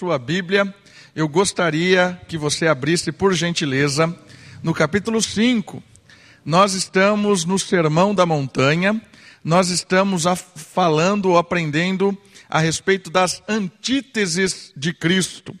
sua 0.00 0.18
Bíblia, 0.18 0.74
eu 1.14 1.28
gostaria 1.28 2.18
que 2.26 2.38
você 2.38 2.66
abrisse, 2.66 3.12
por 3.12 3.34
gentileza, 3.34 4.06
no 4.62 4.72
capítulo 4.72 5.20
5. 5.20 5.82
Nós 6.42 6.72
estamos 6.72 7.44
no 7.44 7.58
Sermão 7.58 8.14
da 8.14 8.24
Montanha, 8.24 8.98
nós 9.44 9.68
estamos 9.68 10.24
falando 10.56 11.26
ou 11.26 11.36
aprendendo 11.36 12.16
a 12.48 12.60
respeito 12.60 13.10
das 13.10 13.42
antíteses 13.46 14.72
de 14.74 14.94
Cristo. 14.94 15.54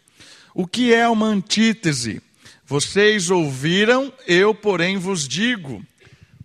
O 0.54 0.66
que 0.66 0.94
é 0.94 1.06
uma 1.06 1.26
antítese? 1.26 2.22
Vocês 2.64 3.28
ouviram, 3.28 4.10
eu, 4.26 4.54
porém, 4.54 4.96
vos 4.96 5.28
digo. 5.28 5.84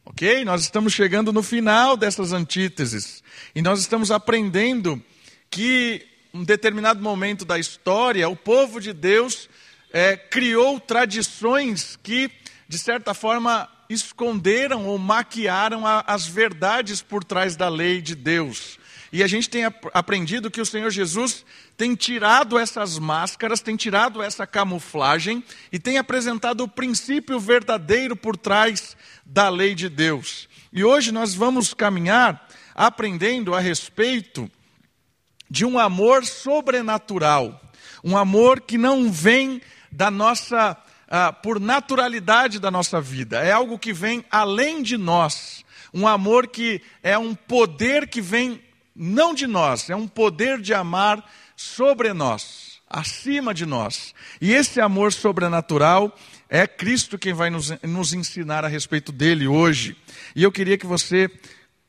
Ok? 0.04 0.44
Nós 0.44 0.64
estamos 0.64 0.92
chegando 0.92 1.32
no 1.32 1.42
final 1.42 1.96
dessas 1.96 2.34
antíteses. 2.34 3.24
E 3.56 3.62
nós 3.62 3.80
estamos 3.80 4.12
aprendendo 4.12 5.02
que, 5.50 6.06
um 6.36 6.44
determinado 6.44 7.02
momento 7.02 7.46
da 7.46 7.58
história, 7.58 8.28
o 8.28 8.36
povo 8.36 8.82
de 8.82 8.92
Deus 8.92 9.48
é, 9.94 10.18
criou 10.18 10.82
tradições 10.82 11.98
que, 12.04 12.30
de 12.68 12.78
certa 12.78 13.14
forma, 13.14 13.70
esconderam 13.90 14.86
ou 14.86 14.98
maquiaram 14.98 15.88
a, 15.88 16.04
as 16.06 16.28
verdades 16.28 17.02
por 17.02 17.24
trás 17.24 17.56
da 17.56 17.70
lei 17.70 18.02
de 18.02 18.16
Deus. 18.16 18.78
E 19.14 19.24
a 19.24 19.28
gente 19.28 19.50
tem 19.50 19.64
aprendido 19.94 20.52
que 20.52 20.60
o 20.60 20.66
Senhor 20.66 20.90
Jesus 20.90 21.46
tem 21.78 21.96
tirado 21.96 22.60
essas 22.60 23.00
máscaras, 23.00 23.62
tem 23.62 23.78
tirado 23.78 24.22
essa 24.22 24.46
camuflagem 24.46 25.42
e 25.72 25.80
tem 25.80 25.98
apresentado 25.98 26.66
o 26.66 26.68
princípio 26.68 27.40
verdadeiro 27.40 28.14
por 28.14 28.36
trás 28.36 28.98
da 29.26 29.48
lei 29.48 29.74
de 29.74 29.88
Deus. 29.88 30.50
E 30.74 30.84
hoje 30.84 31.14
nós 31.14 31.34
vamos 31.34 31.74
caminhar 31.74 32.46
aprendendo 32.76 33.56
a 33.56 33.62
respeito 33.62 34.52
de 35.50 35.66
um 35.66 35.78
amor 35.78 36.26
sobrenatural, 36.26 37.62
um 38.04 38.18
amor 38.18 38.62
que 38.62 38.78
não 38.78 39.12
vem 39.12 39.62
da 39.92 40.12
nossa 40.12 40.78
ah, 41.08 41.32
por 41.32 41.60
naturalidade 41.60 42.60
da 42.60 42.72
nossa 42.72 43.00
vida, 43.00 43.40
é 43.42 43.52
algo 43.52 43.78
que 43.78 43.94
vem 43.94 44.26
além 44.30 44.82
de 44.82 44.98
nós, 44.98 45.64
um 45.94 46.08
amor 46.08 46.48
que 46.48 46.82
é 47.02 47.18
um 47.18 47.34
poder 47.34 48.08
que 48.08 48.22
vem 48.22 48.62
não 48.96 49.34
de 49.34 49.46
nós, 49.46 49.90
é 49.90 49.96
um 49.96 50.08
poder 50.08 50.60
de 50.60 50.74
amar 50.74 51.24
sobre 51.56 52.14
nós, 52.14 52.82
acima 52.90 53.54
de 53.54 53.66
nós. 53.66 54.14
E 54.42 54.54
esse 54.54 54.82
amor 54.82 55.14
sobrenatural 55.14 56.16
é 56.50 56.68
Cristo 56.68 57.18
quem 57.18 57.34
vai 57.34 57.50
nos, 57.50 57.70
nos 57.82 58.14
ensinar 58.14 58.64
a 58.64 58.68
respeito 58.68 59.12
dele 59.12 59.48
hoje. 59.48 59.98
E 60.36 60.44
eu 60.44 60.52
queria 60.52 60.78
que 60.78 60.86
você 60.86 61.30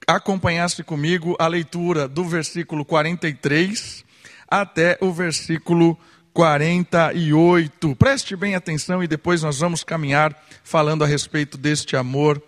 acompanhasse 0.07 0.85
comigo 0.85 1.37
a 1.39 1.47
leitura 1.47 2.07
do 2.07 2.25
versículo 2.25 2.85
43 2.85 4.05
até 4.49 4.97
o 5.01 5.13
versículo 5.13 5.99
48. 6.33 7.97
Preste 7.97 8.37
bem 8.37 8.55
atenção 8.55 9.03
e 9.03 9.09
depois 9.09 9.43
nós 9.43 9.59
vamos 9.59 9.83
caminhar 9.83 10.37
falando 10.63 11.03
a 11.03 11.07
respeito 11.07 11.59
deste 11.59 11.97
amor 11.97 12.41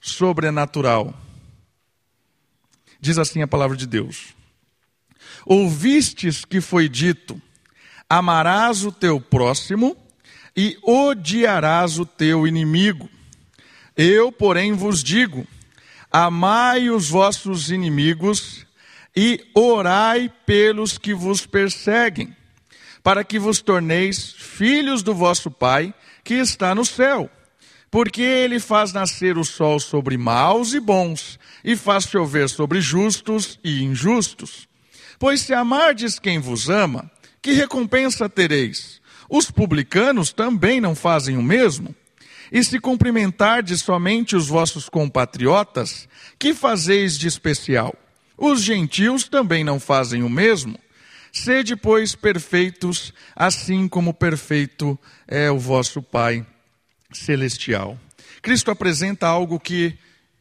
sobrenatural. 0.00 1.12
Diz 3.00 3.18
assim 3.18 3.42
a 3.42 3.48
palavra 3.48 3.76
de 3.76 3.86
Deus: 3.86 4.34
Ouvistes 5.44 6.44
que 6.44 6.60
foi 6.60 6.88
dito: 6.88 7.40
Amarás 8.08 8.84
o 8.84 8.92
teu 8.92 9.20
próximo 9.20 9.96
e 10.56 10.78
odiarás 10.82 11.98
o 11.98 12.06
teu 12.06 12.46
inimigo. 12.46 13.10
Eu, 13.96 14.32
porém, 14.32 14.72
vos 14.72 15.02
digo: 15.02 15.46
Amai 16.10 16.90
os 16.90 17.08
vossos 17.08 17.70
inimigos 17.70 18.66
e 19.14 19.44
orai 19.54 20.30
pelos 20.44 20.98
que 20.98 21.14
vos 21.14 21.46
perseguem, 21.46 22.34
para 23.02 23.24
que 23.24 23.38
vos 23.38 23.60
torneis 23.60 24.34
filhos 24.38 25.02
do 25.02 25.14
vosso 25.14 25.50
Pai 25.50 25.94
que 26.22 26.34
está 26.34 26.74
no 26.74 26.84
céu 26.84 27.30
porque 27.90 28.20
ele 28.20 28.60
faz 28.60 28.92
nascer 28.92 29.38
o 29.38 29.44
sol 29.44 29.80
sobre 29.80 30.18
maus 30.18 30.74
e 30.74 30.80
bons, 30.80 31.38
e 31.64 31.76
faz 31.76 32.04
chover 32.04 32.48
sobre 32.48 32.78
justos 32.80 33.58
e 33.64 33.82
injustos. 33.82 34.68
Pois 35.18 35.40
se 35.40 35.54
amardes 35.54 36.18
quem 36.18 36.38
vos 36.38 36.68
ama, 36.68 37.10
que 37.40 37.52
recompensa 37.52 38.28
tereis? 38.28 39.00
Os 39.30 39.50
publicanos 39.50 40.30
também 40.30 40.78
não 40.78 40.94
fazem 40.94 41.36
o 41.38 41.42
mesmo? 41.42 41.94
E 42.50 42.62
se 42.62 42.78
cumprimentardes 42.78 43.80
somente 43.80 44.36
os 44.36 44.48
vossos 44.48 44.88
compatriotas, 44.88 46.08
que 46.38 46.54
fazeis 46.54 47.18
de 47.18 47.26
especial? 47.26 47.94
Os 48.38 48.62
gentios 48.62 49.24
também 49.24 49.64
não 49.64 49.80
fazem 49.80 50.22
o 50.22 50.28
mesmo? 50.28 50.78
Sede, 51.32 51.76
pois, 51.76 52.14
perfeitos, 52.14 53.12
assim 53.34 53.88
como 53.88 54.14
perfeito 54.14 54.98
é 55.26 55.50
o 55.50 55.58
vosso 55.58 56.02
Pai 56.02 56.46
celestial. 57.12 57.98
Cristo 58.40 58.70
apresenta 58.70 59.26
algo 59.26 59.58
que 59.58 59.98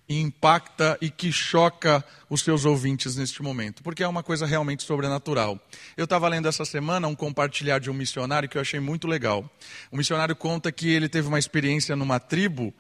impacta 0.07 0.97
e 1.01 1.09
que 1.09 1.31
choca 1.31 2.03
os 2.29 2.41
seus 2.41 2.65
ouvintes 2.65 3.15
neste 3.15 3.41
momento, 3.41 3.81
porque 3.81 4.03
é 4.03 4.07
uma 4.07 4.23
coisa 4.23 4.45
realmente 4.45 4.83
sobrenatural. 4.83 5.59
Eu 5.97 6.03
estava 6.03 6.27
lendo 6.27 6.47
essa 6.47 6.65
semana 6.65 7.07
um 7.07 7.15
compartilhar 7.15 7.79
de 7.79 7.89
um 7.89 7.93
missionário 7.93 8.47
que 8.47 8.57
eu 8.57 8.61
achei 8.61 8.79
muito 8.79 9.07
legal. 9.07 9.49
O 9.91 9.97
missionário 9.97 10.35
conta 10.35 10.71
que 10.71 10.89
ele 10.89 11.09
teve 11.09 11.27
uma 11.27 11.39
experiência 11.39 11.95
numa 11.95 12.19
tribo, 12.19 12.73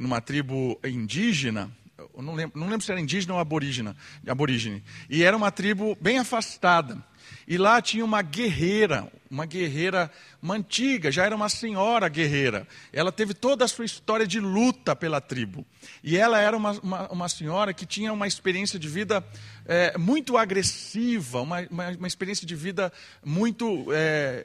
numa 0.00 0.20
tribo 0.20 0.78
indígena, 0.84 1.70
não 2.16 2.34
lembro, 2.34 2.58
não 2.58 2.68
lembro 2.68 2.84
se 2.84 2.90
era 2.90 3.00
indígena 3.00 3.34
ou 3.34 3.40
aborígena, 3.40 3.96
aborígene, 4.26 4.82
e 5.08 5.22
era 5.22 5.36
uma 5.36 5.50
tribo 5.50 5.96
bem 6.00 6.18
afastada. 6.18 7.02
E 7.46 7.58
lá 7.58 7.80
tinha 7.82 8.04
uma 8.04 8.22
guerreira, 8.22 9.10
uma 9.30 9.46
guerreira, 9.46 10.10
uma 10.40 10.54
antiga, 10.54 11.10
já 11.10 11.24
era 11.24 11.34
uma 11.34 11.48
senhora 11.48 12.08
guerreira. 12.08 12.66
Ela 12.92 13.10
teve 13.12 13.34
toda 13.34 13.64
a 13.64 13.68
sua 13.68 13.84
história 13.84 14.26
de 14.26 14.40
luta 14.40 14.94
pela 14.94 15.20
tribo. 15.20 15.66
E 16.02 16.16
ela 16.16 16.40
era 16.40 16.56
uma, 16.56 16.72
uma, 16.80 17.08
uma 17.08 17.28
senhora 17.28 17.74
que 17.74 17.84
tinha 17.84 18.12
uma 18.12 18.26
experiência 18.26 18.78
de 18.78 18.88
vida 18.88 19.24
é, 19.66 19.96
muito 19.98 20.36
agressiva, 20.36 21.40
uma, 21.40 21.66
uma, 21.70 21.88
uma, 21.90 22.06
experiência 22.06 22.46
de 22.46 22.54
vida 22.54 22.92
muito. 23.24 23.86
É, 23.92 24.44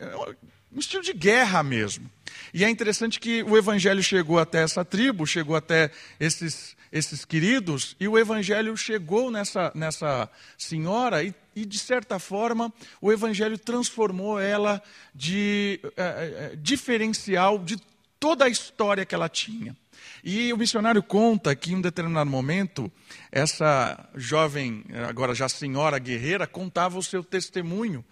um 0.71 0.79
estilo 0.79 1.03
de 1.03 1.13
guerra 1.13 1.63
mesmo. 1.63 2.09
E 2.53 2.63
é 2.63 2.69
interessante 2.69 3.19
que 3.19 3.43
o 3.43 3.57
evangelho 3.57 4.03
chegou 4.03 4.39
até 4.39 4.61
essa 4.63 4.85
tribo, 4.85 5.25
chegou 5.25 5.55
até 5.55 5.91
esses, 6.19 6.75
esses 6.91 7.25
queridos, 7.25 7.95
e 7.99 8.07
o 8.07 8.17
evangelho 8.17 8.75
chegou 8.75 9.29
nessa, 9.29 9.71
nessa 9.75 10.29
senhora 10.57 11.23
e 11.23 11.33
e, 11.59 11.65
de 11.65 11.77
certa 11.77 12.19
forma, 12.19 12.73
o 13.01 13.11
Evangelho 13.11 13.57
transformou 13.57 14.39
ela 14.39 14.81
de 15.13 15.79
é, 15.97 16.55
diferencial 16.55 17.59
de 17.59 17.77
toda 18.17 18.45
a 18.45 18.49
história 18.49 19.05
que 19.05 19.13
ela 19.13 19.27
tinha. 19.27 19.75
E 20.23 20.53
o 20.53 20.57
missionário 20.57 21.03
conta 21.03 21.53
que, 21.55 21.73
em 21.73 21.75
um 21.75 21.81
determinado 21.81 22.29
momento, 22.29 22.89
essa 23.31 24.09
jovem, 24.15 24.85
agora 25.07 25.35
já 25.35 25.49
senhora 25.49 25.99
guerreira, 25.99 26.47
contava 26.47 26.97
o 26.97 27.03
seu 27.03 27.23
testemunho. 27.23 28.05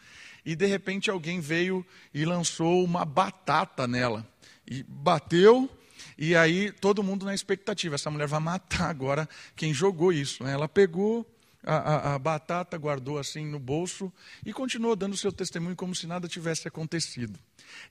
E, 0.45 0.55
de 0.55 0.65
repente, 0.65 1.09
alguém 1.09 1.39
veio 1.39 1.85
e 2.13 2.25
lançou 2.25 2.83
uma 2.83 3.05
batata 3.05 3.87
nela. 3.87 4.27
E 4.69 4.83
bateu, 4.83 5.69
e 6.17 6.35
aí 6.35 6.71
todo 6.71 7.03
mundo 7.03 7.25
na 7.25 7.33
expectativa: 7.33 7.95
essa 7.95 8.09
mulher 8.09 8.27
vai 8.27 8.39
matar 8.39 8.89
agora 8.89 9.27
quem 9.55 9.73
jogou 9.73 10.11
isso. 10.11 10.43
Né? 10.43 10.53
Ela 10.53 10.67
pegou 10.67 11.25
a, 11.63 11.75
a, 11.75 12.15
a, 12.15 12.19
batata, 12.19 12.77
guardou 12.77 13.19
assim 13.19 13.45
no 13.45 13.59
bolso 13.59 14.11
e 14.45 14.53
continuou 14.53 14.95
dando 14.95 15.17
seu 15.17 15.31
testemunho 15.31 15.75
como 15.75 15.93
se 15.93 16.07
nada 16.07 16.27
tivesse 16.27 16.67
acontecido. 16.67 17.37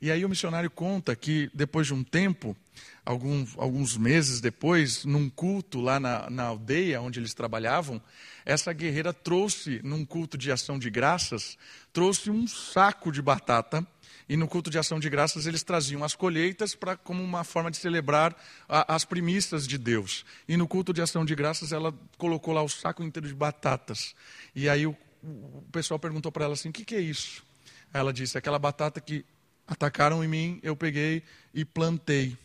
E 0.01 0.11
aí 0.11 0.25
o 0.25 0.29
missionário 0.29 0.71
conta 0.71 1.15
que 1.15 1.51
depois 1.53 1.87
de 1.87 1.95
um 1.95 2.03
tempo, 2.03 2.57
alguns 3.05 3.97
meses 3.97 4.41
depois, 4.41 5.05
num 5.05 5.29
culto 5.29 5.81
lá 5.81 6.01
na, 6.01 6.31
na 6.31 6.45
aldeia 6.45 7.01
onde 7.03 7.21
eles 7.21 7.35
trabalhavam, 7.35 8.01
essa 8.45 8.73
guerreira 8.73 9.13
trouxe, 9.13 9.81
num 9.85 10.05
culto 10.05 10.39
de 10.39 10.51
ação 10.51 10.79
de 10.79 10.89
graças, 10.89 11.59
trouxe 11.93 12.31
um 12.31 12.47
saco 12.47 13.13
de 13.13 13.21
batata 13.21 13.87
e 14.28 14.37
no 14.37 14.48
culto 14.48 14.71
de 14.71 14.78
ação 14.78 14.98
de 14.98 15.09
graças 15.09 15.47
eles 15.47 15.63
traziam 15.63 16.03
as 16.03 16.15
colheitas 16.15 16.74
para 16.74 16.97
como 16.97 17.22
uma 17.22 17.45
forma 17.45 17.71
de 17.71 17.77
celebrar 17.77 18.36
a, 18.68 18.95
as 18.95 19.04
primícias 19.04 19.66
de 19.66 19.78
Deus. 19.78 20.24
E 20.48 20.57
no 20.57 20.66
culto 20.66 20.92
de 20.92 21.01
ação 21.01 21.24
de 21.24 21.34
graças 21.34 21.72
ela 21.72 21.95
colocou 22.18 22.53
lá 22.53 22.63
o 22.63 22.68
saco 22.68 23.03
inteiro 23.03 23.28
de 23.28 23.34
batatas. 23.34 24.15
E 24.54 24.68
aí 24.68 24.86
o, 24.86 24.97
o 25.22 25.65
pessoal 25.72 25.98
perguntou 25.98 26.33
para 26.33 26.45
ela 26.45 26.54
assim: 26.54 26.71
"O 26.71 26.72
que, 26.72 26.84
que 26.84 26.95
é 26.95 27.01
isso?" 27.01 27.45
Ela 27.92 28.13
disse: 28.13 28.36
"Aquela 28.36 28.59
batata 28.59 29.01
que 29.01 29.24
atacaram 29.66 30.22
em 30.22 30.28
mim, 30.28 30.60
eu 30.62 30.77
peguei 30.77 31.22
e 31.54 31.65
plantei. 31.65 32.36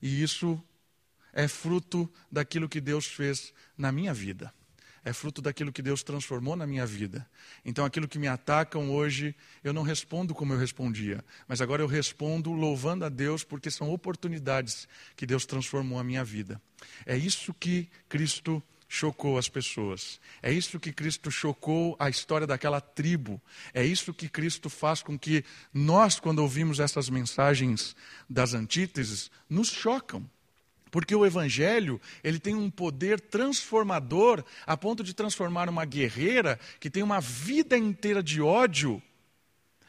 E 0.00 0.22
isso 0.22 0.62
é 1.32 1.48
fruto 1.48 2.10
daquilo 2.30 2.68
que 2.68 2.80
Deus 2.80 3.06
fez 3.06 3.52
na 3.76 3.92
minha 3.92 4.12
vida." 4.12 4.52
É 5.08 5.12
fruto 5.14 5.40
daquilo 5.40 5.72
que 5.72 5.80
Deus 5.80 6.02
transformou 6.02 6.54
na 6.54 6.66
minha 6.66 6.84
vida. 6.84 7.26
Então, 7.64 7.84
aquilo 7.84 8.06
que 8.06 8.18
me 8.18 8.28
atacam 8.28 8.90
hoje, 8.90 9.34
eu 9.64 9.72
não 9.72 9.82
respondo 9.82 10.34
como 10.34 10.52
eu 10.52 10.58
respondia, 10.58 11.24
mas 11.48 11.62
agora 11.62 11.82
eu 11.82 11.86
respondo 11.86 12.52
louvando 12.52 13.06
a 13.06 13.08
Deus, 13.08 13.42
porque 13.42 13.70
são 13.70 13.90
oportunidades 13.90 14.86
que 15.16 15.24
Deus 15.24 15.46
transformou 15.46 15.98
a 15.98 16.04
minha 16.04 16.22
vida. 16.22 16.60
É 17.06 17.16
isso 17.16 17.54
que 17.54 17.88
Cristo 18.06 18.62
chocou 18.86 19.38
as 19.38 19.48
pessoas. 19.48 20.20
É 20.42 20.52
isso 20.52 20.78
que 20.78 20.92
Cristo 20.92 21.30
chocou 21.30 21.96
a 21.98 22.10
história 22.10 22.46
daquela 22.46 22.80
tribo. 22.80 23.40
É 23.72 23.84
isso 23.84 24.12
que 24.12 24.28
Cristo 24.28 24.68
faz 24.68 25.02
com 25.02 25.18
que 25.18 25.42
nós, 25.72 26.20
quando 26.20 26.40
ouvimos 26.40 26.80
essas 26.80 27.08
mensagens 27.08 27.96
das 28.28 28.52
antíteses, 28.52 29.30
nos 29.48 29.68
chocam. 29.68 30.28
Porque 30.90 31.14
o 31.14 31.24
evangelho, 31.24 32.00
ele 32.22 32.38
tem 32.38 32.54
um 32.54 32.70
poder 32.70 33.20
transformador 33.20 34.44
a 34.66 34.76
ponto 34.76 35.02
de 35.02 35.14
transformar 35.14 35.68
uma 35.68 35.84
guerreira 35.84 36.58
que 36.80 36.90
tem 36.90 37.02
uma 37.02 37.20
vida 37.20 37.76
inteira 37.76 38.22
de 38.22 38.40
ódio 38.40 39.02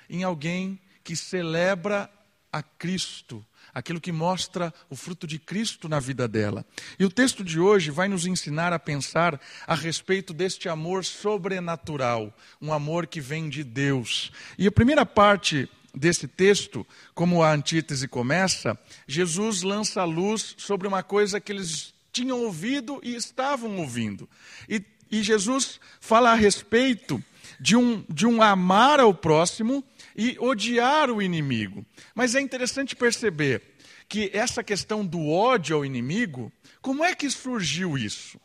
em 0.10 0.24
alguém 0.24 0.80
que 1.04 1.16
celebra 1.16 2.10
a 2.52 2.64
Cristo, 2.64 3.46
aquilo 3.74 4.02
que 4.02 4.12
mostra 4.12 4.74
o 4.90 4.96
fruto 4.96 5.28
de 5.28 5.38
Cristo 5.38 5.88
na 5.88 6.00
vida 6.00 6.28
dela. 6.28 6.66
E 6.98 7.06
o 7.06 7.12
texto 7.12 7.44
de 7.44 7.60
hoje 7.60 7.92
vai 7.92 8.08
nos 8.08 8.26
ensinar 8.26 8.74
a 8.74 8.80
pensar 8.80 9.40
a 9.68 9.76
respeito 9.76 10.34
deste 10.34 10.68
amor 10.68 11.06
sobrenatural, 11.06 12.36
um 12.60 12.74
amor 12.74 13.06
que 13.06 13.22
vem 13.22 13.50
de 13.50 13.64
Deus. 13.64 14.32
E 14.58 14.66
a 14.66 14.72
primeira 14.72 15.06
parte 15.06 15.70
desse 15.94 16.28
texto, 16.28 16.86
como 17.14 17.44
a 17.44 17.54
antítese 17.54 18.08
começa, 18.08 18.78
Jesus 19.08 19.62
lança 19.62 20.02
a 20.02 20.06
luz 20.06 20.56
sobre 20.58 20.88
uma 20.88 21.04
coisa 21.04 21.40
que 21.40 21.52
eles 21.52 21.94
tinham 22.12 22.44
ouvido 22.44 23.00
e 23.04 23.16
estavam 23.16 23.78
ouvindo. 23.78 24.30
E, 24.68 24.84
e 25.12 25.24
Jesus 25.24 25.80
fala 26.00 26.32
a 26.32 26.36
respeito 26.36 27.24
de 27.60 27.76
um, 27.76 28.04
de 28.10 28.26
um 28.26 28.42
amar 28.42 29.00
ao 29.00 29.14
próximo 29.14 29.84
e 30.16 30.38
odiar 30.40 31.10
o 31.10 31.22
inimigo. 31.22 31.86
Mas 32.16 32.36
é 32.36 32.42
interessante 32.42 32.96
perceber 32.96 33.62
que 34.08 34.32
essa 34.34 34.64
questão 34.64 35.06
do 35.06 35.30
ódio 35.30 35.76
ao 35.76 35.86
inimigo, 35.86 36.52
como 36.82 37.04
é 37.04 37.14
que 37.14 37.30
surgiu 37.30 37.98
isso? 37.98 38.40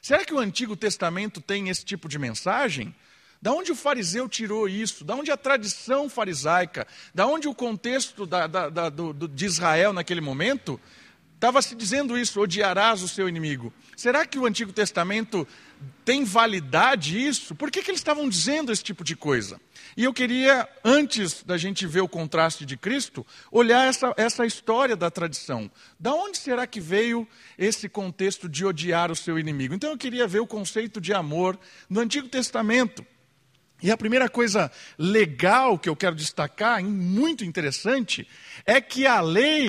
Será 0.00 0.24
que 0.24 0.34
o 0.34 0.38
Antigo 0.38 0.76
Testamento 0.76 1.40
tem 1.40 1.68
esse 1.68 1.84
tipo 1.84 2.08
de 2.08 2.18
mensagem? 2.18 2.94
Da 3.42 3.52
onde 3.52 3.72
o 3.72 3.74
fariseu 3.74 4.28
tirou 4.28 4.68
isso? 4.68 5.04
Da 5.04 5.16
onde 5.16 5.32
a 5.32 5.36
tradição 5.36 6.08
farisaica? 6.08 6.86
Da 7.12 7.26
onde 7.26 7.48
o 7.48 7.54
contexto 7.54 8.24
da, 8.24 8.46
da, 8.46 8.68
da, 8.68 8.88
do, 8.88 9.12
de 9.26 9.44
Israel 9.44 9.92
naquele 9.92 10.20
momento 10.20 10.80
estava 11.34 11.60
se 11.60 11.74
dizendo 11.74 12.16
isso: 12.16 12.40
odiarás 12.40 13.02
o 13.02 13.08
seu 13.08 13.28
inimigo. 13.28 13.72
Será 13.96 14.24
que 14.24 14.38
o 14.38 14.46
Antigo 14.46 14.72
Testamento 14.72 15.46
tem 16.04 16.22
validade 16.22 17.20
isso? 17.20 17.52
Por 17.56 17.68
que, 17.68 17.82
que 17.82 17.90
eles 17.90 17.98
estavam 18.00 18.28
dizendo 18.28 18.70
esse 18.70 18.84
tipo 18.84 19.02
de 19.02 19.16
coisa? 19.16 19.60
E 19.96 20.04
eu 20.04 20.14
queria, 20.14 20.68
antes 20.84 21.42
da 21.42 21.58
gente 21.58 21.84
ver 21.84 22.00
o 22.00 22.08
contraste 22.08 22.64
de 22.64 22.76
Cristo, 22.76 23.26
olhar 23.50 23.88
essa, 23.88 24.14
essa 24.16 24.46
história 24.46 24.94
da 24.94 25.10
tradição. 25.10 25.68
Da 25.98 26.14
onde 26.14 26.38
será 26.38 26.64
que 26.64 26.80
veio 26.80 27.26
esse 27.58 27.88
contexto 27.88 28.48
de 28.48 28.64
odiar 28.64 29.10
o 29.10 29.16
seu 29.16 29.36
inimigo? 29.36 29.74
Então 29.74 29.90
eu 29.90 29.98
queria 29.98 30.28
ver 30.28 30.38
o 30.38 30.46
conceito 30.46 31.00
de 31.00 31.12
amor 31.12 31.58
no 31.90 31.98
Antigo 31.98 32.28
Testamento. 32.28 33.04
E 33.82 33.90
a 33.90 33.96
primeira 33.96 34.28
coisa 34.28 34.70
legal 34.96 35.76
que 35.76 35.88
eu 35.88 35.96
quero 35.96 36.14
destacar, 36.14 36.82
muito 36.84 37.44
interessante, 37.44 38.28
é 38.64 38.80
que 38.80 39.06
a 39.06 39.20
lei, 39.20 39.68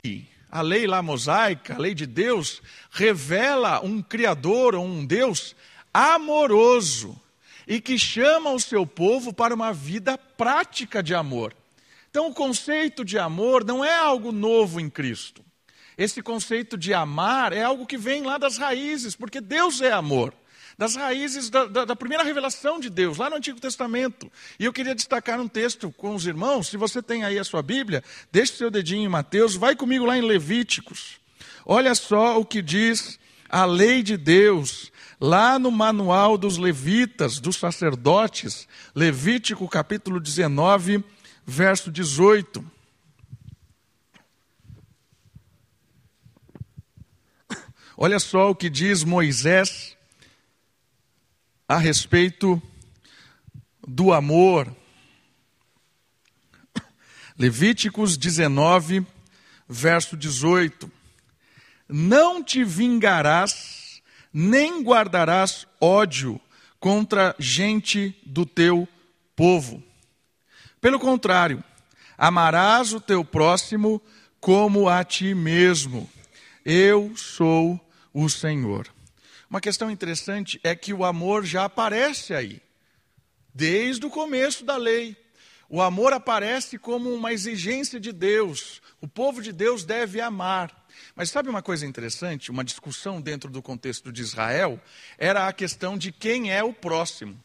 a 0.51 0.61
lei 0.61 0.85
lá 0.85 1.01
mosaica, 1.01 1.73
a 1.73 1.79
lei 1.79 1.95
de 1.95 2.05
Deus, 2.05 2.61
revela 2.91 3.83
um 3.83 4.03
Criador 4.03 4.75
ou 4.75 4.85
um 4.85 5.03
Deus 5.03 5.55
amoroso 5.91 7.19
e 7.67 7.81
que 7.81 7.97
chama 7.97 8.51
o 8.51 8.59
seu 8.59 8.85
povo 8.85 9.33
para 9.33 9.55
uma 9.55 9.73
vida 9.73 10.15
prática 10.15 11.01
de 11.01 11.15
amor. 11.15 11.55
Então, 12.11 12.27
o 12.27 12.33
conceito 12.33 13.03
de 13.03 13.17
amor 13.17 13.65
não 13.65 13.83
é 13.83 13.97
algo 13.97 14.31
novo 14.31 14.79
em 14.79 14.91
Cristo. 14.91 15.43
Esse 15.97 16.21
conceito 16.21 16.77
de 16.77 16.93
amar 16.93 17.51
é 17.51 17.63
algo 17.63 17.87
que 17.87 17.97
vem 17.97 18.21
lá 18.21 18.37
das 18.37 18.57
raízes, 18.57 19.15
porque 19.15 19.41
Deus 19.41 19.81
é 19.81 19.91
amor. 19.91 20.33
Das 20.77 20.95
raízes 20.95 21.49
da, 21.49 21.65
da, 21.65 21.85
da, 21.85 21.95
primeira 21.95 22.23
revelação 22.23 22.79
de 22.79 22.89
Deus, 22.89 23.17
lá 23.17 23.29
no 23.29 23.35
Antigo 23.35 23.59
Testamento. 23.59 24.31
E 24.59 24.65
eu 24.65 24.73
queria 24.73 24.95
destacar 24.95 25.39
um 25.39 25.47
texto 25.47 25.91
com 25.91 26.15
os 26.15 26.25
irmãos. 26.25 26.67
Se 26.67 26.77
você 26.77 27.01
tem 27.01 27.23
aí 27.23 27.37
a 27.37 27.43
sua 27.43 27.61
Bíblia, 27.61 28.03
deixe 28.31 28.53
seu 28.53 28.71
dedinho 28.71 29.05
em 29.05 29.09
Mateus, 29.09 29.55
vai 29.55 29.75
comigo 29.75 30.05
lá 30.05 30.17
em 30.17 30.21
Levíticos. 30.21 31.21
Olha 31.65 31.93
só 31.95 32.39
o 32.39 32.45
que 32.45 32.61
diz 32.61 33.19
a 33.49 33.65
lei 33.65 34.01
de 34.01 34.17
Deus 34.17 34.91
Lá 35.25 35.57
no 35.57 35.71
manual 35.71 36.37
dos 36.37 36.57
levitas, 36.57 37.39
dos 37.39 37.55
sacerdotes, 37.55 38.67
Levítico 38.93 39.65
capítulo 39.69 40.19
19, 40.19 41.01
verso 41.45 41.89
18. 41.89 42.61
Olha 47.95 48.19
só 48.19 48.49
o 48.49 48.55
que 48.55 48.69
diz 48.69 49.05
Moisés 49.05 49.95
a 51.67 51.77
respeito 51.77 52.61
do 53.87 54.13
amor. 54.13 54.73
Levíticos 57.37 58.17
19, 58.17 59.05
verso 59.67 60.15
18. 60.15 60.91
Não 61.89 62.43
te 62.43 62.63
vingarás 62.63 63.83
nem 64.33 64.83
guardarás 64.83 65.67
ódio 65.79 66.41
contra 66.79 67.35
gente 67.37 68.15
do 68.25 68.45
teu 68.45 68.87
povo. 69.35 69.81
Pelo 70.81 70.99
contrário, 70.99 71.63
amarás 72.17 72.93
o 72.93 72.99
teu 72.99 73.23
próximo 73.23 74.01
como 74.39 74.89
a 74.89 75.03
ti 75.03 75.33
mesmo. 75.33 76.09
Eu 76.65 77.15
sou 77.15 77.79
o 78.13 78.27
Senhor. 78.27 78.92
Uma 79.53 79.61
questão 79.61 79.91
interessante 79.91 80.59
é 80.63 80.75
que 80.75 80.91
o 80.91 81.05
amor 81.05 81.45
já 81.45 81.65
aparece 81.65 82.33
aí, 82.33 82.59
desde 83.53 84.03
o 84.03 84.09
começo 84.09 84.65
da 84.65 84.77
lei. 84.77 85.15
O 85.69 85.79
amor 85.79 86.11
aparece 86.11 86.79
como 86.79 87.13
uma 87.13 87.31
exigência 87.31 87.99
de 87.99 88.11
Deus. 88.11 88.81
O 88.99 89.07
povo 89.07 89.43
de 89.43 89.51
Deus 89.53 89.85
deve 89.85 90.19
amar. 90.19 90.87
Mas 91.15 91.29
sabe 91.29 91.49
uma 91.49 91.61
coisa 91.61 91.85
interessante? 91.85 92.49
Uma 92.49 92.63
discussão 92.63 93.21
dentro 93.21 93.47
do 93.47 93.61
contexto 93.61 94.11
de 94.11 94.23
Israel 94.23 94.81
era 95.19 95.47
a 95.47 95.53
questão 95.53 95.99
de 95.99 96.11
quem 96.11 96.51
é 96.51 96.63
o 96.63 96.73
próximo. 96.73 97.39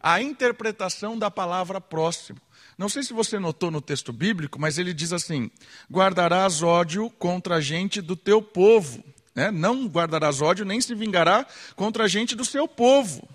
A 0.00 0.22
interpretação 0.22 1.18
da 1.18 1.30
palavra 1.30 1.78
próximo. 1.78 2.40
Não 2.78 2.88
sei 2.88 3.02
se 3.02 3.12
você 3.12 3.38
notou 3.38 3.70
no 3.70 3.82
texto 3.82 4.14
bíblico, 4.14 4.58
mas 4.58 4.78
ele 4.78 4.94
diz 4.94 5.12
assim: 5.12 5.50
guardarás 5.92 6.62
ódio 6.62 7.10
contra 7.10 7.56
a 7.56 7.60
gente 7.60 8.00
do 8.00 8.16
teu 8.16 8.40
povo. 8.40 9.04
Né? 9.34 9.50
Não 9.50 9.86
guardarás 9.86 10.40
ódio, 10.40 10.64
nem 10.64 10.80
se 10.80 10.94
vingará 10.94 11.46
contra 11.74 12.04
a 12.04 12.08
gente 12.08 12.36
do 12.36 12.44
seu 12.44 12.68
povo. 12.68 13.28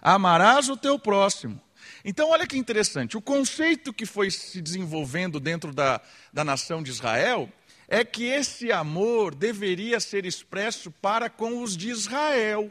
Amarás 0.00 0.68
o 0.68 0.76
teu 0.76 0.98
próximo. 0.98 1.60
Então, 2.04 2.30
olha 2.30 2.46
que 2.46 2.56
interessante: 2.56 3.16
o 3.16 3.22
conceito 3.22 3.92
que 3.92 4.06
foi 4.06 4.30
se 4.30 4.62
desenvolvendo 4.62 5.40
dentro 5.40 5.72
da, 5.72 6.00
da 6.32 6.44
nação 6.44 6.82
de 6.82 6.90
Israel 6.90 7.52
é 7.88 8.04
que 8.04 8.24
esse 8.24 8.70
amor 8.70 9.34
deveria 9.34 9.98
ser 9.98 10.24
expresso 10.24 10.90
para 10.90 11.28
com 11.28 11.62
os 11.62 11.76
de 11.76 11.90
Israel, 11.90 12.70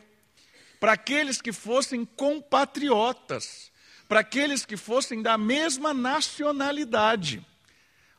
para 0.80 0.94
aqueles 0.94 1.42
que 1.42 1.52
fossem 1.52 2.06
compatriotas, 2.06 3.72
para 4.08 4.22
aqueles 4.22 4.66
que 4.66 4.78
fossem 4.78 5.22
da 5.22 5.38
mesma 5.38 5.94
nacionalidade. 5.94 7.46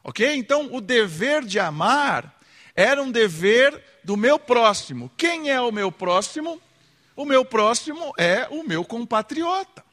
Ok? 0.05 0.35
Então, 0.37 0.69
o 0.73 0.81
dever 0.81 1.45
de 1.45 1.59
amar 1.59 2.38
era 2.75 3.02
um 3.02 3.11
dever 3.11 3.83
do 4.07 4.17
meu 4.17 4.39
próximo. 4.39 5.11
Quem 5.17 5.51
é 5.51 5.61
o 5.61 5.73
meu 5.73 5.91
próximo? 5.91 6.63
O 7.17 7.25
meu 7.25 7.45
próximo 7.45 8.15
é 8.17 8.47
o 8.49 8.63
meu 8.63 8.85
compatriota. 8.85 9.85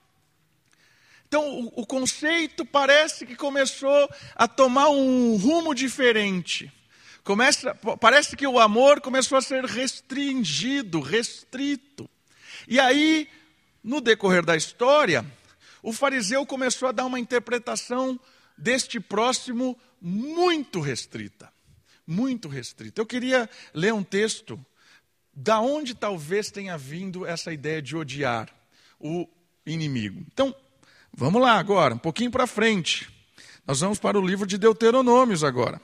Então, 1.28 1.44
o, 1.44 1.82
o 1.82 1.86
conceito 1.86 2.64
parece 2.64 3.26
que 3.26 3.36
começou 3.36 4.08
a 4.36 4.48
tomar 4.48 4.90
um 4.90 5.36
rumo 5.36 5.74
diferente. 5.74 6.72
Começa, 7.24 7.74
parece 8.00 8.36
que 8.36 8.46
o 8.46 8.60
amor 8.60 9.02
começou 9.02 9.36
a 9.36 9.42
ser 9.42 9.66
restringido, 9.66 11.00
restrito. 11.00 12.08
E 12.68 12.80
aí, 12.80 13.28
no 13.84 14.00
decorrer 14.00 14.46
da 14.46 14.56
história, 14.56 15.26
o 15.82 15.92
fariseu 15.92 16.46
começou 16.46 16.88
a 16.88 16.92
dar 16.92 17.06
uma 17.06 17.20
interpretação 17.20 18.20
deste 18.56 19.00
próximo 19.00 19.76
muito 20.00 20.80
restrita. 20.80 21.53
Muito 22.06 22.48
restrita. 22.48 23.02
Eu 23.02 23.06
queria 23.06 23.50
ler 23.74 23.94
um 23.94 24.04
texto 24.04 24.60
da 25.34 25.60
onde 25.60 25.96
talvez 25.96 26.52
tenha 26.52 26.78
vindo 26.78 27.26
essa 27.26 27.52
ideia 27.52 27.82
de 27.82 27.96
odiar 27.96 28.50
o 29.00 29.28
inimigo. 29.66 30.24
Então, 30.32 30.56
vamos 31.12 31.42
lá 31.42 31.58
agora, 31.58 31.96
um 31.96 32.00
pouquinho 32.00 32.30
para 32.30 32.46
frente. 32.46 33.10
Nós 33.66 33.80
vamos 33.80 34.00
para 34.00 34.20
o 34.20 34.26
livro 34.26 34.46
de 34.46 34.58
Deuteronômios 34.58 35.44
agora. 35.44 35.82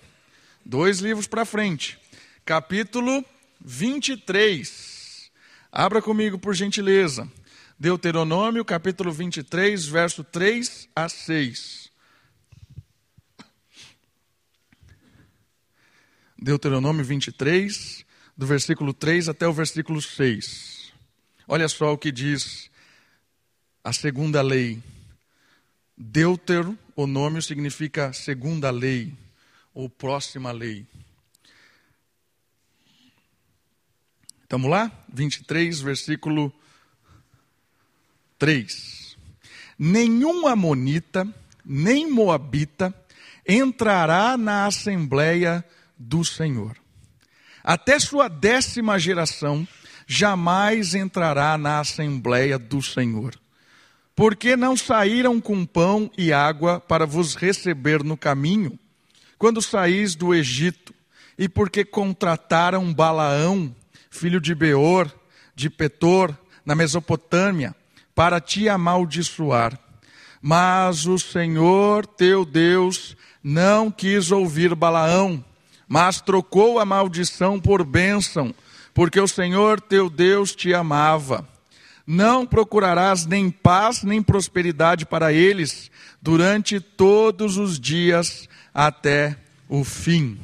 Dois 0.65 0.99
livros 0.99 1.27
para 1.27 1.45
frente. 1.45 1.97
Capítulo 2.43 3.23
23. 3.61 5.31
Abra 5.71 6.01
comigo, 6.01 6.37
por 6.37 6.53
gentileza. 6.53 7.29
Deuteronômio, 7.79 8.65
capítulo 8.65 9.11
23, 9.11 9.85
verso 9.85 10.23
3 10.23 10.89
a 10.93 11.07
6. 11.07 11.88
Deuteronômio 16.41 17.03
23, 17.03 18.05
do 18.37 18.47
versículo 18.47 18.93
3 18.93 19.27
até 19.27 19.45
o 19.45 19.51
versículo 19.51 20.01
6. 20.01 20.93
Olha 21.45 21.67
só 21.67 21.91
o 21.91 21.97
que 21.97 22.13
diz 22.13 22.71
a 23.83 23.91
segunda 23.91 24.41
lei. 24.41 24.81
Deutero, 25.97 26.79
o 26.95 27.05
nome 27.05 27.41
significa 27.41 28.13
segunda 28.13 28.69
lei 28.69 29.13
ou 29.73 29.89
próxima 29.89 30.53
lei. 30.53 30.87
Estamos 34.43 34.71
lá? 34.71 34.89
23, 35.13 35.81
versículo 35.81 36.53
3. 38.37 39.17
Nenhum 39.77 40.47
amonita, 40.47 41.27
nem 41.65 42.09
moabita 42.09 42.95
entrará 43.45 44.37
na 44.37 44.67
assembleia 44.67 45.65
do 45.99 46.23
Senhor. 46.23 46.77
Até 47.61 47.99
sua 47.99 48.29
décima 48.29 48.97
geração 48.97 49.67
jamais 50.07 50.95
entrará 50.95 51.57
na 51.57 51.81
assembleia 51.81 52.57
do 52.57 52.81
Senhor. 52.81 53.35
Porque 54.15 54.55
não 54.55 54.75
saíram 54.75 55.39
com 55.39 55.65
pão 55.65 56.09
e 56.17 56.33
água 56.33 56.79
para 56.79 57.05
vos 57.05 57.35
receber 57.35 58.03
no 58.03 58.17
caminho, 58.17 58.79
quando 59.37 59.61
saís 59.61 60.15
do 60.15 60.33
Egito, 60.33 60.93
e 61.37 61.47
porque 61.47 61.85
contrataram 61.85 62.93
Balaão, 62.93 63.73
filho 64.09 64.41
de 64.41 64.53
Beor, 64.55 65.13
de 65.55 65.69
Petor, 65.69 66.35
na 66.65 66.75
Mesopotâmia, 66.75 67.75
para 68.13 68.41
te 68.41 68.67
amaldiçoar. 68.67 69.79
Mas 70.41 71.05
o 71.05 71.17
Senhor 71.17 72.05
teu 72.05 72.43
Deus 72.43 73.15
não 73.43 73.89
quis 73.89 74.31
ouvir 74.31 74.75
Balaão, 74.75 75.43
mas 75.89 76.21
trocou 76.21 76.77
a 76.77 76.85
maldição 76.85 77.59
por 77.59 77.83
bênção, 77.83 78.53
porque 78.93 79.19
o 79.19 79.27
Senhor 79.27 79.81
teu 79.81 80.07
Deus 80.07 80.55
te 80.55 80.71
amava. 80.71 81.49
Não 82.05 82.45
procurarás 82.45 83.25
nem 83.25 83.49
paz 83.49 84.03
nem 84.03 84.21
prosperidade 84.21 85.05
para 85.05 85.33
eles 85.33 85.89
durante 86.21 86.79
todos 86.79 87.57
os 87.57 87.79
dias 87.79 88.47
até 88.73 89.35
o 89.67 89.83
fim. 89.83 90.39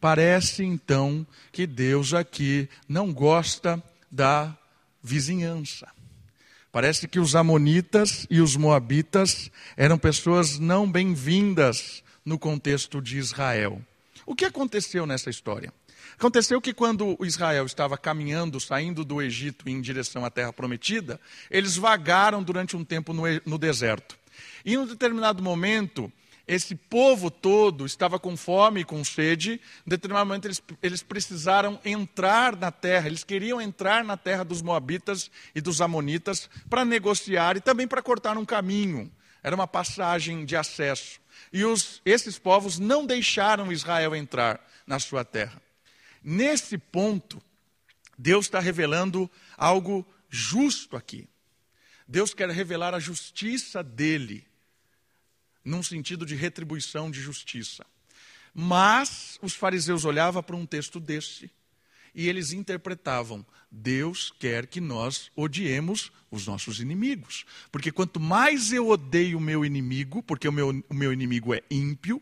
Parece 0.00 0.64
então 0.64 1.24
que 1.52 1.66
Deus 1.66 2.12
aqui 2.12 2.68
não 2.88 3.12
gosta 3.12 3.82
da 4.10 4.56
vizinhança. 5.02 5.88
Parece 6.72 7.08
que 7.08 7.18
os 7.18 7.34
Amonitas 7.34 8.26
e 8.28 8.40
os 8.40 8.56
Moabitas 8.56 9.50
eram 9.76 9.96
pessoas 9.96 10.58
não 10.58 10.90
bem-vindas 10.90 12.02
no 12.24 12.38
contexto 12.38 13.00
de 13.00 13.16
Israel. 13.16 13.80
O 14.26 14.34
que 14.34 14.44
aconteceu 14.44 15.06
nessa 15.06 15.30
história? 15.30 15.72
Aconteceu 16.18 16.60
que 16.60 16.74
quando 16.74 17.16
Israel 17.22 17.64
estava 17.64 17.96
caminhando, 17.96 18.58
saindo 18.58 19.04
do 19.04 19.22
Egito 19.22 19.68
em 19.68 19.80
direção 19.80 20.24
à 20.24 20.30
terra 20.30 20.52
prometida, 20.52 21.20
eles 21.48 21.76
vagaram 21.76 22.42
durante 22.42 22.76
um 22.76 22.84
tempo 22.84 23.12
no, 23.12 23.22
no 23.46 23.56
deserto. 23.56 24.18
E 24.64 24.74
em 24.74 24.78
um 24.78 24.86
determinado 24.86 25.42
momento, 25.42 26.12
esse 26.46 26.74
povo 26.74 27.30
todo 27.30 27.86
estava 27.86 28.18
com 28.18 28.36
fome 28.36 28.80
e 28.80 28.84
com 28.84 29.04
sede. 29.04 29.60
Em 29.86 29.90
determinado 29.90 30.26
momento, 30.26 30.46
eles, 30.46 30.62
eles 30.82 31.02
precisaram 31.02 31.78
entrar 31.84 32.56
na 32.56 32.72
terra, 32.72 33.06
eles 33.06 33.22
queriam 33.22 33.60
entrar 33.60 34.04
na 34.04 34.16
terra 34.16 34.44
dos 34.44 34.60
Moabitas 34.60 35.30
e 35.54 35.60
dos 35.60 35.80
Amonitas 35.80 36.50
para 36.68 36.84
negociar 36.84 37.56
e 37.56 37.60
também 37.60 37.86
para 37.86 38.02
cortar 38.02 38.36
um 38.36 38.44
caminho. 38.44 39.10
Era 39.42 39.54
uma 39.54 39.66
passagem 39.66 40.44
de 40.44 40.56
acesso. 40.56 41.20
E 41.52 41.64
os, 41.64 42.00
esses 42.04 42.38
povos 42.38 42.78
não 42.78 43.06
deixaram 43.06 43.72
Israel 43.72 44.14
entrar 44.14 44.64
na 44.86 44.98
sua 44.98 45.24
terra. 45.24 45.60
Nesse 46.22 46.76
ponto, 46.76 47.42
Deus 48.18 48.46
está 48.46 48.60
revelando 48.60 49.30
algo 49.56 50.06
justo 50.28 50.96
aqui. 50.96 51.28
Deus 52.06 52.34
quer 52.34 52.48
revelar 52.50 52.94
a 52.94 53.00
justiça 53.00 53.82
dele 53.82 54.46
num 55.64 55.82
sentido 55.82 56.24
de 56.24 56.34
retribuição 56.34 57.10
de 57.10 57.20
justiça. 57.20 57.84
Mas 58.54 59.38
os 59.42 59.54
fariseus 59.54 60.04
olhavam 60.04 60.42
para 60.42 60.56
um 60.56 60.64
texto 60.64 61.00
desse 61.00 61.50
e 62.16 62.28
eles 62.28 62.50
interpretavam: 62.52 63.44
Deus 63.70 64.32
quer 64.40 64.66
que 64.66 64.80
nós 64.80 65.30
odiemos 65.36 66.10
os 66.30 66.46
nossos 66.46 66.80
inimigos. 66.80 67.44
Porque 67.70 67.92
quanto 67.92 68.18
mais 68.18 68.72
eu 68.72 68.88
odeio 68.88 69.36
o 69.36 69.40
meu 69.40 69.64
inimigo, 69.64 70.22
porque 70.22 70.48
o 70.48 70.52
meu, 70.52 70.82
o 70.88 70.94
meu 70.94 71.12
inimigo 71.12 71.54
é 71.54 71.60
ímpio, 71.70 72.20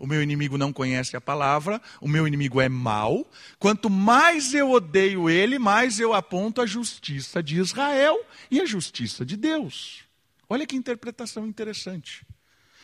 o 0.00 0.06
meu 0.06 0.20
inimigo 0.20 0.58
não 0.58 0.72
conhece 0.72 1.16
a 1.16 1.20
palavra, 1.20 1.80
o 2.00 2.08
meu 2.08 2.26
inimigo 2.26 2.60
é 2.60 2.68
mau, 2.68 3.30
quanto 3.58 3.88
mais 3.88 4.52
eu 4.52 4.70
odeio 4.70 5.30
ele, 5.30 5.58
mais 5.58 6.00
eu 6.00 6.12
aponto 6.12 6.60
a 6.60 6.66
justiça 6.66 7.42
de 7.42 7.58
Israel 7.58 8.18
e 8.50 8.60
a 8.60 8.66
justiça 8.66 9.24
de 9.24 9.36
Deus. 9.36 10.04
Olha 10.48 10.66
que 10.66 10.74
interpretação 10.74 11.46
interessante. 11.46 12.26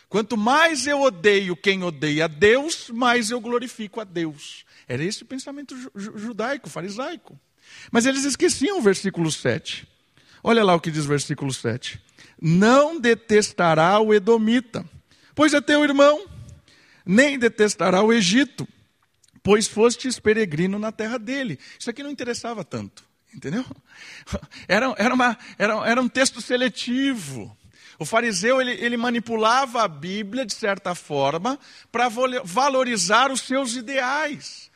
Quanto 0.08 0.36
mais 0.36 0.86
eu 0.86 1.02
odeio 1.02 1.56
quem 1.56 1.82
odeia 1.82 2.26
a 2.26 2.28
Deus, 2.28 2.90
mais 2.90 3.30
eu 3.30 3.40
glorifico 3.40 4.00
a 4.00 4.04
Deus. 4.04 4.64
Era 4.86 5.02
esse 5.02 5.22
o 5.22 5.26
pensamento 5.26 5.76
judaico, 5.94 6.70
farisaico. 6.70 7.38
Mas 7.90 8.06
eles 8.06 8.24
esqueciam 8.24 8.78
o 8.78 8.82
versículo 8.82 9.30
7. 9.30 9.86
Olha 10.42 10.62
lá 10.62 10.74
o 10.74 10.80
que 10.80 10.92
diz 10.92 11.04
o 11.04 11.08
versículo 11.08 11.52
7. 11.52 12.00
Não 12.40 13.00
detestará 13.00 13.98
o 13.98 14.14
Edomita, 14.14 14.88
pois 15.34 15.52
é 15.52 15.60
teu 15.60 15.82
irmão, 15.82 16.24
nem 17.04 17.38
detestará 17.38 18.02
o 18.02 18.12
Egito, 18.12 18.66
pois 19.42 19.66
fostes 19.66 20.20
peregrino 20.20 20.78
na 20.78 20.92
terra 20.92 21.18
dele. 21.18 21.58
Isso 21.78 21.90
aqui 21.90 22.02
não 22.02 22.10
interessava 22.10 22.62
tanto, 22.62 23.04
entendeu? 23.34 23.64
Era, 24.68 24.94
era, 24.98 25.14
uma, 25.14 25.38
era, 25.58 25.74
era 25.88 26.02
um 26.02 26.08
texto 26.08 26.40
seletivo. 26.40 27.56
O 27.98 28.04
fariseu 28.04 28.60
ele, 28.60 28.72
ele 28.72 28.96
manipulava 28.96 29.82
a 29.82 29.88
Bíblia 29.88 30.44
de 30.44 30.54
certa 30.54 30.94
forma 30.94 31.58
para 31.90 32.08
valorizar 32.44 33.30
os 33.30 33.40
seus 33.40 33.74
ideais. 33.74 34.70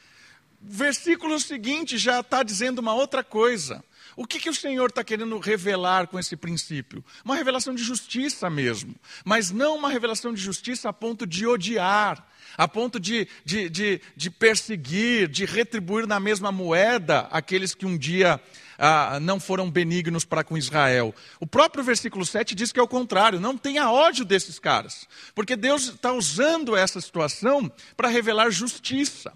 O 0.63 0.73
versículo 0.73 1.39
seguinte 1.39 1.99
já 1.99 2.21
está 2.21 2.43
dizendo 2.43 2.79
uma 2.79 2.95
outra 2.95 3.23
coisa. 3.25 3.83
O 4.17 4.27
que, 4.27 4.39
que 4.39 4.51
o 4.51 4.55
Senhor 4.55 4.91
está 4.91 5.03
querendo 5.03 5.39
revelar 5.39 6.07
com 6.07 6.19
esse 6.19 6.37
princípio? 6.37 7.05
Uma 7.25 7.37
revelação 7.37 7.75
de 7.75 7.83
justiça 7.83 8.51
mesmo, 8.51 8.95
mas 9.25 9.51
não 9.51 9.77
uma 9.77 9.89
revelação 9.89 10.35
de 10.35 10.41
justiça 10.41 10.89
a 10.89 10.93
ponto 10.93 11.27
de 11.27 11.47
odiar, 11.47 12.27
a 12.57 12.69
ponto 12.69 13.01
de, 13.01 13.29
de, 13.45 13.71
de, 13.71 14.01
de 14.15 14.31
perseguir, 14.31 15.29
de 15.29 15.45
retribuir 15.45 16.07
na 16.07 16.21
mesma 16.21 16.51
moeda 16.53 17.29
aqueles 17.31 17.75
que 17.75 17.87
um 17.87 17.97
dia 17.97 18.41
ah, 18.81 19.21
não 19.21 19.39
foram 19.39 19.71
benignos 19.71 20.25
para 20.25 20.43
com 20.43 20.57
Israel. 20.57 21.15
O 21.39 21.47
próprio 21.47 21.85
versículo 21.85 22.25
7 22.25 22.55
diz 22.55 22.73
que 22.73 22.81
é 22.81 22.83
o 22.83 22.89
contrário, 22.89 23.39
não 23.39 23.57
tenha 23.57 23.91
ódio 23.91 24.25
desses 24.25 24.59
caras, 24.59 25.07
porque 25.35 25.55
Deus 25.55 25.89
está 25.89 26.13
usando 26.13 26.75
essa 26.75 26.99
situação 27.01 27.71
para 27.95 28.09
revelar 28.09 28.51
justiça. 28.51 29.33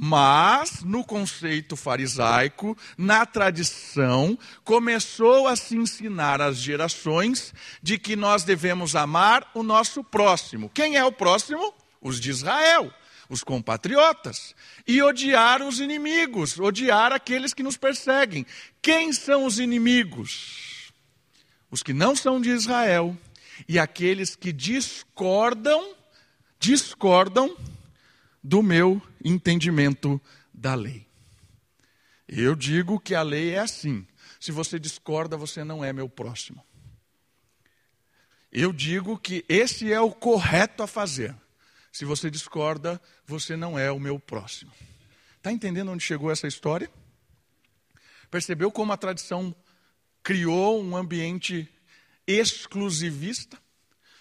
Mas, 0.00 0.82
no 0.84 1.04
conceito 1.04 1.76
farisaico, 1.76 2.76
na 2.96 3.26
tradição, 3.26 4.38
começou 4.62 5.48
a 5.48 5.56
se 5.56 5.76
ensinar 5.76 6.40
às 6.40 6.56
gerações 6.56 7.52
de 7.82 7.98
que 7.98 8.14
nós 8.14 8.44
devemos 8.44 8.94
amar 8.94 9.50
o 9.54 9.62
nosso 9.64 10.04
próximo. 10.04 10.70
Quem 10.72 10.96
é 10.96 11.04
o 11.04 11.10
próximo? 11.10 11.74
Os 12.00 12.20
de 12.20 12.30
Israel 12.30 12.92
os 13.28 13.44
compatriotas, 13.44 14.54
e 14.86 15.02
odiar 15.02 15.62
os 15.62 15.80
inimigos, 15.80 16.58
odiar 16.58 17.12
aqueles 17.12 17.52
que 17.52 17.62
nos 17.62 17.76
perseguem. 17.76 18.46
Quem 18.80 19.12
são 19.12 19.44
os 19.44 19.58
inimigos? 19.58 20.92
Os 21.70 21.82
que 21.82 21.92
não 21.92 22.16
são 22.16 22.40
de 22.40 22.50
Israel 22.50 23.16
e 23.68 23.78
aqueles 23.78 24.34
que 24.34 24.52
discordam, 24.52 25.94
discordam 26.58 27.54
do 28.42 28.62
meu 28.62 29.02
entendimento 29.22 30.20
da 30.52 30.74
lei. 30.74 31.06
Eu 32.26 32.54
digo 32.54 32.98
que 32.98 33.14
a 33.14 33.22
lei 33.22 33.50
é 33.50 33.58
assim. 33.58 34.06
Se 34.40 34.52
você 34.52 34.78
discorda, 34.78 35.36
você 35.36 35.64
não 35.64 35.84
é 35.84 35.92
meu 35.92 36.08
próximo. 36.08 36.64
Eu 38.50 38.72
digo 38.72 39.18
que 39.18 39.44
esse 39.48 39.92
é 39.92 40.00
o 40.00 40.10
correto 40.10 40.82
a 40.82 40.86
fazer. 40.86 41.34
Se 41.92 42.04
você 42.04 42.30
discorda, 42.30 43.00
você 43.26 43.56
não 43.56 43.78
é 43.78 43.90
o 43.90 43.98
meu 43.98 44.18
próximo. 44.18 44.72
Está 45.36 45.52
entendendo 45.52 45.90
onde 45.90 46.04
chegou 46.04 46.30
essa 46.30 46.46
história? 46.46 46.90
Percebeu 48.30 48.70
como 48.70 48.92
a 48.92 48.96
tradição 48.96 49.54
criou 50.22 50.82
um 50.82 50.96
ambiente 50.96 51.68
exclusivista? 52.26 53.56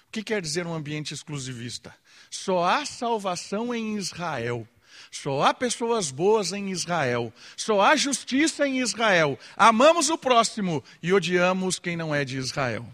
O 0.07 0.11
que 0.11 0.23
quer 0.23 0.41
dizer 0.41 0.65
um 0.65 0.73
ambiente 0.73 1.13
exclusivista? 1.13 1.93
Só 2.29 2.63
há 2.63 2.85
salvação 2.85 3.75
em 3.75 3.97
Israel. 3.97 4.67
Só 5.11 5.43
há 5.43 5.53
pessoas 5.53 6.11
boas 6.11 6.53
em 6.53 6.71
Israel. 6.71 7.33
Só 7.55 7.81
há 7.81 7.95
justiça 7.95 8.67
em 8.67 8.79
Israel. 8.79 9.37
Amamos 9.55 10.09
o 10.09 10.17
próximo 10.17 10.83
e 11.01 11.13
odiamos 11.13 11.79
quem 11.79 11.97
não 11.97 12.13
é 12.15 12.23
de 12.23 12.37
Israel. 12.37 12.87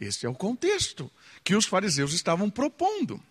Esse 0.00 0.26
é 0.26 0.28
o 0.28 0.34
contexto 0.34 1.10
que 1.44 1.54
os 1.54 1.66
fariseus 1.66 2.12
estavam 2.12 2.48
propondo. 2.48 3.22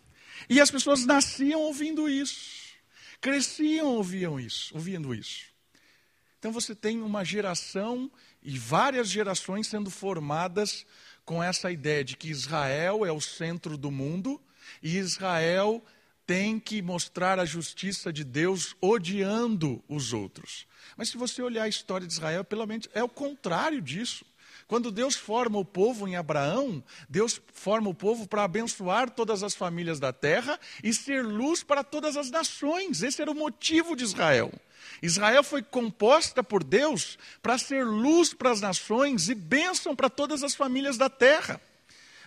E 0.50 0.62
as 0.62 0.72
pessoas 0.72 1.06
nasciam 1.06 1.62
ouvindo 1.62 2.08
isso, 2.08 2.74
cresciam 3.20 3.88
ouviam 3.88 4.40
isso, 4.40 4.74
ouvindo 4.74 5.14
isso. 5.14 5.46
Então 6.40 6.52
você 6.52 6.76
tem 6.76 7.02
uma 7.02 7.26
geração 7.26 8.10
e 8.42 8.58
várias 8.58 9.10
gerações 9.10 9.68
sendo 9.68 9.90
formadas 9.90 10.86
com 11.26 11.44
essa 11.44 11.72
ideia 11.72 12.04
de 12.04 12.16
que 12.16 12.30
Israel 12.30 13.06
é 13.06 13.12
o 13.12 13.20
centro 13.20 13.78
do 13.78 13.92
mundo 13.92 14.42
e 14.82 14.98
Israel 14.98 15.84
tem 16.26 16.60
que 16.60 16.82
mostrar 16.82 17.40
a 17.40 17.46
justiça 17.46 18.12
de 18.12 18.24
Deus 18.24 18.76
odiando 18.82 19.82
os 19.88 20.12
outros. 20.12 20.68
Mas 20.96 21.10
se 21.10 21.18
você 21.18 21.42
olhar 21.42 21.64
a 21.64 21.70
história 21.70 22.06
de 22.06 22.14
Israel, 22.14 22.44
pelo 22.44 22.66
menos 22.66 22.88
é 22.94 23.02
o 23.02 23.10
contrário 23.10 23.82
disso. 23.82 24.26
Quando 24.68 24.92
Deus 24.92 25.16
forma 25.16 25.58
o 25.58 25.64
povo 25.64 26.08
em 26.08 26.18
Abraão, 26.18 26.84
Deus 27.08 27.40
forma 27.54 27.90
o 27.90 27.94
povo 27.94 28.28
para 28.28 28.44
abençoar 28.44 29.10
todas 29.10 29.42
as 29.42 29.56
famílias 29.56 29.98
da 29.98 30.12
terra 30.12 30.60
e 30.84 30.94
ser 30.94 31.24
luz 31.24 31.64
para 31.64 31.86
todas 31.86 32.18
as 32.18 32.30
nações. 32.30 33.02
Esse 33.02 33.22
era 33.22 33.32
o 33.32 33.36
motivo 33.36 33.96
de 33.96 34.04
Israel. 34.04 34.52
Israel 35.02 35.42
foi 35.42 35.64
composta 35.64 36.44
por 36.44 36.66
Deus 36.66 37.18
para 37.42 37.58
ser 37.58 37.86
luz 37.86 38.34
para 38.34 38.52
as 38.52 38.60
nações 38.60 39.30
e 39.30 39.36
bênção 39.36 39.96
para 39.96 40.10
todas 40.10 40.44
as 40.44 40.54
famílias 40.54 40.98
da 40.98 41.10
terra. 41.10 41.62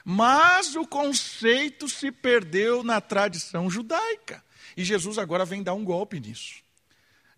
Mas 0.03 0.75
o 0.77 0.87
conceito 0.87 1.91
se 1.91 2.11
perdeu 2.11 2.83
na 2.83 3.03
tradição 3.03 3.69
judaica. 3.69 4.43
E 4.75 4.83
Jesus 4.83 5.19
agora 5.19 5.45
vem 5.45 5.63
dar 5.63 5.75
um 5.75 5.85
golpe 5.85 6.19
nisso. 6.19 6.63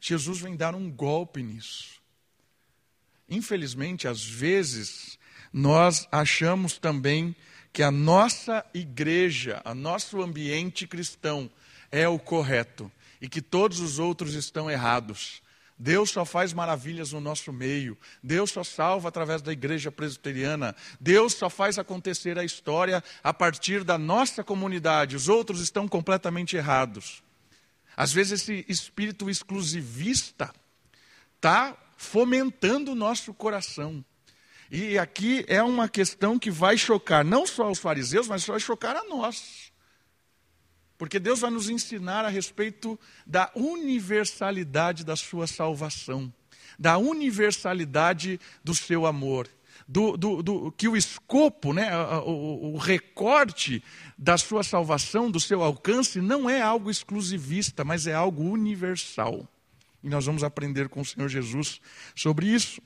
Jesus 0.00 0.38
vem 0.38 0.54
dar 0.54 0.76
um 0.76 0.88
golpe 0.88 1.42
nisso. 1.42 2.01
Infelizmente, 3.32 4.06
às 4.06 4.22
vezes, 4.22 5.18
nós 5.50 6.06
achamos 6.12 6.76
também 6.76 7.34
que 7.72 7.82
a 7.82 7.90
nossa 7.90 8.62
igreja, 8.74 9.62
o 9.64 9.74
nosso 9.74 10.20
ambiente 10.20 10.86
cristão 10.86 11.50
é 11.90 12.06
o 12.06 12.18
correto 12.18 12.92
e 13.22 13.28
que 13.30 13.40
todos 13.40 13.80
os 13.80 13.98
outros 13.98 14.34
estão 14.34 14.70
errados. 14.70 15.40
Deus 15.78 16.10
só 16.10 16.26
faz 16.26 16.52
maravilhas 16.52 17.12
no 17.12 17.22
nosso 17.22 17.54
meio. 17.54 17.96
Deus 18.22 18.50
só 18.50 18.62
salva 18.62 19.08
através 19.08 19.40
da 19.40 19.50
igreja 19.50 19.90
presbiteriana. 19.90 20.76
Deus 21.00 21.32
só 21.32 21.48
faz 21.48 21.78
acontecer 21.78 22.38
a 22.38 22.44
história 22.44 23.02
a 23.24 23.32
partir 23.32 23.82
da 23.82 23.96
nossa 23.96 24.44
comunidade. 24.44 25.16
Os 25.16 25.30
outros 25.30 25.60
estão 25.62 25.88
completamente 25.88 26.54
errados. 26.54 27.22
Às 27.96 28.12
vezes, 28.12 28.42
esse 28.42 28.64
espírito 28.68 29.30
exclusivista 29.30 30.52
está 31.36 31.76
fomentando 32.02 32.92
o 32.92 32.97
nosso 32.97 33.32
coração. 33.32 34.04
E 34.71 34.99
aqui 34.99 35.44
é 35.47 35.62
uma 35.62 35.88
questão 35.88 36.38
que 36.38 36.50
vai 36.50 36.76
chocar 36.76 37.25
não 37.25 37.47
só 37.47 37.71
os 37.71 37.78
fariseus, 37.78 38.26
mas 38.26 38.44
vai 38.44 38.59
chocar 38.59 38.97
a 38.97 39.04
nós. 39.04 39.73
Porque 40.99 41.21
Deus 41.21 41.40
vai 41.40 41.50
nos 41.50 41.71
ensinar 41.71 42.25
a 42.25 42.28
respeito 42.28 42.99
da 43.25 43.50
universalidade 43.54 45.04
da 45.04 45.14
sua 45.14 45.47
salvação, 45.47 46.32
da 46.78 46.99
universalidade 46.99 48.40
do 48.64 48.75
seu 48.75 49.06
amor, 49.06 49.49
do, 49.87 50.16
do, 50.16 50.42
do 50.42 50.73
que 50.73 50.88
o 50.88 50.97
escopo, 50.97 51.73
né, 51.73 51.97
o, 52.25 52.75
o 52.75 52.78
recorte 52.78 53.82
da 54.18 54.37
sua 54.37 54.64
salvação, 54.64 55.30
do 55.30 55.38
seu 55.38 55.62
alcance, 55.62 56.21
não 56.21 56.50
é 56.50 56.61
algo 56.61 56.90
exclusivista, 56.90 57.85
mas 57.85 58.06
é 58.06 58.14
algo 58.14 58.42
universal. 58.42 59.49
E 60.02 60.09
nós 60.09 60.26
vamos 60.26 60.42
aprender 60.42 60.88
com 60.88 61.00
o 61.00 61.04
Senhor 61.04 61.28
Jesus 61.28 61.80
sobre 62.14 62.47
isso, 62.47 62.82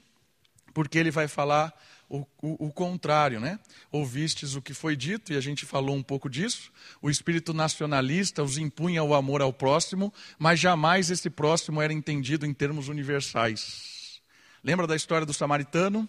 porque 0.74 0.98
ele 0.98 1.10
vai 1.10 1.26
falar 1.26 1.72
o, 2.08 2.18
o, 2.40 2.66
o, 2.66 2.72
contrário, 2.72 3.40
né? 3.40 3.58
Ouvistes 3.90 4.54
o 4.54 4.62
que 4.62 4.72
foi 4.72 4.94
dito, 4.94 5.32
e 5.32 5.36
a 5.36 5.40
gente 5.40 5.66
falou 5.66 5.96
um 5.96 6.02
pouco 6.02 6.28
disso. 6.28 6.70
O 7.02 7.10
espírito 7.10 7.52
nacionalista 7.52 8.42
os 8.42 8.58
impunha 8.58 9.02
o 9.02 9.14
amor 9.14 9.42
ao 9.42 9.52
próximo, 9.52 10.12
mas 10.38 10.60
jamais 10.60 11.10
esse 11.10 11.28
próximo 11.28 11.82
era 11.82 11.92
entendido 11.92 12.46
em 12.46 12.54
termos 12.54 12.88
universais. 12.88 14.20
Lembra 14.62 14.86
da 14.86 14.94
história 14.94 15.26
do 15.26 15.32
samaritano? 15.32 16.08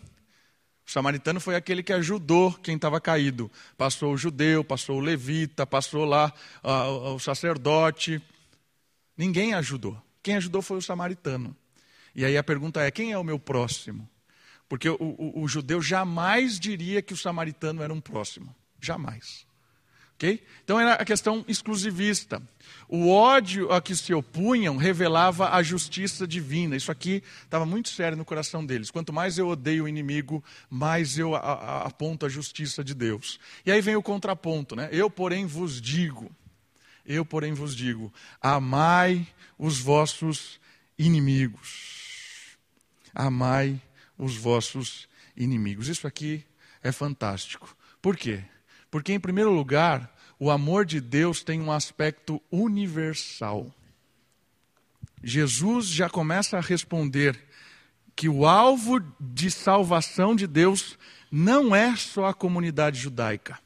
O 0.85 0.91
samaritano 0.91 1.39
foi 1.39 1.55
aquele 1.55 1.83
que 1.83 1.91
ajudou 1.91 2.53
quem 2.53 2.75
estava 2.75 3.01
caído. 3.01 3.51
Passou 3.77 4.13
o 4.13 4.17
judeu, 4.17 4.63
passou 4.63 4.97
o 4.97 5.01
levita, 5.01 5.65
passou 5.65 6.05
lá 6.05 6.31
uh, 6.63 7.13
o 7.13 7.19
sacerdote. 7.19 8.21
Ninguém 9.17 9.53
ajudou. 9.53 10.01
Quem 10.27 10.35
ajudou 10.35 10.61
foi 10.61 10.75
o 10.75 10.81
samaritano. 10.81 11.55
E 12.13 12.25
aí 12.25 12.35
a 12.35 12.43
pergunta 12.43 12.81
é: 12.81 12.91
quem 12.91 13.13
é 13.13 13.17
o 13.17 13.23
meu 13.23 13.39
próximo? 13.39 14.09
Porque 14.67 14.89
o, 14.89 14.97
o, 14.99 15.43
o 15.43 15.47
judeu 15.47 15.81
jamais 15.81 16.59
diria 16.59 17.01
que 17.01 17.13
o 17.13 17.17
samaritano 17.17 17.81
era 17.81 17.93
um 17.93 18.01
próximo. 18.01 18.53
Jamais. 18.81 19.47
Okay? 20.15 20.43
Então 20.65 20.77
era 20.77 20.95
a 20.95 21.05
questão 21.05 21.45
exclusivista. 21.47 22.41
O 22.89 23.09
ódio 23.09 23.71
a 23.71 23.81
que 23.81 23.95
se 23.95 24.13
opunham 24.13 24.75
revelava 24.75 25.51
a 25.51 25.63
justiça 25.63 26.27
divina. 26.27 26.75
Isso 26.75 26.91
aqui 26.91 27.23
estava 27.45 27.65
muito 27.65 27.87
sério 27.87 28.17
no 28.17 28.25
coração 28.25 28.65
deles. 28.65 28.91
Quanto 28.91 29.13
mais 29.13 29.37
eu 29.37 29.47
odeio 29.47 29.85
o 29.85 29.87
inimigo, 29.87 30.43
mais 30.69 31.17
eu 31.17 31.35
a, 31.35 31.39
a, 31.39 31.81
aponto 31.83 32.25
a 32.25 32.29
justiça 32.29 32.83
de 32.83 32.93
Deus. 32.93 33.39
E 33.65 33.71
aí 33.71 33.79
vem 33.79 33.95
o 33.95 34.03
contraponto, 34.03 34.75
né? 34.75 34.89
Eu, 34.91 35.09
porém, 35.09 35.45
vos 35.45 35.79
digo. 35.79 36.29
Eu, 37.07 37.25
porém, 37.25 37.53
vos 37.53 37.73
digo: 37.73 38.13
amai 38.41 39.25
os 39.57 39.79
vossos 39.79 40.59
inimigos. 40.99 42.57
Amai 43.15 43.81
os 44.17 44.35
vossos 44.35 45.07
inimigos. 45.35 45.87
Isso 45.87 46.05
aqui 46.05 46.43
é 46.83 46.91
fantástico. 46.91 47.75
Por 48.01 48.17
quê? 48.17 48.43
Porque, 48.91 49.13
em 49.13 49.19
primeiro 49.19 49.51
lugar, 49.51 50.13
o 50.37 50.51
amor 50.51 50.85
de 50.85 50.99
Deus 50.99 51.41
tem 51.41 51.61
um 51.61 51.71
aspecto 51.71 52.41
universal. 52.51 53.73
Jesus 55.23 55.87
já 55.87 56.09
começa 56.09 56.57
a 56.57 56.61
responder 56.61 57.41
que 58.15 58.27
o 58.27 58.45
alvo 58.45 58.99
de 59.19 59.49
salvação 59.49 60.35
de 60.35 60.45
Deus 60.45 60.97
não 61.31 61.75
é 61.75 61.95
só 61.95 62.25
a 62.25 62.33
comunidade 62.33 62.99
judaica, 62.99 63.59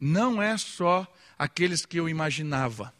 não 0.00 0.42
é 0.42 0.56
só 0.56 1.06
aqueles 1.42 1.84
que 1.84 1.98
eu 1.98 2.08
imaginava. 2.08 2.94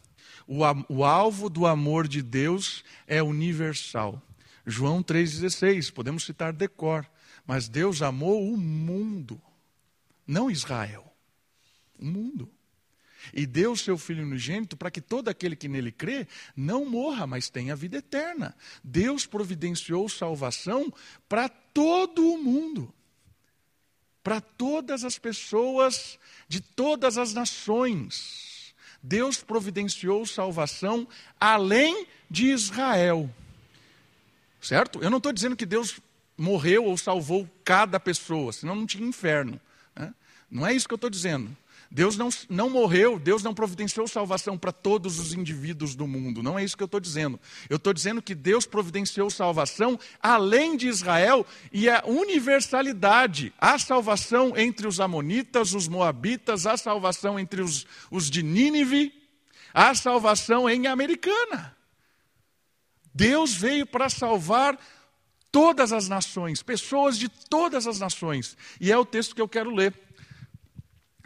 O, 0.45 0.59
o 0.89 1.05
alvo 1.05 1.49
do 1.49 1.65
amor 1.65 2.09
de 2.09 2.21
Deus 2.21 2.83
é 3.07 3.23
universal. 3.23 4.21
João 4.65 5.01
3,16, 5.01 5.93
podemos 5.93 6.25
citar 6.25 6.51
decor. 6.51 7.09
Mas 7.47 7.69
Deus 7.69 8.01
amou 8.01 8.53
o 8.53 8.57
mundo, 8.57 9.41
não 10.27 10.51
Israel, 10.51 11.09
o 11.97 12.05
mundo. 12.05 12.51
E 13.33 13.45
deu 13.45 13.77
seu 13.77 13.97
Filho 13.97 14.23
unigênito 14.25 14.75
para 14.75 14.91
que 14.91 14.99
todo 14.99 15.29
aquele 15.29 15.55
que 15.55 15.69
nele 15.69 15.93
crê 15.93 16.27
não 16.53 16.85
morra, 16.85 17.25
mas 17.25 17.49
tenha 17.49 17.77
vida 17.77 17.97
eterna. 17.99 18.53
Deus 18.83 19.25
providenciou 19.25 20.09
salvação 20.09 20.93
para 21.29 21.47
todo 21.47 22.29
o 22.29 22.43
mundo, 22.43 22.93
para 24.23 24.39
todas 24.39 25.03
as 25.03 25.19
pessoas 25.19 26.17
de 26.47 26.61
todas 26.61 27.17
as 27.17 27.33
nações. 27.33 28.73
Deus 29.01 29.43
providenciou 29.43 30.25
salvação 30.25 31.07
além 31.39 32.07
de 32.29 32.47
Israel. 32.47 33.29
Certo? 34.61 35.03
Eu 35.03 35.09
não 35.09 35.17
estou 35.17 35.33
dizendo 35.33 35.57
que 35.57 35.65
Deus 35.65 35.99
morreu 36.37 36.85
ou 36.85 36.97
salvou 36.97 37.49
cada 37.65 37.99
pessoa, 37.99 38.53
senão 38.53 38.75
não 38.75 38.85
tinha 38.85 39.05
inferno. 39.05 39.59
Né? 39.93 40.13
Não 40.49 40.65
é 40.65 40.73
isso 40.73 40.87
que 40.87 40.93
eu 40.93 40.97
estou 40.97 41.09
dizendo. 41.09 41.55
Deus 41.93 42.17
não, 42.17 42.29
não 42.49 42.71
morreu, 42.71 43.19
Deus 43.19 43.43
não 43.43 43.53
providenciou 43.53 44.07
salvação 44.07 44.57
para 44.57 44.71
todos 44.71 45.19
os 45.19 45.31
indivíduos 45.31 45.93
do 45.93 46.07
mundo. 46.07 46.41
Não 46.41 46.57
é 46.57 46.63
isso 46.63 46.75
que 46.75 46.81
eu 46.81 46.87
estou 46.87 46.99
dizendo. 46.99 47.39
Eu 47.69 47.77
estou 47.77 47.93
dizendo 47.93 48.19
que 48.19 48.33
Deus 48.33 48.65
providenciou 48.65 49.29
salvação 49.29 49.99
além 50.19 50.75
de 50.75 50.87
Israel 50.87 51.45
e 51.71 51.87
a 51.87 52.03
universalidade. 52.07 53.53
Há 53.59 53.77
salvação 53.77 54.57
entre 54.57 54.87
os 54.87 54.99
Amonitas, 54.99 55.75
os 55.75 55.87
Moabitas, 55.87 56.65
há 56.65 56.75
salvação 56.77 57.39
entre 57.39 57.61
os, 57.61 57.85
os 58.09 58.27
de 58.27 58.41
Nínive, 58.41 59.13
há 59.71 59.93
salvação 59.93 60.67
em 60.67 60.87
Americana. 60.87 61.77
Deus 63.13 63.53
veio 63.53 63.85
para 63.85 64.09
salvar 64.09 64.79
todas 65.51 65.93
as 65.93 66.09
nações, 66.09 66.63
pessoas 66.63 67.19
de 67.19 67.29
todas 67.29 67.85
as 67.85 67.99
nações. 67.99 68.57
E 68.81 68.91
é 68.91 68.97
o 68.97 69.05
texto 69.05 69.35
que 69.35 69.41
eu 69.41 69.47
quero 69.47 69.69
ler. 69.69 69.93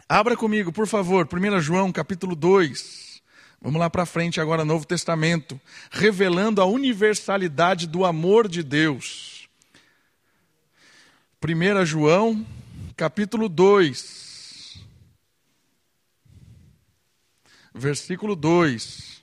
Abra 0.08 0.34
comigo, 0.34 0.72
por 0.72 0.86
favor, 0.86 1.28
1 1.30 1.60
João 1.60 1.92
capítulo 1.92 2.34
2. 2.34 3.20
Vamos 3.60 3.78
lá 3.78 3.90
para 3.90 4.06
frente 4.06 4.40
agora, 4.40 4.64
Novo 4.64 4.86
Testamento, 4.86 5.60
revelando 5.90 6.62
a 6.62 6.64
universalidade 6.64 7.86
do 7.86 8.06
amor 8.06 8.48
de 8.48 8.62
Deus. 8.62 9.46
1 11.44 11.84
João 11.84 12.46
capítulo 12.96 13.50
2, 13.50 14.82
versículo 17.74 18.34
2. 18.34 19.22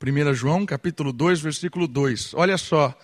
1 0.00 0.34
João, 0.34 0.66
capítulo 0.66 1.10
2, 1.10 1.40
versículo 1.40 1.88
2. 1.88 2.34
Olha 2.34 2.58
só, 2.58 2.96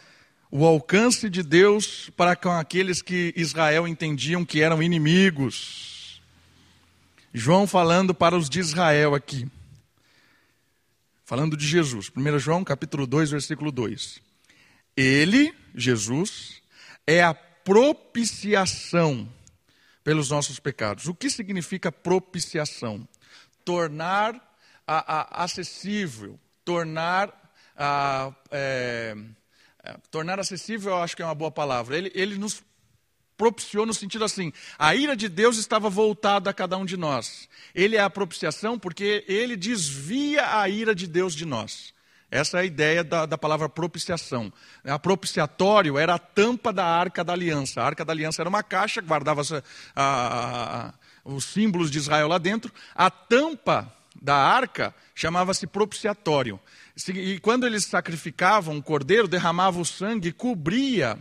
o 0.57 0.65
alcance 0.65 1.29
de 1.29 1.43
Deus 1.43 2.11
para 2.11 2.37
com 2.37 2.53
aqueles 2.53 3.03
que 3.03 3.35
Israel 3.37 3.89
entendiam 3.89 4.45
que 4.45 4.63
eram 4.63 4.81
inimigos. 4.81 6.23
João 7.33 7.67
falando 7.67 8.15
para 8.15 8.37
os 8.37 8.49
de 8.49 8.61
Israel 8.61 9.17
aqui. 9.17 9.51
falando 11.25 11.57
de 11.57 11.67
Jesus. 11.67 12.09
1 12.17 12.39
João 12.39 12.63
capítulo 12.63 13.05
2, 13.05 13.33
versículo 13.33 13.73
2. 13.73 14.23
Ele, 14.97 15.53
Jesus, 15.75 16.63
é 17.05 17.21
a 17.21 17.35
propiciação 17.35 19.29
pelos 20.05 20.31
nossos 20.31 20.61
pecados. 20.61 21.09
O 21.09 21.15
que 21.17 21.31
significa 21.31 21.91
propiciação? 21.91 23.09
Tornar 23.65 24.37
a, 24.87 25.17
a, 25.17 25.43
acessível, 25.43 26.39
tornar, 26.65 27.53
a, 27.77 28.33
é, 28.53 29.17
é, 29.85 29.97
tornar 30.11 30.41
acessível, 30.41 30.93
eu 30.93 31.03
acho 31.03 31.15
que 31.15 31.23
é 31.23 31.27
uma 31.27 31.35
boa 31.35 31.51
palavra. 31.51 31.97
Ele, 31.97 32.11
ele 32.15 32.39
nos 32.39 32.63
propiciou 33.37 33.85
no 33.85 33.93
sentido 33.93 34.25
assim: 34.25 34.51
a 34.79 34.95
ira 34.95 35.15
de 35.15 35.29
Deus 35.29 35.59
estava 35.59 35.91
voltada 35.91 36.49
a 36.49 36.55
cada 36.55 36.79
um 36.79 36.87
de 36.87 36.97
nós. 36.97 37.49
Ele 37.75 37.97
é 37.97 38.01
a 38.01 38.09
propiciação 38.09 38.79
porque 38.79 39.25
ele 39.29 39.57
desvia 39.57 40.59
a 40.59 40.69
ira 40.69 40.95
de 40.95 41.07
Deus 41.07 41.35
de 41.35 41.45
nós. 41.45 41.93
Essa 42.31 42.59
é 42.59 42.61
a 42.63 42.65
ideia 42.65 43.05
da, 43.05 43.27
da 43.27 43.39
palavra 43.39 43.69
propiciação. 43.69 44.53
A 44.83 44.99
propiciatório 44.99 45.99
era 45.99 46.15
a 46.15 46.19
tampa 46.19 46.73
da 46.73 46.85
arca 46.85 47.23
da 47.23 47.33
aliança. 47.33 47.81
A 47.81 47.87
arca 47.87 48.05
da 48.05 48.13
aliança 48.13 48.43
era 48.43 48.49
uma 48.49 48.63
caixa, 48.63 49.01
guardava 49.01 49.43
a, 49.95 50.89
a, 50.89 50.95
os 51.25 51.45
símbolos 51.45 51.91
de 51.91 51.99
Israel 51.99 52.27
lá 52.27 52.39
dentro. 52.39 52.73
A 52.95 53.11
tampa 53.11 53.93
da 54.21 54.35
arca 54.35 54.95
chamava-se 55.15 55.67
propiciatório. 55.67 56.59
E 57.17 57.39
quando 57.41 57.67
eles 57.67 57.85
sacrificavam 57.85 58.79
o 58.79 58.83
cordeiro, 58.83 59.27
derramava 59.27 59.81
o 59.81 59.85
sangue 59.85 60.29
e 60.29 60.33
cobria 60.33 61.21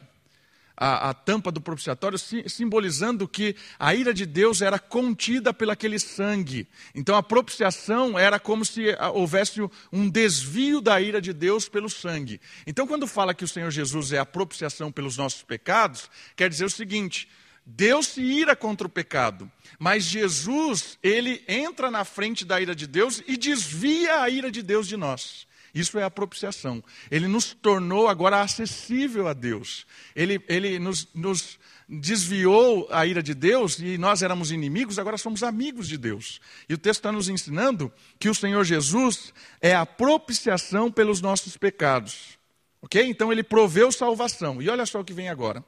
a, 0.77 1.09
a, 1.09 1.13
tampa 1.13 1.51
do 1.51 1.61
propiciatório, 1.61 2.19
simbolizando 2.47 3.27
que 3.27 3.55
a 3.79 3.93
ira 3.95 4.13
de 4.13 4.25
Deus 4.25 4.61
era 4.61 4.77
contida 4.77 5.53
pelaquele 5.53 5.97
sangue. 5.97 6.67
Então 6.93 7.15
a 7.15 7.23
propiciação 7.23 8.17
era 8.17 8.39
como 8.39 8.65
se 8.65 8.95
houvesse 9.13 9.61
um 9.91 10.09
desvio 10.09 10.81
da 10.81 10.99
ira 10.99 11.21
de 11.21 11.33
Deus 11.33 11.67
pelo 11.67 11.89
sangue. 11.89 12.41
Então 12.67 12.85
quando 12.85 13.07
fala 13.07 13.33
que 13.33 13.43
o 13.43 13.47
Senhor 13.47 13.71
Jesus 13.71 14.11
é 14.11 14.19
a 14.19 14.25
propiciação 14.25 14.91
pelos 14.91 15.17
nossos 15.17 15.41
pecados, 15.43 16.09
quer 16.35 16.49
dizer 16.49 16.65
o 16.65 16.69
seguinte: 16.69 17.27
Deus 17.65 18.07
se 18.07 18.21
ira 18.21 18.55
contra 18.55 18.85
o 18.85 18.89
pecado, 18.89 19.49
mas 19.79 20.03
Jesus, 20.03 20.97
ele 21.01 21.43
entra 21.47 21.89
na 21.89 22.03
frente 22.03 22.43
da 22.45 22.59
ira 22.59 22.75
de 22.75 22.87
Deus 22.87 23.23
e 23.27 23.37
desvia 23.37 24.21
a 24.21 24.29
ira 24.29 24.51
de 24.51 24.61
Deus 24.61 24.87
de 24.87 24.97
nós. 24.97 25.47
Isso 25.73 25.97
é 25.97 26.03
a 26.03 26.11
propiciação. 26.11 26.83
Ele 27.09 27.27
nos 27.27 27.53
tornou 27.53 28.07
agora 28.07 28.41
acessível 28.41 29.27
a 29.27 29.33
Deus. 29.33 29.87
Ele, 30.15 30.39
ele 30.47 30.77
nos, 30.77 31.07
nos 31.15 31.57
desviou 31.89 32.87
a 32.91 33.05
ira 33.05 33.23
de 33.23 33.33
Deus 33.33 33.79
e 33.79 33.97
nós 33.97 34.21
éramos 34.21 34.51
inimigos, 34.51 34.99
agora 34.99 35.17
somos 35.17 35.41
amigos 35.41 35.87
de 35.87 35.97
Deus. 35.97 36.39
E 36.69 36.73
o 36.73 36.77
texto 36.77 36.99
está 36.99 37.11
nos 37.11 37.27
ensinando 37.27 37.91
que 38.19 38.29
o 38.29 38.35
Senhor 38.35 38.63
Jesus 38.63 39.33
é 39.59 39.73
a 39.73 39.85
propiciação 39.85 40.91
pelos 40.91 41.21
nossos 41.21 41.57
pecados. 41.57 42.37
Ok? 42.81 43.03
Então 43.03 43.31
ele 43.31 43.43
proveu 43.43 43.91
salvação. 43.91 44.61
E 44.61 44.69
olha 44.69 44.85
só 44.85 44.99
o 45.01 45.05
que 45.05 45.13
vem 45.13 45.29
agora. 45.29 45.63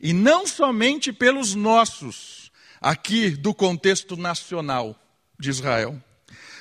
E 0.00 0.12
não 0.12 0.46
somente 0.46 1.12
pelos 1.12 1.54
nossos, 1.54 2.44
aqui 2.84 3.30
do 3.30 3.54
contexto 3.54 4.14
nacional 4.14 4.94
de 5.38 5.48
Israel, 5.48 5.98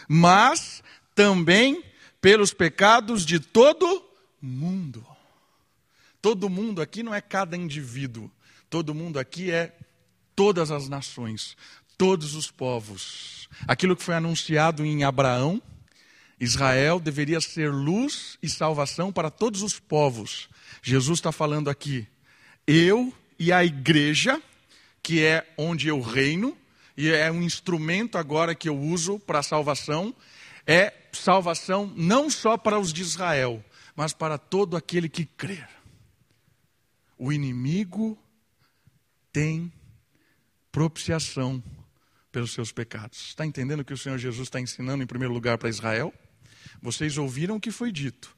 mas 0.07 0.81
também 1.13 1.83
pelos 2.23 2.53
pecados 2.53 3.25
de 3.25 3.37
todo 3.37 4.01
mundo. 4.41 5.05
Todo 6.21 6.49
mundo 6.49 6.81
aqui 6.81 7.03
não 7.03 7.13
é 7.13 7.19
cada 7.19 7.57
indivíduo, 7.57 8.31
todo 8.69 8.95
mundo 8.95 9.19
aqui 9.19 9.51
é 9.51 9.75
todas 10.33 10.71
as 10.71 10.87
nações, 10.87 11.57
todos 11.97 12.33
os 12.33 12.49
povos. 12.49 13.49
Aquilo 13.67 13.93
que 13.93 14.03
foi 14.03 14.15
anunciado 14.15 14.85
em 14.85 15.03
Abraão, 15.03 15.61
Israel 16.39 16.97
deveria 16.97 17.41
ser 17.41 17.69
luz 17.69 18.37
e 18.41 18.47
salvação 18.47 19.11
para 19.11 19.29
todos 19.29 19.61
os 19.61 19.77
povos. 19.77 20.47
Jesus 20.81 21.19
está 21.19 21.33
falando 21.33 21.69
aqui, 21.69 22.07
eu 22.65 23.13
e 23.37 23.51
a 23.51 23.65
igreja, 23.65 24.41
que 25.03 25.21
é 25.21 25.45
onde 25.57 25.89
eu 25.89 25.99
reino, 25.99 26.57
e 26.95 27.09
é 27.09 27.29
um 27.29 27.43
instrumento 27.43 28.17
agora 28.17 28.55
que 28.55 28.69
eu 28.69 28.79
uso 28.79 29.19
para 29.19 29.39
a 29.39 29.43
salvação, 29.43 30.15
é 30.65 31.02
salvação 31.17 31.91
não 31.95 32.29
só 32.29 32.57
para 32.57 32.79
os 32.79 32.91
de 32.91 33.01
Israel, 33.01 33.63
mas 33.95 34.13
para 34.13 34.37
todo 34.37 34.75
aquele 34.75 35.07
que 35.07 35.25
crer. 35.25 35.69
O 37.17 37.31
inimigo 37.31 38.17
tem 39.31 39.71
propiciação 40.71 41.63
pelos 42.31 42.51
seus 42.51 42.71
pecados. 42.71 43.27
Está 43.27 43.45
entendendo 43.45 43.81
o 43.81 43.85
que 43.85 43.93
o 43.93 43.97
Senhor 43.97 44.17
Jesus 44.17 44.47
está 44.47 44.59
ensinando 44.59 45.03
em 45.03 45.07
primeiro 45.07 45.33
lugar 45.33 45.57
para 45.57 45.69
Israel? 45.69 46.13
Vocês 46.81 47.17
ouviram 47.17 47.55
o 47.55 47.61
que 47.61 47.71
foi 47.71 47.91
dito. 47.91 48.35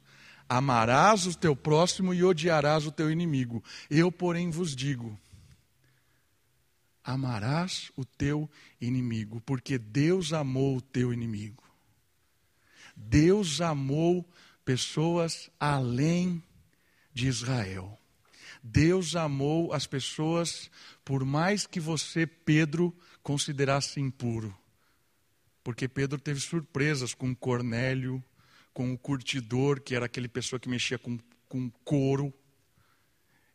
Amarás 0.47 1.25
o 1.25 1.35
teu 1.35 1.55
próximo 1.55 2.13
e 2.13 2.23
odiarás 2.23 2.85
o 2.85 2.91
teu 2.91 3.09
inimigo. 3.09 3.63
Eu, 3.89 4.11
porém, 4.11 4.51
vos 4.51 4.75
digo: 4.75 5.17
amarás 7.03 7.91
o 7.95 8.05
teu 8.05 8.49
inimigo, 8.79 9.41
porque 9.41 9.79
Deus 9.79 10.33
amou 10.33 10.77
o 10.77 10.81
teu 10.81 11.11
inimigo. 11.11 11.64
Deus 12.95 13.61
amou 13.61 14.25
pessoas 14.63 15.49
além 15.59 16.41
de 17.13 17.27
Israel. 17.27 17.97
Deus 18.63 19.15
amou 19.15 19.71
as 19.73 19.85
pessoas 19.85 20.71
por 21.03 21.23
mais 21.23 21.67
que 21.67 21.79
você, 21.79 22.25
Pedro, 22.25 22.95
considerasse 23.21 23.99
impuro. 23.99 24.55
Porque 25.63 25.87
Pedro 25.87 26.19
teve 26.19 26.39
surpresas 26.39 27.13
com 27.13 27.35
Cornélio, 27.35 28.23
com 28.73 28.91
o 28.91 28.97
curtidor, 28.97 29.81
que 29.81 29.95
era 29.95 30.05
aquele 30.05 30.27
pessoa 30.27 30.59
que 30.59 30.67
mexia 30.67 30.97
com, 30.97 31.17
com 31.47 31.69
couro. 31.83 32.33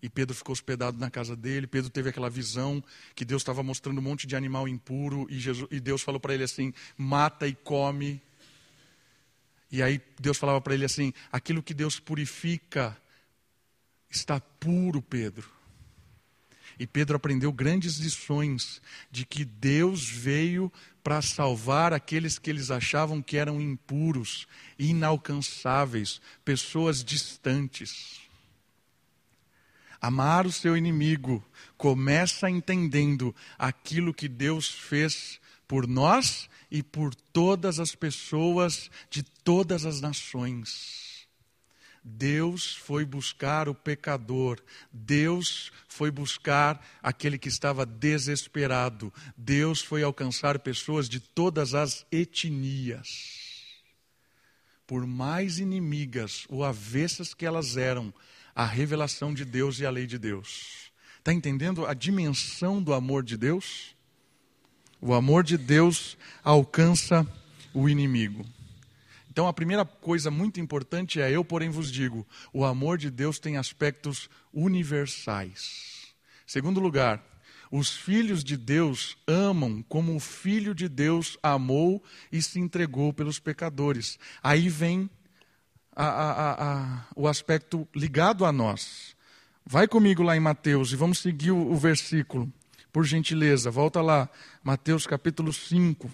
E 0.03 0.09
Pedro 0.09 0.35
ficou 0.35 0.53
hospedado 0.53 0.98
na 0.98 1.11
casa 1.11 1.37
dele. 1.37 1.66
Pedro 1.66 1.90
teve 1.90 2.09
aquela 2.09 2.31
visão 2.31 2.83
que 3.14 3.24
Deus 3.24 3.42
estava 3.42 3.62
mostrando 3.62 3.98
um 3.98 4.03
monte 4.03 4.26
de 4.26 4.35
animal 4.35 4.66
impuro. 4.66 5.26
E, 5.29 5.38
Jesus, 5.38 5.68
e 5.70 5.79
Deus 5.79 6.03
falou 6.03 6.20
para 6.20 6.35
ele 6.35 6.44
assim: 6.44 6.72
mata 6.96 7.46
e 7.46 7.55
come. 7.55 8.22
E 9.70 9.83
aí 9.83 10.00
Deus 10.18 10.37
falava 10.37 10.61
para 10.61 10.74
ele 10.74 10.85
assim: 10.85 11.12
aquilo 11.30 11.62
que 11.62 11.72
Deus 11.72 12.00
purifica 12.00 12.96
está 14.11 14.40
puro, 14.40 15.00
Pedro. 15.00 15.48
E 16.78 16.87
Pedro 16.87 17.16
aprendeu 17.16 17.52
grandes 17.52 17.98
lições 17.98 18.80
de 19.11 19.26
que 19.26 19.44
Deus 19.44 20.09
veio 20.09 20.72
para 21.04 21.20
salvar 21.20 21.92
aqueles 21.92 22.38
que 22.38 22.48
eles 22.48 22.70
achavam 22.70 23.22
que 23.22 23.37
eram 23.37 23.61
impuros, 23.61 24.46
inalcançáveis, 24.78 26.20
pessoas 26.44 27.04
distantes. 27.04 28.20
Amar 30.00 30.46
o 30.46 30.52
seu 30.52 30.74
inimigo 30.76 31.44
começa 31.76 32.48
entendendo 32.48 33.35
aquilo 33.59 34.14
que 34.14 34.26
Deus 34.26 34.70
fez 34.70 35.38
por 35.68 35.87
nós 35.87 36.48
e 36.70 36.83
por 36.83 37.14
todas 37.14 37.80
as 37.80 37.94
pessoas 37.94 38.90
de 39.09 39.22
todas 39.22 39.85
as 39.85 40.00
nações. 40.00 41.28
Deus 42.02 42.74
foi 42.74 43.04
buscar 43.04 43.68
o 43.68 43.74
pecador, 43.74 44.59
Deus 44.90 45.70
foi 45.87 46.11
buscar 46.11 46.83
aquele 47.02 47.38
que 47.38 47.48
estava 47.48 47.85
desesperado, 47.85 49.12
Deus 49.37 49.83
foi 49.83 50.02
alcançar 50.02 50.59
pessoas 50.61 51.09
de 51.09 51.20
todas 51.20 51.74
as 51.74 52.06
etnias. 52.11 53.50
Por 54.87 55.06
mais 55.06 55.59
inimigas 55.59 56.46
ou 56.48 56.64
avessas 56.64 57.35
que 57.35 57.44
elas 57.44 57.76
eram, 57.76 58.12
a 58.54 58.64
revelação 58.64 59.33
de 59.33 59.44
Deus 59.44 59.78
e 59.78 59.87
a 59.87 59.90
lei 59.90 60.06
de 60.06 60.18
Deus. 60.18 60.90
Está 61.18 61.33
entendendo 61.33 61.87
a 61.87 61.94
dimensão 61.94 62.83
do 62.83 62.92
amor 62.94 63.22
de 63.22 63.37
Deus? 63.37 63.94
O 65.00 65.14
amor 65.14 65.42
de 65.42 65.56
Deus 65.56 66.16
alcança 66.44 67.26
o 67.72 67.88
inimigo. 67.88 68.44
Então, 69.30 69.46
a 69.46 69.52
primeira 69.52 69.84
coisa 69.84 70.30
muito 70.30 70.60
importante 70.60 71.20
é: 71.20 71.30
eu, 71.30 71.44
porém, 71.44 71.70
vos 71.70 71.90
digo, 71.90 72.26
o 72.52 72.64
amor 72.64 72.98
de 72.98 73.10
Deus 73.10 73.38
tem 73.38 73.56
aspectos 73.56 74.28
universais. 74.52 76.08
Segundo 76.46 76.80
lugar, 76.80 77.24
os 77.70 77.90
filhos 77.96 78.42
de 78.42 78.56
Deus 78.56 79.16
amam 79.26 79.82
como 79.88 80.16
o 80.16 80.20
Filho 80.20 80.74
de 80.74 80.88
Deus 80.88 81.38
amou 81.42 82.02
e 82.32 82.42
se 82.42 82.58
entregou 82.58 83.12
pelos 83.12 83.38
pecadores. 83.38 84.18
Aí 84.42 84.68
vem 84.68 85.08
a, 85.94 86.06
a, 86.06 86.72
a, 86.72 87.04
o 87.14 87.28
aspecto 87.28 87.86
ligado 87.94 88.44
a 88.44 88.50
nós. 88.50 89.14
Vai 89.64 89.86
comigo 89.86 90.22
lá 90.22 90.36
em 90.36 90.40
Mateus 90.40 90.92
e 90.92 90.96
vamos 90.96 91.20
seguir 91.20 91.52
o, 91.52 91.70
o 91.70 91.76
versículo. 91.76 92.52
Por 92.92 93.05
gentileza, 93.05 93.70
volta 93.70 94.03
lá, 94.03 94.29
Mateus 94.64 95.07
capítulo 95.07 95.53
5. 95.53 96.11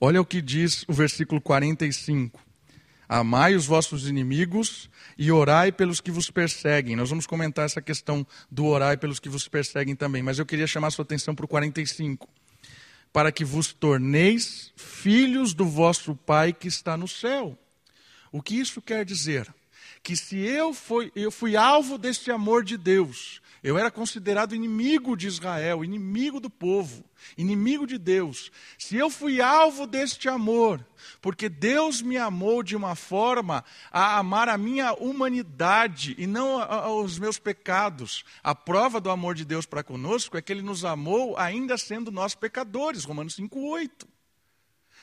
Olha 0.00 0.18
o 0.18 0.24
que 0.24 0.40
diz 0.40 0.82
o 0.88 0.94
versículo 0.94 1.38
45. 1.38 2.40
Amai 3.06 3.54
os 3.54 3.66
vossos 3.66 4.08
inimigos 4.08 4.88
e 5.18 5.30
orai 5.30 5.70
pelos 5.70 6.00
que 6.00 6.10
vos 6.10 6.30
perseguem. 6.30 6.96
Nós 6.96 7.10
vamos 7.10 7.26
comentar 7.26 7.66
essa 7.66 7.82
questão 7.82 8.26
do 8.50 8.64
orai 8.64 8.96
pelos 8.96 9.20
que 9.20 9.28
vos 9.28 9.46
perseguem 9.46 9.94
também, 9.94 10.22
mas 10.22 10.38
eu 10.38 10.46
queria 10.46 10.66
chamar 10.66 10.90
sua 10.90 11.02
atenção 11.02 11.34
para 11.34 11.44
o 11.44 11.48
45. 11.48 12.26
para 13.12 13.32
que 13.32 13.44
vos 13.44 13.72
torneis 13.72 14.72
filhos 14.76 15.52
do 15.52 15.66
vosso 15.66 16.14
Pai 16.14 16.52
que 16.52 16.68
está 16.68 16.96
no 16.96 17.08
céu. 17.08 17.58
O 18.30 18.40
que 18.40 18.54
isso 18.54 18.80
quer 18.80 19.04
dizer? 19.04 19.52
Que 20.02 20.16
se 20.16 20.38
eu 20.38 20.72
fui, 20.72 21.12
eu 21.14 21.30
fui 21.30 21.56
alvo 21.56 21.98
deste 21.98 22.30
amor 22.30 22.64
de 22.64 22.76
Deus, 22.76 23.40
eu 23.62 23.76
era 23.76 23.90
considerado 23.90 24.54
inimigo 24.54 25.14
de 25.14 25.26
Israel, 25.26 25.84
inimigo 25.84 26.40
do 26.40 26.48
povo, 26.48 27.04
inimigo 27.36 27.86
de 27.86 27.98
Deus. 27.98 28.50
Se 28.78 28.96
eu 28.96 29.10
fui 29.10 29.42
alvo 29.42 29.86
deste 29.86 30.30
amor, 30.30 30.84
porque 31.20 31.46
Deus 31.46 32.00
me 32.00 32.16
amou 32.16 32.62
de 32.62 32.74
uma 32.74 32.94
forma 32.94 33.62
a 33.90 34.16
amar 34.16 34.48
a 34.48 34.56
minha 34.56 34.94
humanidade 34.94 36.14
e 36.16 36.26
não 36.26 37.02
os 37.02 37.18
meus 37.18 37.38
pecados. 37.38 38.24
A 38.42 38.54
prova 38.54 38.98
do 38.98 39.10
amor 39.10 39.34
de 39.34 39.44
Deus 39.44 39.66
para 39.66 39.82
conosco 39.82 40.38
é 40.38 40.42
que 40.42 40.50
Ele 40.50 40.62
nos 40.62 40.82
amou 40.82 41.36
ainda 41.36 41.76
sendo 41.76 42.10
nós 42.10 42.34
pecadores. 42.34 43.04
Romanos 43.04 43.36
5,8. 43.36 44.08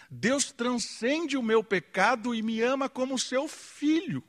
Deus 0.09 0.51
transcende 0.51 1.37
o 1.37 1.43
meu 1.43 1.63
pecado 1.63 2.33
e 2.33 2.41
me 2.41 2.59
ama 2.61 2.89
como 2.89 3.19
seu 3.19 3.47
filho. 3.47 4.23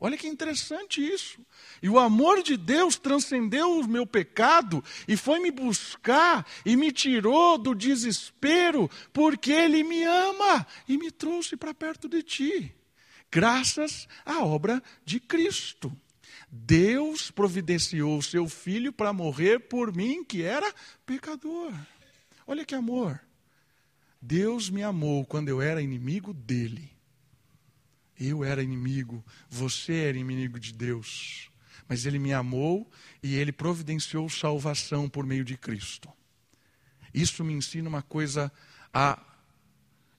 Olha 0.00 0.18
que 0.18 0.26
interessante 0.26 1.00
isso. 1.00 1.40
E 1.82 1.88
o 1.88 1.98
amor 1.98 2.42
de 2.42 2.56
Deus 2.56 2.96
transcendeu 2.96 3.78
o 3.78 3.88
meu 3.88 4.06
pecado 4.06 4.82
e 5.08 5.16
foi 5.16 5.38
me 5.40 5.50
buscar 5.50 6.46
e 6.64 6.76
me 6.76 6.92
tirou 6.92 7.56
do 7.56 7.74
desespero, 7.74 8.90
porque 9.12 9.52
Ele 9.52 9.82
me 9.82 10.04
ama 10.04 10.66
e 10.88 10.98
me 10.98 11.10
trouxe 11.10 11.56
para 11.56 11.72
perto 11.72 12.08
de 12.08 12.22
ti, 12.22 12.74
graças 13.30 14.06
à 14.24 14.44
obra 14.44 14.82
de 15.04 15.18
Cristo. 15.20 15.90
Deus 16.50 17.30
providenciou 17.30 18.18
o 18.18 18.22
seu 18.22 18.48
filho 18.48 18.92
para 18.92 19.12
morrer 19.12 19.58
por 19.58 19.94
mim, 19.94 20.22
que 20.22 20.42
era 20.42 20.72
pecador. 21.04 21.72
Olha 22.46 22.64
que 22.64 22.74
amor. 22.74 23.20
Deus 24.20 24.70
me 24.70 24.82
amou 24.82 25.24
quando 25.26 25.48
eu 25.48 25.60
era 25.60 25.82
inimigo 25.82 26.32
dele. 26.32 26.93
Eu 28.18 28.44
era 28.44 28.62
inimigo, 28.62 29.24
você 29.48 29.94
era 30.04 30.16
inimigo 30.16 30.58
de 30.58 30.72
Deus. 30.72 31.50
Mas 31.88 32.06
Ele 32.06 32.18
me 32.18 32.32
amou 32.32 32.90
e 33.22 33.34
Ele 33.36 33.52
providenciou 33.52 34.28
salvação 34.28 35.08
por 35.08 35.26
meio 35.26 35.44
de 35.44 35.56
Cristo. 35.56 36.08
Isso 37.12 37.44
me 37.44 37.52
ensina 37.52 37.88
uma 37.88 38.02
coisa 38.02 38.50
a 38.92 39.20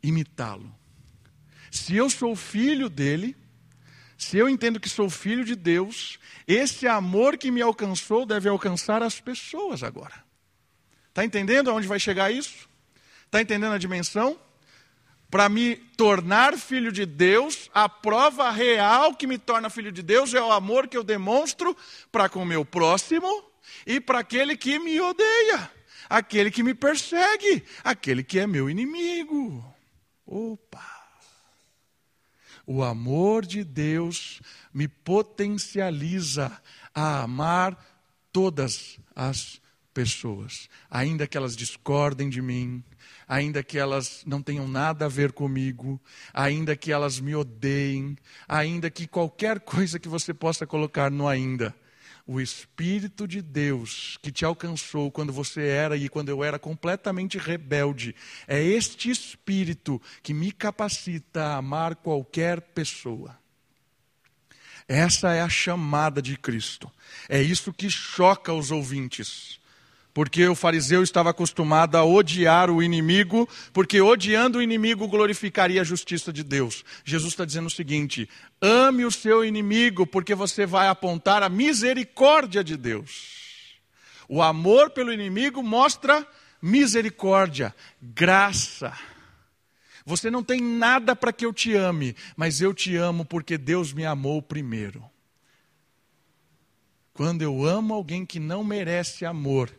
imitá-lo. 0.01 0.73
Se 1.71 1.95
eu 1.95 2.10
sou 2.10 2.36
filho 2.36 2.89
dele, 2.89 3.36
se 4.17 4.38
eu 4.38 4.47
entendo 4.47 4.79
que 4.79 4.88
sou 4.88 5.10
filho 5.10 5.43
de 5.43 5.55
Deus, 5.55 6.19
esse 6.47 6.88
amor 6.88 7.38
que 7.38 7.51
me 7.51 7.62
alcançou 7.62 8.25
deve 8.25 8.47
alcançar 8.47 9.03
as 9.03 9.19
pessoas 9.19 9.84
agora. 9.84 10.23
Está 11.10 11.25
entendendo 11.25 11.69
aonde 11.69 11.88
vai 11.88 11.99
chegar 11.99 12.31
isso? 12.31 12.69
Está 13.25 13.41
entendendo 13.41 13.73
a 13.73 13.77
dimensão? 13.77 14.39
Para 15.36 15.50
me 15.50 15.76
tornar 15.76 16.58
filho 16.58 16.93
de 16.93 17.06
Deus, 17.06 17.69
a 17.74 17.89
prova 17.89 18.50
real 18.52 19.13
que 19.13 19.28
me 19.28 19.38
torna 19.38 19.69
filho 19.69 19.91
de 19.91 20.02
Deus 20.02 20.34
é 20.34 20.39
o 20.39 20.50
amor 20.50 20.88
que 20.88 20.95
eu 20.95 21.04
demonstro 21.04 21.76
para 22.10 22.30
com 22.30 22.43
o 22.43 22.45
meu 22.45 22.63
próximo 22.63 23.28
e 23.86 24.00
para 24.00 24.19
aquele 24.19 24.56
que 24.56 24.80
me 24.80 24.98
odeia, 24.98 25.69
aquele 26.10 26.50
que 26.50 26.63
me 26.63 26.74
persegue, 26.74 27.65
aquele 27.84 28.24
que 28.24 28.39
é 28.39 28.48
meu 28.48 28.69
inimigo. 28.69 29.62
Opa! 30.26 30.89
O 32.65 32.82
amor 32.82 33.45
de 33.45 33.62
Deus 33.65 34.41
me 34.74 34.88
potencializa 34.88 36.50
a 36.93 37.24
amar 37.24 37.78
todas 38.32 38.98
as 39.13 39.60
pessoas, 39.93 40.69
ainda 40.89 41.28
que 41.28 41.36
elas 41.36 41.58
discordem 41.58 42.30
de 42.30 42.41
mim, 42.41 42.82
ainda 43.27 43.63
que 43.63 43.77
elas 43.77 44.23
não 44.25 44.41
tenham 44.41 44.67
nada 44.67 45.05
a 45.05 45.09
ver 45.09 45.31
comigo, 45.31 45.99
ainda 46.33 46.75
que 46.75 46.91
elas 46.91 47.19
me 47.19 47.35
odeiem, 47.35 48.17
ainda 48.47 48.89
que 48.89 49.07
qualquer 49.07 49.59
coisa 49.61 49.99
que 49.99 50.07
você 50.07 50.33
possa 50.33 50.65
colocar 50.65 51.09
no 51.09 51.27
ainda. 51.27 51.75
O 52.27 52.41
Espírito 52.41 53.27
de 53.27 53.39
Deus 53.39 54.17
que 54.19 54.31
te 54.31 54.43
alcançou 54.43 55.11
quando 55.11 55.31
você 55.31 55.61
era 55.67 55.95
e 55.95 56.09
quando 56.09 56.29
eu 56.29 56.43
era 56.43 56.57
completamente 56.57 57.38
rebelde, 57.38 58.15
é 58.47 58.61
este 58.63 59.11
Espírito 59.11 60.01
que 60.23 60.33
me 60.33 60.51
capacita 60.51 61.43
a 61.43 61.57
amar 61.57 61.95
qualquer 61.95 62.61
pessoa. 62.61 63.38
Essa 64.88 65.33
é 65.33 65.41
a 65.41 65.49
chamada 65.49 66.21
de 66.21 66.35
Cristo. 66.35 66.91
É 67.29 67.41
isso 67.41 67.71
que 67.73 67.89
choca 67.89 68.53
os 68.53 68.71
ouvintes 68.71 69.59
porque 70.15 70.47
o 70.47 70.56
fariseu 70.56 71.04
estava 71.04 71.32
acostumado 71.32 71.97
a 71.97 72.06
odiar 72.06 72.71
o 72.71 72.82
inimigo, 72.82 73.49
porque 73.73 73.99
odiando 73.99 74.60
o 74.60 74.62
inimigo 74.62 75.10
glorificaria 75.10 75.82
a 75.82 75.84
justiça 75.84 76.32
de 76.32 76.41
Deus. 76.41 76.86
Jesus 77.04 77.34
está 77.34 77.43
dizendo 77.43 77.65
o 77.65 77.69
seguinte: 77.69 78.30
ame 78.62 79.04
o 79.04 79.12
seu 79.12 79.43
inimigo, 79.43 80.08
porque 80.08 80.34
você 80.34 80.65
vai 80.65 80.88
apontar 80.88 81.43
a 81.43 81.49
misericórdia 81.49 82.63
de 82.63 82.78
Deus. 82.78 83.75
O 84.30 84.41
amor 84.41 84.89
pelo 84.91 85.12
inimigo 85.12 85.62
mostra 85.62 86.25
misericórdia, 86.62 87.75
graça. 88.01 88.97
Você 90.06 90.32
não 90.32 90.41
tem 90.41 90.62
nada 90.62 91.13
para 91.13 91.34
que 91.34 91.45
eu 91.45 91.51
te 91.51 91.75
ame, 91.75 92.15
mas 92.38 92.62
eu 92.62 92.73
te 92.73 92.95
amo 92.95 93.25
porque 93.25 93.58
Deus 93.58 93.91
me 93.91 94.06
amou 94.06 94.41
primeiro. 94.41 95.04
Quando 97.13 97.41
eu 97.41 97.65
amo 97.65 97.93
alguém 97.93 98.25
que 98.25 98.39
não 98.39 98.63
merece 98.63 99.25
amor, 99.25 99.69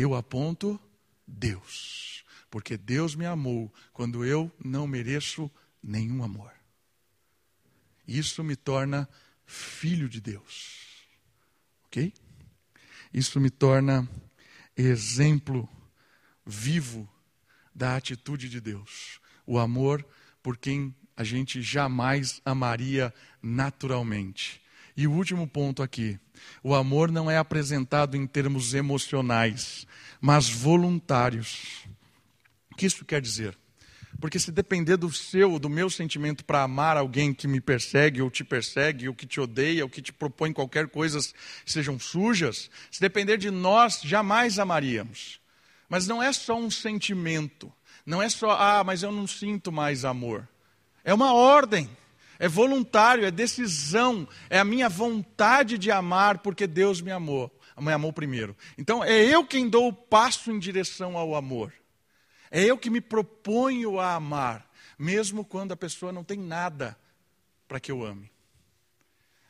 eu 0.00 0.14
aponto 0.14 0.80
Deus, 1.26 2.24
porque 2.48 2.76
Deus 2.76 3.16
me 3.16 3.26
amou 3.26 3.74
quando 3.92 4.24
eu 4.24 4.48
não 4.64 4.86
mereço 4.86 5.50
nenhum 5.82 6.22
amor. 6.22 6.52
Isso 8.06 8.44
me 8.44 8.54
torna 8.54 9.08
filho 9.44 10.08
de 10.08 10.20
Deus. 10.20 11.08
Ok? 11.86 12.14
Isso 13.12 13.40
me 13.40 13.50
torna 13.50 14.08
exemplo 14.76 15.68
vivo 16.46 17.08
da 17.74 17.96
atitude 17.96 18.48
de 18.48 18.60
Deus. 18.60 19.20
O 19.44 19.58
amor 19.58 20.06
por 20.40 20.56
quem 20.56 20.94
a 21.16 21.24
gente 21.24 21.60
jamais 21.60 22.40
amaria 22.44 23.12
naturalmente. 23.42 24.62
E 24.98 25.06
o 25.06 25.12
último 25.12 25.46
ponto 25.46 25.80
aqui: 25.80 26.18
o 26.60 26.74
amor 26.74 27.12
não 27.12 27.30
é 27.30 27.38
apresentado 27.38 28.16
em 28.16 28.26
termos 28.26 28.74
emocionais, 28.74 29.86
mas 30.20 30.50
voluntários. 30.50 31.84
O 32.72 32.74
que 32.74 32.84
isso 32.84 33.04
quer 33.04 33.22
dizer? 33.22 33.56
Porque 34.20 34.40
se 34.40 34.50
depender 34.50 34.96
do 34.96 35.12
seu, 35.12 35.60
do 35.60 35.68
meu 35.68 35.88
sentimento 35.88 36.44
para 36.44 36.64
amar 36.64 36.96
alguém 36.96 37.32
que 37.32 37.46
me 37.46 37.60
persegue, 37.60 38.20
ou 38.20 38.28
te 38.28 38.42
persegue, 38.42 39.08
ou 39.08 39.14
que 39.14 39.24
te 39.24 39.40
odeia, 39.40 39.84
ou 39.84 39.88
que 39.88 40.02
te 40.02 40.12
propõe 40.12 40.52
qualquer 40.52 40.88
coisa 40.88 41.20
sejam 41.64 41.96
sujas, 41.96 42.68
se 42.90 43.00
depender 43.00 43.36
de 43.36 43.52
nós, 43.52 44.00
jamais 44.02 44.58
amaríamos. 44.58 45.40
Mas 45.88 46.08
não 46.08 46.20
é 46.20 46.32
só 46.32 46.58
um 46.58 46.72
sentimento, 46.72 47.72
não 48.04 48.20
é 48.20 48.28
só, 48.28 48.50
ah, 48.50 48.82
mas 48.82 49.04
eu 49.04 49.12
não 49.12 49.28
sinto 49.28 49.70
mais 49.70 50.04
amor. 50.04 50.48
É 51.04 51.14
uma 51.14 51.32
ordem 51.32 51.88
é 52.38 52.48
voluntário, 52.48 53.24
é 53.24 53.30
decisão, 53.30 54.28
é 54.48 54.58
a 54.58 54.64
minha 54.64 54.88
vontade 54.88 55.76
de 55.76 55.90
amar 55.90 56.38
porque 56.38 56.66
Deus 56.66 57.00
me 57.00 57.10
amou, 57.10 57.50
me 57.76 57.92
amou 57.92 58.12
primeiro. 58.12 58.56
Então 58.76 59.02
é 59.02 59.24
eu 59.24 59.44
quem 59.44 59.68
dou 59.68 59.88
o 59.88 59.92
passo 59.92 60.50
em 60.50 60.58
direção 60.58 61.16
ao 61.16 61.34
amor. 61.34 61.72
É 62.50 62.64
eu 62.64 62.78
que 62.78 62.90
me 62.90 63.00
proponho 63.00 63.98
a 63.98 64.14
amar, 64.14 64.70
mesmo 64.98 65.44
quando 65.44 65.72
a 65.72 65.76
pessoa 65.76 66.12
não 66.12 66.24
tem 66.24 66.38
nada 66.38 66.98
para 67.66 67.80
que 67.80 67.92
eu 67.92 68.04
ame. 68.04 68.30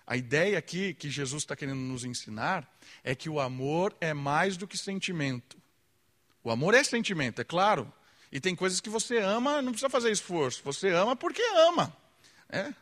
A 0.07 0.16
ideia 0.16 0.59
aqui 0.59 0.94
que 0.94 1.11
Jesus 1.11 1.42
está 1.42 1.55
querendo 1.55 1.81
nos 1.81 2.03
ensinar 2.03 2.66
é 3.05 3.14
que 3.14 3.29
o 3.29 3.38
amor 3.38 3.94
é 4.01 4.14
mais 4.14 4.57
do 4.57 4.66
que 4.66 4.79
sentimento. 4.79 5.59
O 6.42 6.51
amor 6.51 6.72
é 6.72 6.83
sentimento, 6.83 7.42
é 7.42 7.44
claro. 7.44 7.92
E 8.33 8.40
tem 8.40 8.57
coisas 8.57 8.81
que 8.81 8.88
você 8.88 9.18
ama, 9.18 9.61
não 9.61 9.72
precisa 9.72 9.90
fazer 9.90 10.11
esforço. 10.11 10.62
Você 10.64 10.88
ama 10.88 11.14
porque 11.14 11.42
ama. 11.68 11.94
É. 12.49 12.73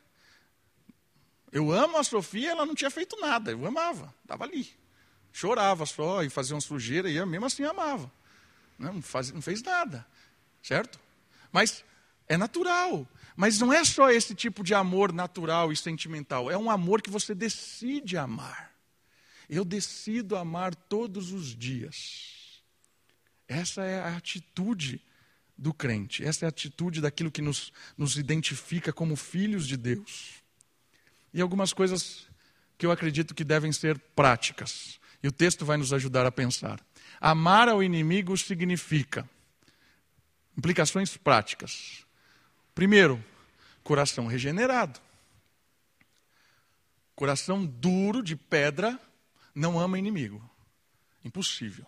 Eu 1.51 1.73
amo 1.73 1.97
a 1.97 2.05
Sofia, 2.05 2.51
ela 2.51 2.67
não 2.67 2.75
tinha 2.75 2.91
feito 2.91 3.19
nada, 3.21 3.51
eu 3.51 3.67
amava, 3.67 4.15
estava 4.23 4.45
ali. 4.45 4.69
Chorava 5.33 5.87
só 5.87 6.23
e 6.23 6.31
fazia 6.31 6.55
uma 6.55 6.61
sujeira 6.61 7.11
e 7.11 7.17
eu 7.17 7.27
mesmo 7.27 7.47
assim 7.47 7.65
amava. 7.65 8.11
Não, 8.79 9.01
faz, 9.01 9.31
não 9.31 9.43
fez 9.43 9.63
nada, 9.63 10.07
certo? 10.63 11.01
Mas 11.51 11.85
é 12.29 12.37
natural. 12.37 13.07
Mas 13.37 13.59
não 13.59 13.73
é 13.73 13.85
só 13.85 14.11
esse 14.11 14.35
tipo 14.35 14.65
de 14.65 14.75
amor 14.75 15.13
natural 15.13 15.71
e 15.71 15.77
sentimental, 15.77 16.51
é 16.51 16.57
um 16.57 16.71
amor 16.71 17.03
que 17.03 17.11
você 17.11 17.35
decide 17.35 18.17
amar. 18.17 18.73
Eu 19.49 19.65
decido 19.65 20.37
amar 20.37 20.75
todos 20.75 21.33
os 21.33 21.55
dias. 21.55 22.63
Essa 23.47 23.85
é 23.85 24.01
a 24.01 24.17
atitude 24.17 25.01
do 25.57 25.73
crente. 25.73 26.25
Essa 26.25 26.45
é 26.45 26.47
a 26.47 26.49
atitude 26.49 27.01
daquilo 27.01 27.31
que 27.31 27.43
nos, 27.43 27.73
nos 27.97 28.17
identifica 28.17 28.93
como 28.93 29.17
filhos 29.17 29.67
de 29.67 29.77
Deus. 29.77 30.43
E 31.33 31.41
algumas 31.41 31.73
coisas 31.73 32.27
que 32.77 32.85
eu 32.85 32.91
acredito 32.91 33.35
que 33.35 33.45
devem 33.45 33.73
ser 33.73 33.99
práticas. 34.15 35.01
E 35.23 35.29
o 35.29 35.33
texto 35.33 35.65
vai 35.65 35.77
nos 35.77 35.93
ajudar 35.93 36.27
a 36.27 36.33
pensar. 36.33 36.81
Amar 37.21 37.69
ao 37.69 37.83
inimigo 37.83 38.37
significa 38.37 39.29
Implicações 40.57 41.17
práticas. 41.17 42.07
Primeiro, 42.75 43.23
coração 43.85 44.27
regenerado. 44.27 44.99
Coração 47.15 47.65
duro 47.65 48.23
de 48.23 48.35
pedra 48.35 48.99
não 49.55 49.79
ama 49.79 49.99
inimigo. 49.99 50.43
Impossível. 51.23 51.87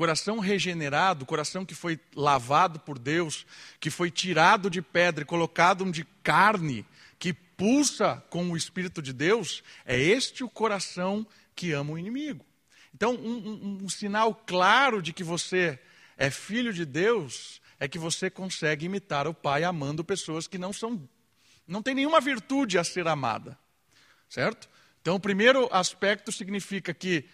Coração 0.00 0.38
regenerado, 0.38 1.26
coração 1.26 1.62
que 1.62 1.74
foi 1.74 2.00
lavado 2.16 2.80
por 2.80 2.98
Deus, 2.98 3.44
que 3.78 3.90
foi 3.90 4.10
tirado 4.10 4.70
de 4.70 4.80
pedra 4.80 5.24
e 5.24 5.26
colocado 5.26 5.84
de 5.92 6.06
carne, 6.22 6.86
que 7.18 7.34
pulsa 7.34 8.24
com 8.30 8.50
o 8.50 8.56
Espírito 8.56 9.02
de 9.02 9.12
Deus, 9.12 9.62
é 9.84 10.00
este 10.00 10.42
o 10.42 10.48
coração 10.48 11.26
que 11.54 11.72
ama 11.72 11.92
o 11.92 11.98
inimigo. 11.98 12.46
Então, 12.94 13.12
um, 13.14 13.36
um, 13.46 13.78
um 13.82 13.88
sinal 13.90 14.34
claro 14.34 15.02
de 15.02 15.12
que 15.12 15.22
você 15.22 15.78
é 16.16 16.30
filho 16.30 16.72
de 16.72 16.86
Deus 16.86 17.60
é 17.78 17.86
que 17.86 17.98
você 17.98 18.30
consegue 18.30 18.86
imitar 18.86 19.28
o 19.28 19.34
Pai 19.34 19.64
amando 19.64 20.02
pessoas 20.02 20.46
que 20.46 20.56
não 20.56 20.72
são, 20.72 21.06
não 21.68 21.82
tem 21.82 21.94
nenhuma 21.94 22.22
virtude 22.22 22.78
a 22.78 22.84
ser 22.84 23.06
amada, 23.06 23.58
certo? 24.30 24.66
Então, 25.02 25.16
o 25.16 25.20
primeiro 25.20 25.68
aspecto 25.70 26.32
significa 26.32 26.94
que 26.94 27.26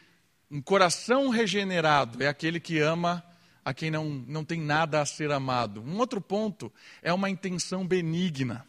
um 0.51 0.61
coração 0.61 1.29
regenerado 1.29 2.23
é 2.23 2.29
aquele 2.29 2.61
que 2.61 2.79
ama 2.79 3.25
a 3.65 3.75
quem 3.75 3.91
não, 3.91 4.05
não 4.05 4.45
tem 4.45 4.61
nada 4.61 5.01
a 5.01 5.07
ser 5.07 5.33
amado. 5.33 5.83
Um 5.83 5.99
outro 5.99 6.21
ponto 6.21 6.73
é 7.03 7.13
uma 7.13 7.29
intenção 7.29 7.85
benigna. 7.87 8.65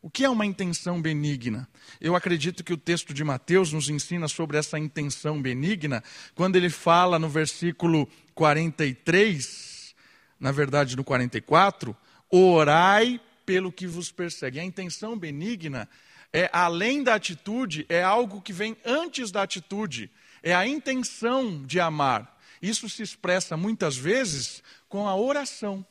O 0.00 0.08
que 0.08 0.24
é 0.24 0.30
uma 0.30 0.46
intenção 0.46 1.02
benigna? 1.02 1.68
Eu 2.00 2.16
acredito 2.16 2.64
que 2.64 2.72
o 2.72 2.78
texto 2.78 3.12
de 3.12 3.22
Mateus 3.22 3.72
nos 3.72 3.90
ensina 3.90 4.26
sobre 4.28 4.56
essa 4.56 4.78
intenção 4.78 5.42
benigna, 5.42 6.02
quando 6.34 6.56
ele 6.56 6.70
fala 6.70 7.18
no 7.18 7.28
versículo 7.28 8.08
43, 8.34 9.94
na 10.40 10.52
verdade 10.52 10.96
no 10.96 11.04
44, 11.04 11.94
orai 12.30 13.20
pelo 13.44 13.70
que 13.70 13.86
vos 13.86 14.10
persegue. 14.10 14.60
A 14.60 14.64
intenção 14.64 15.18
benigna 15.18 15.88
é 16.32 16.48
além 16.52 17.02
da 17.02 17.14
atitude, 17.14 17.84
é 17.88 18.02
algo 18.02 18.40
que 18.40 18.52
vem 18.52 18.76
antes 18.84 19.30
da 19.30 19.42
atitude 19.42 20.10
é 20.46 20.54
a 20.54 20.64
intenção 20.64 21.60
de 21.64 21.80
amar. 21.80 22.38
Isso 22.62 22.88
se 22.88 23.02
expressa 23.02 23.56
muitas 23.56 23.96
vezes 23.96 24.62
com 24.88 25.08
a 25.08 25.16
oração. 25.16 25.84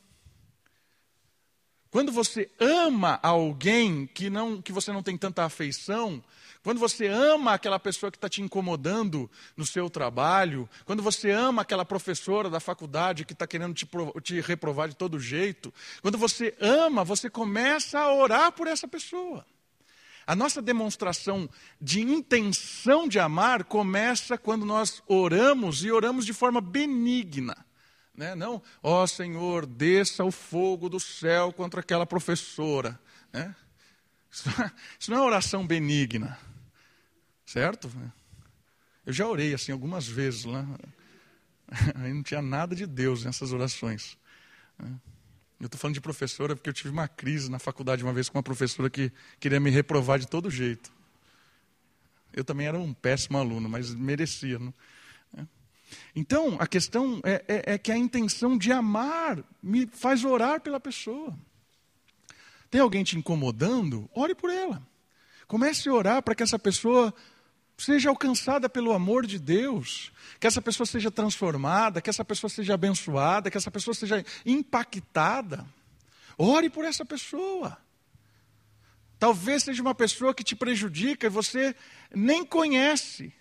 Quando 1.90 2.10
você 2.10 2.50
ama 2.58 3.20
alguém 3.22 4.06
que, 4.06 4.30
não, 4.30 4.62
que 4.62 4.72
você 4.72 4.90
não 4.90 5.02
tem 5.02 5.14
tanta 5.18 5.44
afeição, 5.44 6.24
quando 6.62 6.80
você 6.80 7.06
ama 7.06 7.52
aquela 7.52 7.78
pessoa 7.78 8.10
que 8.10 8.16
está 8.16 8.30
te 8.30 8.40
incomodando 8.40 9.30
no 9.54 9.66
seu 9.66 9.90
trabalho, 9.90 10.66
quando 10.86 11.02
você 11.02 11.30
ama 11.30 11.60
aquela 11.60 11.84
professora 11.84 12.48
da 12.48 12.58
faculdade 12.58 13.26
que 13.26 13.34
está 13.34 13.46
querendo 13.46 13.74
te, 13.74 13.86
te 14.22 14.40
reprovar 14.40 14.88
de 14.88 14.96
todo 14.96 15.20
jeito, 15.20 15.72
quando 16.00 16.16
você 16.16 16.56
ama, 16.62 17.04
você 17.04 17.28
começa 17.28 18.00
a 18.00 18.14
orar 18.14 18.52
por 18.52 18.66
essa 18.66 18.88
pessoa. 18.88 19.44
A 20.26 20.34
nossa 20.34 20.60
demonstração 20.60 21.48
de 21.80 22.00
intenção 22.00 23.06
de 23.06 23.18
amar 23.18 23.62
começa 23.62 24.36
quando 24.36 24.66
nós 24.66 25.00
oramos 25.06 25.84
e 25.84 25.90
oramos 25.92 26.26
de 26.26 26.32
forma 26.32 26.60
benigna. 26.60 27.56
Né? 28.12 28.34
Não, 28.34 28.62
ó 28.82 29.02
oh, 29.02 29.06
Senhor, 29.06 29.66
desça 29.66 30.24
o 30.24 30.32
fogo 30.32 30.88
do 30.88 30.98
céu 30.98 31.52
contra 31.52 31.80
aquela 31.80 32.04
professora. 32.04 32.98
Né? 33.32 33.54
Isso, 34.98 35.10
não 35.10 35.18
é 35.18 35.20
oração 35.20 35.66
benigna, 35.66 36.36
certo? 37.44 37.90
Eu 39.04 39.12
já 39.12 39.28
orei 39.28 39.54
assim 39.54 39.70
algumas 39.70 40.08
vezes 40.08 40.44
lá. 40.44 40.66
Aí 41.94 42.12
não 42.12 42.22
tinha 42.22 42.42
nada 42.42 42.74
de 42.74 42.86
Deus 42.86 43.24
nessas 43.24 43.52
orações. 43.52 44.18
Né? 44.78 44.92
Eu 45.58 45.66
estou 45.66 45.78
falando 45.80 45.94
de 45.94 46.00
professora 46.00 46.54
porque 46.54 46.68
eu 46.68 46.74
tive 46.74 46.90
uma 46.90 47.08
crise 47.08 47.50
na 47.50 47.58
faculdade 47.58 48.02
uma 48.02 48.12
vez 48.12 48.28
com 48.28 48.36
uma 48.36 48.42
professora 48.42 48.90
que 48.90 49.10
queria 49.40 49.58
me 49.58 49.70
reprovar 49.70 50.18
de 50.18 50.28
todo 50.28 50.50
jeito. 50.50 50.92
Eu 52.32 52.44
também 52.44 52.66
era 52.66 52.78
um 52.78 52.92
péssimo 52.92 53.38
aluno, 53.38 53.66
mas 53.68 53.94
merecia. 53.94 54.58
Não? 54.58 54.74
É. 55.38 55.46
Então, 56.14 56.56
a 56.60 56.66
questão 56.66 57.20
é, 57.24 57.42
é, 57.48 57.74
é, 57.74 57.78
que 57.78 57.90
a 57.90 57.96
intenção 57.96 58.58
de 58.58 58.70
amar 58.70 59.42
me 59.62 59.86
faz 59.86 60.24
orar 60.24 60.60
pela 60.60 60.78
pessoa. 60.78 61.34
Tem 62.70 62.80
alguém 62.80 63.02
te 63.02 63.16
incomodando? 63.16 64.10
Ore 64.14 64.34
por 64.34 64.50
ela. 64.50 64.86
Comece 65.46 65.88
a 65.88 65.92
orar 65.94 66.22
para 66.22 66.34
que 66.34 66.42
essa 66.42 66.58
pessoa 66.58 67.14
seja 67.76 68.08
alcançada 68.08 68.68
pelo 68.68 68.92
amor 68.92 69.26
de 69.26 69.38
Deus, 69.38 70.12
que 70.40 70.46
essa 70.46 70.62
pessoa 70.62 70.86
seja 70.86 71.10
transformada, 71.10 72.00
que 72.00 72.08
essa 72.08 72.24
pessoa 72.24 72.48
seja 72.48 72.74
abençoada, 72.74 73.50
que 73.50 73.56
essa 73.56 73.70
pessoa 73.70 73.94
seja 73.94 74.24
impactada. 74.44 75.66
Ore 76.38 76.70
por 76.70 76.84
essa 76.84 77.04
pessoa. 77.04 77.78
Talvez 79.18 79.62
seja 79.62 79.82
uma 79.82 79.94
pessoa 79.94 80.34
que 80.34 80.44
te 80.44 80.54
prejudica 80.54 81.26
e 81.26 81.30
você 81.30 81.74
nem 82.14 82.44
conhece. 82.44 83.32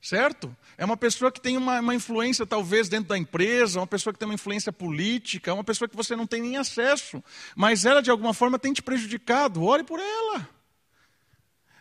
Certo? 0.00 0.56
É 0.76 0.84
uma 0.84 0.96
pessoa 0.96 1.30
que 1.32 1.40
tem 1.40 1.56
uma, 1.56 1.80
uma, 1.80 1.94
influência, 1.94 2.46
talvez, 2.46 2.88
dentro 2.88 3.08
da 3.08 3.18
empresa, 3.18 3.80
uma 3.80 3.86
pessoa 3.86 4.12
que 4.12 4.18
tem 4.18 4.28
uma 4.28 4.34
influência 4.34 4.72
política, 4.72 5.52
uma 5.52 5.64
pessoa 5.64 5.88
que 5.88 5.96
você 5.96 6.14
não 6.14 6.24
tem 6.24 6.40
nem 6.40 6.56
acesso, 6.56 7.22
mas 7.56 7.84
ela, 7.84 8.00
de 8.00 8.08
alguma 8.08 8.32
forma, 8.32 8.60
tem 8.60 8.72
te 8.72 8.80
prejudicado. 8.80 9.64
Ore 9.64 9.82
por 9.82 9.98
ela. 9.98 10.48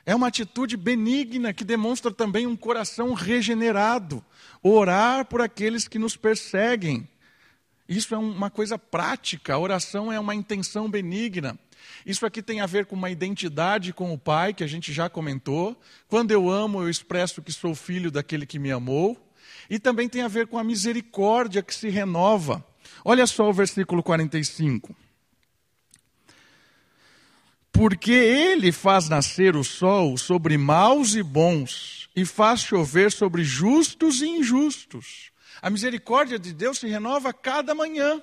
É 0.08 0.16
uma 0.16 0.28
atitude 0.28 0.78
benigna 0.78 1.52
que 1.52 1.66
demonstra 1.66 2.10
também 2.14 2.48
um 2.48 2.56
coração 2.56 3.14
regenerado. 3.14 4.24
Orar 4.64 5.26
por 5.26 5.42
aqueles 5.42 5.86
que 5.86 6.00
nos 6.00 6.16
perseguem. 6.16 7.06
Isso 7.90 8.16
é 8.16 8.18
uma 8.18 8.50
coisa 8.50 8.80
prática. 8.80 9.54
A 9.54 9.60
oração 9.60 10.10
é 10.10 10.18
uma 10.18 10.34
intenção 10.34 10.90
benigna. 10.90 11.60
Isso 12.06 12.26
aqui 12.26 12.42
tem 12.42 12.62
a 12.62 12.66
ver 12.66 12.86
com 12.86 12.96
uma 12.96 13.10
identidade 13.10 13.92
com 13.92 14.14
o 14.14 14.18
Pai, 14.18 14.54
que 14.54 14.64
a 14.64 14.68
gente 14.68 14.94
já 14.94 15.10
comentou. 15.10 15.78
Quando 16.08 16.32
eu 16.32 16.50
amo, 16.50 16.82
eu 16.82 16.90
expresso 16.90 17.42
que 17.42 17.52
sou 17.52 17.76
filho 17.76 18.10
daquele 18.10 18.46
que 18.46 18.58
me 18.58 18.72
amou. 18.72 19.22
E 19.70 19.78
também 19.78 20.08
tem 20.08 20.22
a 20.22 20.30
ver 20.30 20.48
com 20.48 20.58
a 20.58 20.64
misericórdia 20.64 21.62
que 21.62 21.76
se 21.76 21.90
renova. 21.90 22.66
Olha 23.04 23.28
só 23.28 23.50
o 23.50 23.54
versículo 23.54 24.02
45 24.02 24.96
porque 27.78 28.12
ele 28.12 28.72
faz 28.72 29.08
nascer 29.08 29.56
o 29.56 29.64
sol 29.64 30.18
sobre 30.18 30.58
maus 30.58 31.14
e 31.14 31.22
bons, 31.22 32.10
e 32.16 32.26
faz 32.26 32.62
chover 32.62 33.12
sobre 33.12 33.44
justos 33.44 34.20
e 34.24 34.26
injustos. 34.26 35.32
A 35.62 35.70
misericórdia 35.70 36.40
de 36.40 36.54
Deus 36.54 36.80
se 36.80 36.88
renova 36.88 37.32
cada 37.32 37.76
manhã. 37.76 38.20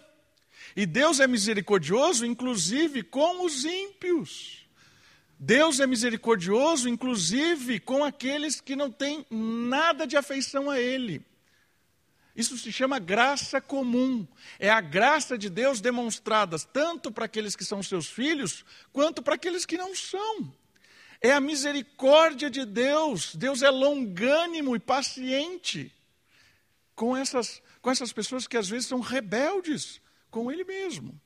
E 0.74 0.84
Deus 0.84 1.20
é 1.20 1.28
misericordioso, 1.28 2.26
inclusive 2.26 3.04
com 3.04 3.46
os 3.46 3.64
ímpios. 3.64 4.66
Deus 5.38 5.78
é 5.78 5.86
misericordioso, 5.86 6.88
inclusive 6.88 7.78
com 7.78 8.02
aqueles 8.02 8.60
que 8.60 8.74
não 8.74 8.90
têm 8.90 9.24
nada 9.30 10.04
de 10.04 10.16
afeição 10.16 10.68
a 10.68 10.80
Ele. 10.80 11.24
Isso 12.34 12.58
se 12.58 12.72
chama 12.72 12.98
graça 12.98 13.60
comum. 13.60 14.26
É 14.58 14.68
a 14.68 14.80
graça 14.80 15.38
de 15.38 15.48
Deus 15.48 15.80
demonstrada 15.80 16.58
tanto 16.58 17.12
para 17.12 17.26
aqueles 17.26 17.54
que 17.54 17.64
são 17.64 17.82
seus 17.82 18.08
filhos, 18.08 18.64
quanto 18.92 19.22
para 19.22 19.36
aqueles 19.36 19.64
que 19.64 19.76
não 19.76 19.94
são. 19.94 20.52
É 21.20 21.32
a 21.32 21.40
misericórdia 21.40 22.50
de 22.50 22.64
Deus. 22.64 23.34
Deus 23.36 23.62
é 23.62 23.70
longânimo 23.70 24.74
e 24.74 24.80
paciente 24.80 25.92
com 26.94 27.16
essas, 27.16 27.62
com 27.80 27.90
essas 27.90 28.12
pessoas 28.12 28.46
que 28.46 28.56
às 28.56 28.68
vezes 28.68 28.88
são 28.88 29.00
rebeldes 29.00 30.00
com 30.30 30.50
Ele 30.50 30.64
mesmo. 30.64 31.18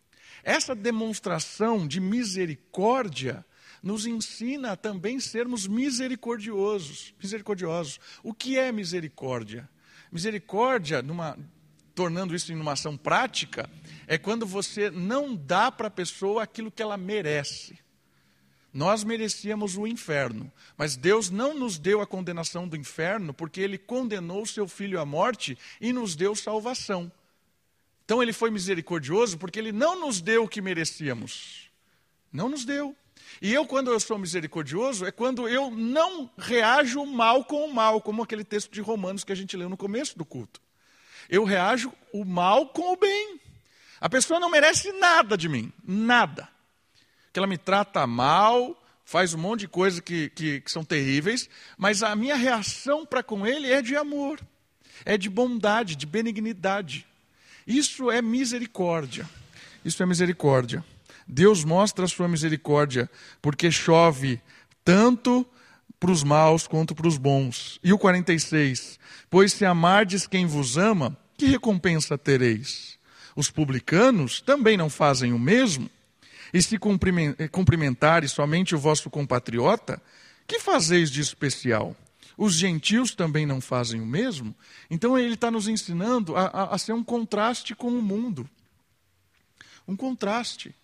Essa 0.44 0.74
demonstração 0.74 1.86
de 1.86 2.00
misericórdia 2.00 3.44
nos 3.82 4.06
ensina 4.06 4.72
a 4.72 4.76
também 4.76 5.18
sermos 5.20 5.66
misericordiosos. 5.66 7.14
Misericordiosos. 7.20 7.98
O 8.22 8.34
que 8.34 8.58
é 8.58 8.70
misericórdia? 8.70 9.68
Misericórdia, 10.10 11.02
numa, 11.02 11.38
tornando 11.94 12.34
isso 12.34 12.52
em 12.52 12.56
uma 12.56 12.72
ação 12.72 12.96
prática, 12.96 13.68
é 14.06 14.16
quando 14.16 14.46
você 14.46 14.90
não 14.90 15.34
dá 15.34 15.70
para 15.70 15.88
a 15.88 15.90
pessoa 15.90 16.42
aquilo 16.42 16.70
que 16.70 16.82
ela 16.82 16.96
merece. 16.96 17.78
Nós 18.72 19.02
merecíamos 19.02 19.76
o 19.76 19.86
inferno, 19.86 20.52
mas 20.76 20.94
Deus 20.94 21.30
não 21.30 21.59
nos 21.59 21.78
deu 21.78 22.00
a 22.00 22.06
condenação 22.06 22.68
do 22.68 22.76
inferno, 22.76 23.34
porque 23.34 23.61
Ele 23.61 23.78
condenou 23.78 24.46
seu 24.46 24.68
filho 24.68 25.00
à 25.00 25.04
morte 25.04 25.59
e 25.80 25.92
nos 25.92 26.14
deu 26.14 26.34
salvação. 26.34 27.11
Então 28.04 28.22
Ele 28.22 28.32
foi 28.32 28.50
misericordioso 28.50 29.36
porque 29.36 29.59
Ele 29.59 29.72
não 29.72 29.98
nos 29.98 30.20
deu 30.20 30.44
o 30.44 30.48
que 30.48 30.61
merecíamos. 30.61 31.70
Não 32.32 32.48
nos 32.48 32.64
deu. 32.64 32.94
E 33.41 33.53
eu, 33.53 33.66
quando 33.66 33.91
eu 33.91 34.01
sou 34.01 34.18
misericordioso, 34.18 35.07
é 35.07 35.12
quando 35.12 35.49
eu 35.49 35.70
não 35.70 36.31
reajo 36.37 37.05
mal 37.05 37.45
com 37.45 37.64
o 37.64 37.72
mal, 37.72 38.01
como 38.01 38.22
aquele 38.22 38.45
texto 38.45 38.72
de 38.72 38.81
Romanos 38.81 39.24
que 39.24 39.33
a 39.33 39.37
gente 39.37 39.57
leu 39.57 39.68
no 39.68 39.76
começo 39.76 40.16
do 40.18 40.24
culto. 40.24 40.61
Eu 41.29 41.45
reajo 41.45 41.93
o 42.12 42.24
mal 42.24 42.68
com 42.68 42.93
o 42.93 42.97
bem. 42.97 43.41
A 44.01 44.09
pessoa 44.09 44.41
não 44.41 44.51
merece 44.51 44.93
nada 44.93 45.37
de 45.37 45.49
mim, 45.49 45.72
nada. 45.85 46.49
Que 47.33 47.39
ela 47.39 47.47
me 47.47 47.59
trata 47.59 48.07
mal, 48.07 48.81
faz 49.05 49.35
um 49.35 49.39
monte 49.39 49.61
de 49.61 49.68
coisas 49.68 50.01
que, 50.01 50.31
que, 50.31 50.61
que 50.61 50.70
são 50.70 50.85
terríveis, 50.85 51.49
mas 51.76 52.03
a 52.03 52.14
minha 52.16 52.37
reação 52.37 53.05
para 53.05 53.22
com 53.22 53.47
ele 53.47 53.70
é 53.70 53.83
de 53.83 53.97
amor, 53.97 54.41
é 55.05 55.16
de 55.16 55.29
bondade, 55.29 55.97
de 55.97 56.07
benignidade. 56.07 57.07
Isso 57.66 58.11
é 58.11 58.22
misericórdia. 58.22 59.29
Isso 59.85 60.03
é 60.03 60.07
misericórdia. 60.07 60.85
Deus 61.29 61.62
mostra 61.64 62.07
a 62.07 62.09
sua 62.09 62.26
misericórdia 62.26 63.11
porque 63.43 63.70
chove 63.70 64.41
tanto 64.83 65.47
para 66.01 66.11
os 66.11 66.24
maus 66.24 66.66
quanto 66.66 66.95
para 66.95 67.07
os 67.07 67.18
bons. 67.18 67.79
E 67.85 67.93
o 67.93 67.99
46: 67.99 68.99
Pois 69.29 69.53
se 69.53 69.64
amardes 69.64 70.26
quem 70.26 70.47
vos 70.47 70.79
ama, 70.79 71.16
que 71.37 71.47
recompensa 71.47 72.16
tereis? 72.16 72.99
Os 73.37 73.51
publicanos 73.51 74.41
também 74.41 74.76
não 74.76 74.89
fazem 74.89 75.33
o 75.33 75.39
mesmo? 75.39 75.91
E 76.53 76.62
se 76.62 76.79
cumprimentares 77.53 78.33
somente 78.33 78.74
o 78.74 78.79
vosso 78.79 79.11
compatriota, 79.11 80.01
que 80.47 80.59
fazeis 80.59 81.11
de 81.11 81.20
especial? 81.20 81.95
Os 82.39 82.55
gentios 82.55 83.14
também 83.14 83.45
não 83.45 83.61
fazem 83.61 84.01
o 84.01 84.07
mesmo? 84.07 84.55
Então 84.89 85.18
ele 85.18 85.35
está 85.35 85.51
nos 85.51 85.68
ensinando 85.68 86.37
a, 86.37 86.47
a, 86.47 86.74
a 86.74 86.79
ser 86.79 86.93
um 86.93 87.05
contraste 87.05 87.74
com 87.74 87.89
o 87.89 88.01
mundo. 88.01 88.49
Um 89.87 89.95
contraste. 89.95 90.74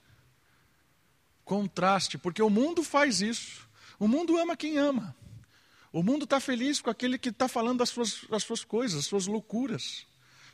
Contraste, 1.45 2.17
porque 2.19 2.43
o 2.43 2.51
mundo 2.51 2.83
faz 2.83 3.21
isso. 3.21 3.69
O 3.99 4.09
mundo 4.09 4.37
ama 4.37 4.57
quem 4.57 4.79
ama. 4.79 5.15
O 5.93 6.03
mundo 6.03 6.25
está 6.25 6.41
feliz 6.41 6.81
com 6.81 6.91
aquele 6.91 7.19
que 7.19 7.29
está 7.29 7.47
falando 7.47 7.79
das 7.79 7.91
suas, 7.91 8.25
das 8.29 8.43
suas 8.43 8.65
coisas, 8.65 8.97
das 8.97 9.07
suas 9.07 9.27
loucuras. 9.27 10.07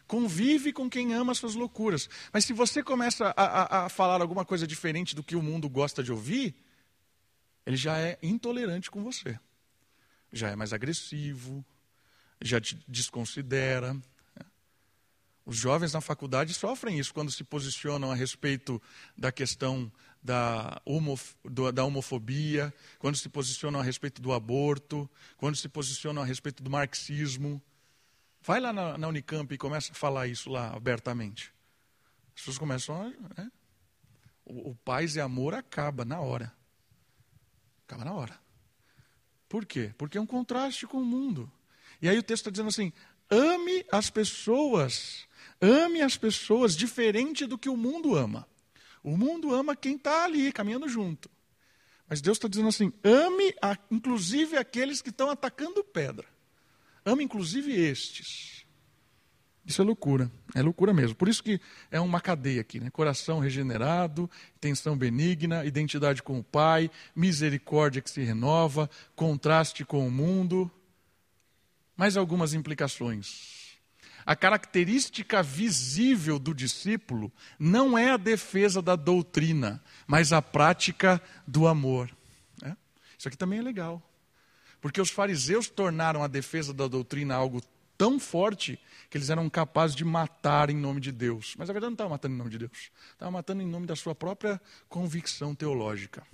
Convive 0.07 0.73
com 0.73 0.91
quem 0.91 1.15
ama 1.15 1.33
as 1.33 1.39
suas 1.39 1.55
loucuras. 1.55 2.11
Mas 2.33 2.45
se 2.45 2.53
você 2.53 2.83
começa 2.83 3.33
a, 3.37 3.45
a, 3.45 3.87
a 3.87 3.89
falar 3.89 4.21
alguma 4.21 4.45
coisa 4.45 4.67
diferente 4.67 5.15
do 5.15 5.23
que 5.23 5.37
o 5.37 5.43
mundo 5.43 5.69
gosta 5.69 6.03
de 6.03 6.13
ouvir, 6.13 6.55
ele 7.65 7.77
já 7.77 7.97
é 7.97 8.19
intolerante 8.23 8.91
com 8.91 9.03
você. 9.03 9.39
Já 10.33 10.51
é 10.51 10.57
mais 10.57 10.73
agressivo, 10.73 11.65
já 12.43 12.61
te 12.61 12.79
desconsidera. 12.89 13.97
Os 15.47 15.57
jovens 15.57 15.93
na 15.93 16.01
faculdade 16.01 16.55
sofrem 16.55 16.99
isso 16.99 17.15
quando 17.15 17.31
se 17.31 17.45
posicionam 17.45 18.11
a 18.11 18.15
respeito 18.15 18.81
da 19.17 19.33
questão 19.33 19.91
da, 20.23 20.81
homof 20.85 21.35
da 21.73 21.85
homofobia, 21.85 22.73
quando 22.99 23.17
se 23.17 23.29
posicionam 23.29 23.81
a 23.81 23.83
respeito 23.83 24.21
do 24.21 24.33
aborto, 24.33 25.09
quando 25.37 25.57
se 25.57 25.69
posicionam 25.69 26.23
a 26.23 26.25
respeito 26.25 26.63
do 26.63 26.71
marxismo. 26.71 27.61
Vai 28.43 28.61
lá 28.61 28.73
na, 28.73 28.99
na 28.99 29.09
Unicamp 29.09 29.53
e 29.53 29.59
começa 29.59 29.93
a 29.93 29.95
falar 29.95 30.27
isso 30.27 30.51
lá 30.51 30.75
abertamente. 30.75 31.53
As 32.29 32.41
pessoas 32.41 32.59
começam 32.59 33.01
a. 33.01 33.41
Né? 33.43 33.51
O, 34.45 34.71
o 34.71 34.75
paz 34.77 35.17
e 35.17 35.21
amor 35.21 35.55
acaba 35.55 36.05
na 36.05 36.21
hora. 36.21 36.53
Acaba 37.87 38.05
na 38.05 38.13
hora. 38.13 38.39
Por 39.49 39.67
quê? 39.67 39.93
Porque 39.99 40.17
é 40.17 40.21
um 40.21 40.27
contraste 40.27 40.87
com 40.87 40.99
o 40.99 41.05
mundo. 41.05 41.51
E 42.01 42.09
aí 42.09 42.19
o 42.19 42.23
texto 42.23 42.43
está 42.43 42.51
dizendo 42.51 42.69
assim: 42.69 42.93
ame 43.29 43.85
as 43.91 44.11
pessoas, 44.11 45.27
ame 45.61 46.01
as 46.01 46.17
pessoas 46.17 46.77
diferente 46.77 47.47
do 47.47 47.59
que 47.59 47.69
o 47.69 47.77
mundo 47.77 48.15
ama. 48.15 48.47
O 49.03 49.17
mundo 49.17 49.55
ama 49.55 49.75
quem 49.75 49.97
está 49.97 50.25
ali, 50.25 50.53
caminhando 50.53 50.89
junto. 50.89 51.31
Mas 52.09 52.21
Deus 52.21 52.37
está 52.37 52.49
dizendo 52.49 52.69
assim: 52.69 52.93
ame 53.05 53.55
a, 53.63 53.79
inclusive 53.91 54.57
aqueles 54.57 55.01
que 55.01 55.11
estão 55.11 55.31
atacando 55.31 55.85
pedra. 55.85 56.27
Ame 57.05 57.25
inclusive 57.25 57.73
estes. 57.73 58.67
Isso 59.65 59.81
é 59.81 59.85
loucura, 59.85 60.31
é 60.55 60.63
loucura 60.63 60.93
mesmo. 60.93 61.15
Por 61.15 61.29
isso 61.29 61.43
que 61.43 61.61
é 61.91 62.01
uma 62.01 62.21
cadeia 62.21 62.61
aqui, 62.61 62.81
né? 62.81 62.91
Coração 62.91 63.39
regenerado, 63.39 64.29
intenção 64.57 64.97
benigna, 64.97 65.65
identidade 65.65 66.23
com 66.23 66.39
o 66.39 66.43
Pai, 66.43 66.91
misericórdia 67.15 68.03
que 68.03 68.11
se 68.11 68.23
renova, 68.23 68.91
contraste 69.15 69.85
com 69.85 70.07
o 70.07 70.11
mundo. 70.11 70.69
Mais 71.97 72.17
algumas 72.17 72.55
implicações. 72.55 73.60
A 74.31 74.37
característica 74.37 75.43
visível 75.43 76.39
do 76.39 76.55
discípulo 76.55 77.33
não 77.59 77.99
é 77.99 78.13
a 78.13 78.17
defesa 78.17 78.81
da 78.81 78.95
doutrina, 78.95 79.83
mas 80.07 80.33
a 80.33 80.41
prática 80.41 81.21
do 81.45 81.67
amor. 81.67 82.09
É? 82.63 82.77
Isso 83.19 83.27
aqui 83.27 83.37
também 83.37 83.59
é 83.59 83.63
legal. 83.63 84.01
Porque 84.81 85.01
os 85.01 85.11
fariseus 85.11 85.69
tornaram 85.69 86.23
a 86.23 86.29
defesa 86.29 86.73
da 86.73 86.87
doutrina 86.87 87.35
algo 87.35 87.61
tão 87.99 88.21
forte 88.21 88.79
que 89.11 89.19
eles 89.19 89.31
eram 89.31 89.51
capazes 89.51 89.97
de 89.97 90.05
matar 90.05 90.71
em 90.71 90.77
nome 90.77 91.01
de 91.01 91.11
Deus. 91.11 91.57
Mas 91.59 91.69
a 91.69 91.73
verdade 91.73 91.91
não 91.91 91.95
estava 91.95 92.11
matando 92.11 92.33
em 92.37 92.39
nome 92.39 92.51
de 92.51 92.59
Deus, 92.59 92.93
estava 93.11 93.33
matando 93.33 93.63
em 93.63 93.67
nome 93.67 93.85
da 93.85 93.97
sua 93.97 94.15
própria 94.15 94.61
convicção 94.89 95.57
teológica. 95.57 96.25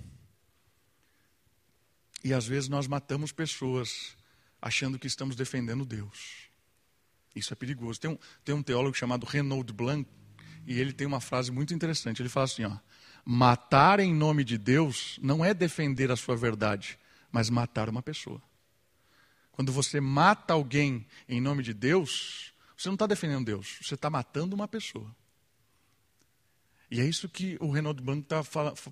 E 2.23 2.31
às 2.31 2.45
vezes 2.45 2.69
nós 2.69 2.85
matamos 2.85 3.31
pessoas 3.31 4.15
achando 4.61 4.99
que 4.99 5.07
estamos 5.07 5.35
defendendo 5.35 5.83
Deus. 5.83 6.46
Isso 7.37 7.53
é 7.53 7.55
perigoso. 7.55 7.99
Tem 7.99 8.11
um, 8.11 8.17
tem 8.43 8.55
um 8.55 8.63
teólogo 8.63 8.95
chamado 8.95 9.25
Renaud 9.25 9.71
Blanc, 9.73 10.09
e 10.65 10.79
ele 10.79 10.91
tem 10.91 11.07
uma 11.07 11.21
frase 11.21 11.51
muito 11.51 11.73
interessante. 11.73 12.21
Ele 12.21 12.29
fala 12.29 12.45
assim: 12.45 12.65
ó, 12.65 12.77
matar 13.23 13.99
em 13.99 14.13
nome 14.13 14.43
de 14.43 14.57
Deus 14.57 15.17
não 15.21 15.43
é 15.43 15.53
defender 15.53 16.11
a 16.11 16.15
sua 16.15 16.35
verdade, 16.35 16.97
mas 17.31 17.49
matar 17.49 17.89
uma 17.89 18.01
pessoa. 18.01 18.41
Quando 19.51 19.71
você 19.71 19.99
mata 19.99 20.53
alguém 20.53 21.05
em 21.27 21.41
nome 21.41 21.63
de 21.63 21.73
Deus, 21.73 22.53
você 22.77 22.89
não 22.89 22.93
está 22.93 23.07
defendendo 23.07 23.45
Deus, 23.45 23.79
você 23.81 23.95
está 23.95 24.09
matando 24.09 24.55
uma 24.55 24.67
pessoa. 24.67 25.09
E 26.89 27.01
é 27.01 27.05
isso 27.05 27.27
que 27.27 27.57
o 27.59 27.71
Renaud 27.71 28.01
Blanc 28.01 28.21
está 28.21 28.43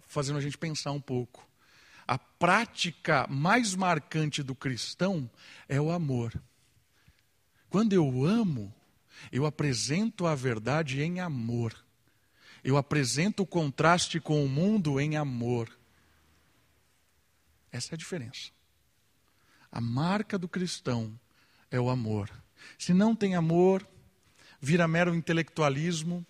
fazendo 0.07 0.37
a 0.37 0.41
gente 0.41 0.57
pensar 0.57 0.91
um 0.91 0.99
pouco. 0.99 1.47
A 2.07 2.17
prática 2.17 3.25
mais 3.29 3.73
marcante 3.73 4.43
do 4.43 4.53
cristão 4.53 5.29
é 5.67 5.79
o 5.79 5.91
amor. 5.91 6.33
Quando 7.75 7.91
eu 7.91 8.23
amo, 8.23 8.73
eu 9.33 9.45
apresento 9.45 10.25
a 10.25 10.33
verdade 10.33 11.01
em 11.01 11.19
amor. 11.19 11.75
Eu 12.63 12.77
apresento 12.77 13.43
o 13.43 13.45
contraste 13.45 14.17
com 14.17 14.45
o 14.45 14.47
mundo 14.47 14.97
em 14.97 15.17
amor. 15.17 15.69
Essa 17.69 17.93
é 17.93 17.95
a 17.95 17.97
diferença. 17.97 18.49
A 19.69 19.81
marca 19.81 20.39
do 20.39 20.47
cristão 20.47 21.19
é 21.69 21.77
o 21.77 21.89
amor. 21.89 22.31
Se 22.79 22.93
não 22.93 23.13
tem 23.13 23.35
amor, 23.35 23.85
vira 24.61 24.87
mero 24.87 25.13
intelectualismo, 25.13 26.25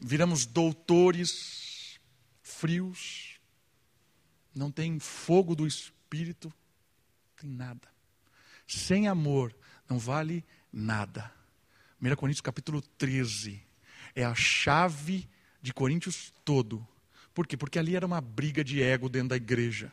viramos 0.00 0.46
doutores 0.46 2.00
frios, 2.42 3.38
não 4.52 4.72
tem 4.72 4.98
fogo 4.98 5.54
do 5.54 5.64
espírito, 5.64 6.48
não 6.48 7.36
tem 7.36 7.50
nada. 7.50 7.88
Sem 8.66 9.06
amor, 9.06 9.54
não 9.88 9.98
vale 9.98 10.44
nada. 10.72 11.32
1 12.00 12.14
Coríntios 12.14 12.40
capítulo 12.40 12.82
13 12.96 13.60
é 14.14 14.24
a 14.24 14.34
chave 14.34 15.28
de 15.60 15.72
Coríntios 15.72 16.32
todo. 16.44 16.86
Por 17.34 17.46
quê? 17.46 17.56
Porque 17.56 17.78
ali 17.78 17.96
era 17.96 18.06
uma 18.06 18.20
briga 18.20 18.62
de 18.62 18.82
ego 18.82 19.08
dentro 19.08 19.28
da 19.28 19.36
igreja. 19.36 19.92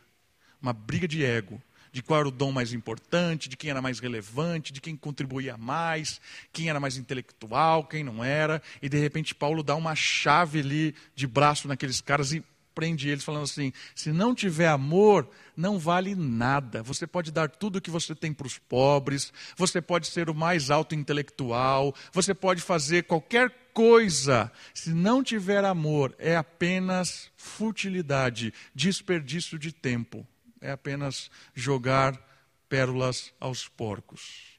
Uma 0.61 0.73
briga 0.73 1.07
de 1.07 1.23
ego. 1.23 1.61
De 1.91 2.03
qual 2.03 2.19
era 2.19 2.27
o 2.27 2.31
dom 2.31 2.51
mais 2.51 2.73
importante, 2.73 3.47
de 3.47 3.55
quem 3.55 3.69
era 3.69 3.81
mais 3.81 3.99
relevante, 3.99 4.73
de 4.73 4.81
quem 4.81 4.97
contribuía 4.97 5.55
mais, 5.55 6.19
quem 6.51 6.69
era 6.69 6.79
mais 6.79 6.97
intelectual, 6.97 7.85
quem 7.85 8.03
não 8.03 8.21
era. 8.21 8.61
E 8.81 8.89
de 8.89 8.99
repente 8.99 9.33
Paulo 9.33 9.63
dá 9.63 9.75
uma 9.75 9.95
chave 9.95 10.59
ali 10.59 10.95
de 11.15 11.25
braço 11.25 11.69
naqueles 11.69 12.01
caras 12.01 12.33
e 12.33 12.43
prende 12.75 13.09
eles 13.09 13.23
falando 13.23 13.45
assim: 13.45 13.71
se 13.95 14.11
não 14.11 14.35
tiver 14.35 14.67
amor, 14.67 15.27
não 15.55 15.79
vale 15.79 16.13
nada. 16.13 16.83
Você 16.83 17.07
pode 17.07 17.31
dar 17.31 17.49
tudo 17.49 17.77
o 17.77 17.81
que 17.81 17.89
você 17.89 18.13
tem 18.13 18.33
para 18.33 18.45
os 18.45 18.57
pobres, 18.57 19.33
você 19.55 19.81
pode 19.81 20.07
ser 20.07 20.29
o 20.29 20.35
mais 20.35 20.69
alto 20.69 20.93
intelectual, 20.93 21.95
você 22.11 22.33
pode 22.33 22.61
fazer 22.61 23.03
qualquer 23.03 23.49
coisa. 23.73 24.51
Se 24.73 24.91
não 24.91 25.23
tiver 25.23 25.63
amor, 25.63 26.13
é 26.19 26.35
apenas 26.35 27.31
futilidade, 27.37 28.53
desperdício 28.75 29.57
de 29.57 29.71
tempo. 29.71 30.27
É 30.59 30.71
apenas 30.71 31.31
jogar 31.53 32.19
pérolas 32.67 33.33
aos 33.39 33.67
porcos. 33.67 34.55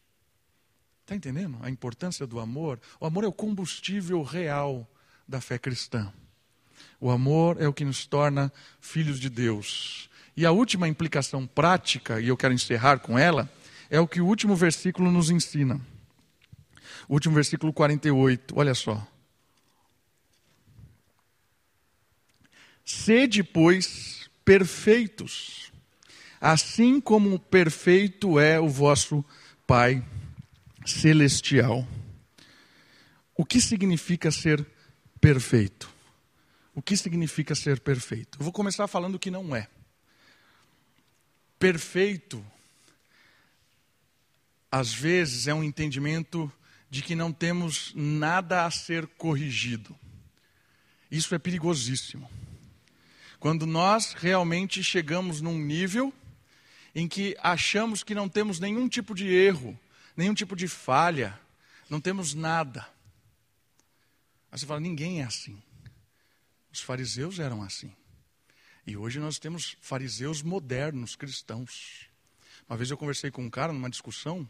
Está 1.02 1.14
entendendo 1.14 1.58
a 1.62 1.70
importância 1.70 2.26
do 2.26 2.40
amor? 2.40 2.80
O 2.98 3.06
amor 3.06 3.24
é 3.24 3.28
o 3.28 3.32
combustível 3.32 4.22
real 4.22 4.88
da 5.26 5.40
fé 5.40 5.58
cristã. 5.58 6.12
O 7.00 7.10
amor 7.10 7.60
é 7.60 7.68
o 7.68 7.72
que 7.72 7.84
nos 7.84 8.06
torna 8.06 8.52
filhos 8.80 9.20
de 9.20 9.28
Deus. 9.28 10.08
E 10.36 10.44
a 10.44 10.50
última 10.50 10.88
implicação 10.88 11.46
prática, 11.46 12.20
e 12.20 12.28
eu 12.28 12.36
quero 12.36 12.52
encerrar 12.52 12.98
com 12.98 13.18
ela, 13.18 13.50
é 13.88 13.98
o 13.98 14.08
que 14.08 14.20
o 14.20 14.26
último 14.26 14.54
versículo 14.54 15.10
nos 15.10 15.30
ensina. 15.30 15.80
O 17.08 17.14
último 17.14 17.34
versículo 17.34 17.72
48, 17.72 18.54
olha 18.56 18.74
só. 18.74 19.06
Sede, 22.84 23.42
pois, 23.42 24.28
perfeitos, 24.44 25.72
assim 26.40 27.00
como 27.00 27.38
perfeito 27.38 28.38
é 28.38 28.60
o 28.60 28.68
vosso 28.68 29.24
Pai 29.66 30.04
celestial. 30.84 31.86
O 33.36 33.44
que 33.44 33.60
significa 33.60 34.30
ser 34.30 34.64
perfeito? 35.20 35.95
O 36.76 36.82
que 36.82 36.94
significa 36.94 37.54
ser 37.54 37.80
perfeito? 37.80 38.38
Eu 38.38 38.44
vou 38.44 38.52
começar 38.52 38.86
falando 38.86 39.14
o 39.14 39.18
que 39.18 39.30
não 39.30 39.56
é. 39.56 39.66
Perfeito, 41.58 42.44
às 44.70 44.92
vezes, 44.92 45.48
é 45.48 45.54
um 45.54 45.64
entendimento 45.64 46.52
de 46.90 47.00
que 47.00 47.14
não 47.14 47.32
temos 47.32 47.94
nada 47.94 48.66
a 48.66 48.70
ser 48.70 49.06
corrigido. 49.06 49.96
Isso 51.10 51.34
é 51.34 51.38
perigosíssimo. 51.38 52.30
Quando 53.40 53.64
nós 53.64 54.12
realmente 54.12 54.84
chegamos 54.84 55.40
num 55.40 55.58
nível 55.58 56.12
em 56.94 57.08
que 57.08 57.34
achamos 57.40 58.04
que 58.04 58.14
não 58.14 58.28
temos 58.28 58.60
nenhum 58.60 58.86
tipo 58.86 59.14
de 59.14 59.26
erro, 59.28 59.78
nenhum 60.14 60.34
tipo 60.34 60.54
de 60.54 60.68
falha, 60.68 61.40
não 61.88 62.02
temos 62.02 62.34
nada. 62.34 62.86
Aí 64.52 64.58
você 64.58 64.66
fala: 64.66 64.80
ninguém 64.80 65.22
é 65.22 65.24
assim. 65.24 65.62
Os 66.76 66.82
fariseus 66.82 67.38
eram 67.38 67.62
assim. 67.62 67.90
E 68.86 68.98
hoje 68.98 69.18
nós 69.18 69.38
temos 69.38 69.78
fariseus 69.80 70.42
modernos, 70.42 71.16
cristãos. 71.16 72.06
Uma 72.68 72.76
vez 72.76 72.90
eu 72.90 72.98
conversei 72.98 73.30
com 73.30 73.42
um 73.42 73.48
cara 73.48 73.72
numa 73.72 73.88
discussão, 73.88 74.46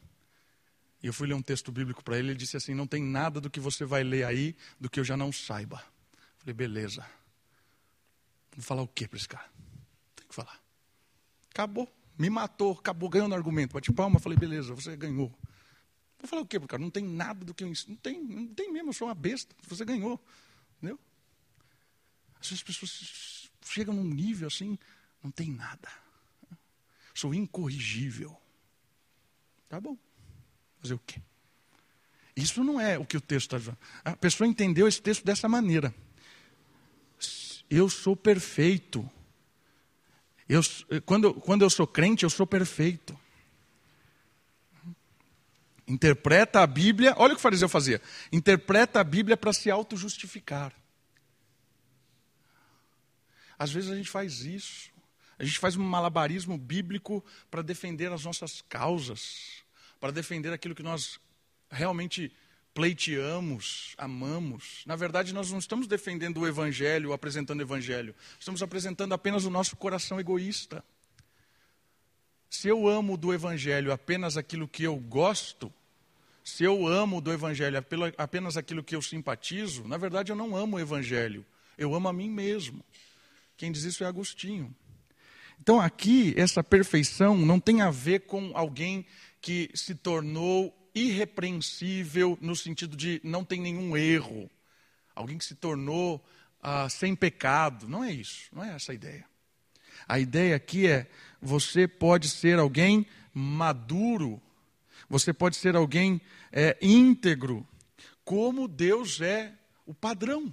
e 1.01 1.07
eu 1.07 1.13
fui 1.13 1.29
ler 1.29 1.35
um 1.35 1.43
texto 1.43 1.71
bíblico 1.71 2.03
para 2.03 2.19
ele, 2.19 2.31
ele 2.31 2.37
disse 2.37 2.57
assim: 2.57 2.75
Não 2.75 2.85
tem 2.85 3.01
nada 3.01 3.41
do 3.41 3.49
que 3.49 3.61
você 3.61 3.85
vai 3.85 4.03
ler 4.03 4.25
aí 4.25 4.57
do 4.81 4.91
que 4.91 4.99
eu 4.99 5.05
já 5.05 5.17
não 5.17 5.31
saiba. 5.31 5.81
Falei, 6.39 6.53
beleza. 6.53 7.07
Vou 8.57 8.65
falar 8.65 8.83
o 8.83 8.89
que 8.89 9.07
para 9.07 9.19
esse 9.19 9.29
cara? 9.29 9.49
Tem 10.17 10.27
que 10.27 10.35
falar. 10.35 10.61
Acabou. 11.51 11.89
Me 12.19 12.29
matou, 12.29 12.73
acabou 12.73 13.09
ganhando 13.09 13.37
argumento. 13.37 13.73
Bate 13.73 13.93
palma, 13.93 14.19
falei, 14.19 14.37
beleza, 14.37 14.75
você 14.75 14.97
ganhou. 14.97 15.33
Vou 16.19 16.27
falar 16.29 16.43
o 16.43 16.47
quê, 16.47 16.59
cara? 16.59 16.83
Não 16.83 16.91
tem 16.91 17.05
nada 17.05 17.45
do 17.45 17.55
que 17.55 17.63
eu 17.63 17.69
ensino. 17.69 17.93
Não 17.93 17.99
tem, 17.99 18.21
não 18.21 18.49
tem 18.49 18.73
mesmo, 18.73 18.89
eu 18.89 18.95
sou 18.95 19.07
uma 19.07 19.15
besta. 19.15 19.55
Você 19.69 19.85
ganhou. 19.85 20.21
Entendeu? 20.79 20.99
As 22.53 22.63
pessoas 22.63 23.49
chegam 23.65 23.95
num 23.95 24.05
nível 24.05 24.49
assim, 24.49 24.79
não 25.23 25.31
tem 25.31 25.51
nada. 25.51 25.89
Sou 27.15 27.35
incorrigível. 27.35 28.37
Tá 29.69 29.81
bom. 29.81 29.97
Fazer 30.81 30.95
o 30.95 31.01
quê? 31.07 31.21
Isso 32.37 32.63
não 32.63 32.79
é 32.81 32.99
o 32.99 33.05
que 33.07 33.17
o 33.17 33.21
texto 33.21 33.47
está 33.47 33.59
dizendo. 33.59 33.79
A 34.05 34.15
pessoa 34.15 34.47
entendeu 34.47 34.87
esse 34.87 35.01
texto 35.01 35.25
dessa 35.25 35.49
maneira. 35.49 35.95
Eu 37.71 37.89
sou 37.89 38.15
perfeito. 38.15 39.09
Eu, 40.49 40.61
quando, 41.05 41.35
quando 41.35 41.63
eu 41.63 41.71
sou 41.71 41.87
crente, 41.87 42.25
eu 42.25 42.31
sou 42.31 42.47
perfeito. 42.47 43.19
Interpreta 45.89 46.61
a 46.61 46.67
Bíblia, 46.67 47.15
olha 47.17 47.33
o 47.33 47.37
que 47.37 47.41
o 47.41 47.43
fariseu 47.43 47.69
fazia. 47.69 48.03
Interpreta 48.31 49.01
a 49.01 49.05
Bíblia 49.05 49.37
para 49.37 49.53
se 49.53 49.71
auto-justificar. 49.71 50.73
Às 53.59 53.73
vezes 53.73 53.91
a 53.91 53.97
gente 53.97 54.09
faz 54.09 54.41
isso. 54.41 54.91
A 55.39 55.45
gente 55.45 55.59
faz 55.59 55.77
um 55.77 55.85
malabarismo 55.85 56.57
bíblico 56.57 57.25
para 57.51 57.63
defender 57.63 58.11
as 58.11 58.25
nossas 58.25 58.63
causas, 58.69 59.63
para 60.01 60.11
defender 60.11 60.53
aquilo 60.53 60.75
que 60.75 60.83
nós 60.83 61.21
realmente 61.71 62.33
pleiteamos, 62.73 63.95
amamos. 63.97 64.83
Na 64.87 64.97
verdade, 64.97 65.33
nós 65.33 65.51
não 65.51 65.59
estamos 65.59 65.87
defendendo 65.87 66.41
o 66.41 66.47
Evangelho, 66.47 67.13
apresentando 67.13 67.61
o 67.61 67.63
Evangelho. 67.63 68.15
Estamos 68.39 68.63
apresentando 68.63 69.15
apenas 69.15 69.45
o 69.45 69.51
nosso 69.51 69.77
coração 69.77 70.21
egoísta. 70.21 70.85
Se 72.51 72.69
eu 72.69 72.87
amo 72.87 73.17
do 73.17 73.33
Evangelho 73.33 73.93
apenas 73.93 74.37
aquilo 74.37 74.69
que 74.69 74.85
eu 74.85 74.97
gosto, 74.97 75.73
se 76.45 76.65
eu 76.65 76.87
amo 76.87 77.21
do 77.21 77.33
Evangelho 77.33 77.83
apenas 78.17 78.57
aquilo 78.57 78.85
que 78.85 78.95
eu 78.95 79.03
simpatizo, 79.03 79.87
na 79.89 79.97
verdade 79.97 80.31
eu 80.31 80.37
não 80.37 80.57
amo 80.57 80.77
o 80.77 80.81
Evangelho, 80.81 81.45
eu 81.77 81.95
amo 81.95 82.09
a 82.09 82.13
mim 82.13 82.31
mesmo. 82.31 82.85
Quem 83.57 83.73
diz 83.73 83.85
isso 83.85 84.05
é 84.05 84.07
Agostinho. 84.07 84.75
Então 85.61 85.81
aqui, 85.81 86.35
essa 86.37 86.63
perfeição 86.63 87.37
não 87.37 87.59
tem 87.59 87.81
a 87.81 87.91
ver 87.91 88.21
com 88.21 88.51
alguém 88.55 89.07
que 89.41 89.71
se 89.75 89.95
tornou 89.95 90.77
irrepreensível 90.95 92.39
no 92.41 92.55
sentido 92.55 92.97
de 92.97 93.21
não 93.25 93.45
tem 93.45 93.61
nenhum 93.61 93.97
erro, 93.97 94.51
alguém 95.15 95.39
que 95.39 95.45
se 95.45 95.55
tornou 95.55 96.25
ah, 96.63 96.89
sem 96.89 97.15
pecado. 97.15 97.89
Não 97.89 98.05
é 98.05 98.13
isso, 98.13 98.49
não 98.53 98.63
é 98.65 98.75
essa 98.75 98.93
a 98.93 98.95
ideia. 98.95 99.25
A 100.07 100.19
ideia 100.19 100.57
aqui 100.57 100.87
é 100.87 101.09
você 101.41 101.89
pode 101.89 102.29
ser 102.29 102.59
alguém 102.59 103.07
maduro 103.33 104.41
você 105.09 105.33
pode 105.33 105.57
ser 105.57 105.77
alguém 105.77 106.21
é, 106.53 106.77
íntegro, 106.83 107.67
como 108.25 108.67
Deus 108.67 109.21
é 109.21 109.53
o 109.85 109.95
padrão. 109.95 110.53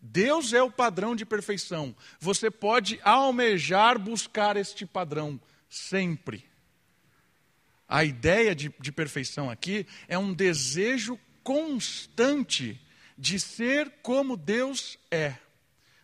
Deus 0.00 0.52
é 0.52 0.62
o 0.62 0.70
padrão 0.70 1.14
de 1.14 1.26
perfeição. 1.26 1.94
Você 2.18 2.50
pode 2.50 3.00
almejar 3.02 3.98
buscar 3.98 4.56
este 4.56 4.86
padrão 4.86 5.40
sempre. 5.68 6.44
A 7.88 8.04
ideia 8.04 8.54
de, 8.54 8.72
de 8.80 8.92
perfeição 8.92 9.50
aqui 9.50 9.86
é 10.08 10.16
um 10.16 10.32
desejo 10.32 11.18
constante 11.42 12.80
de 13.18 13.38
ser 13.38 13.90
como 14.02 14.36
Deus 14.36 14.98
é 15.10 15.34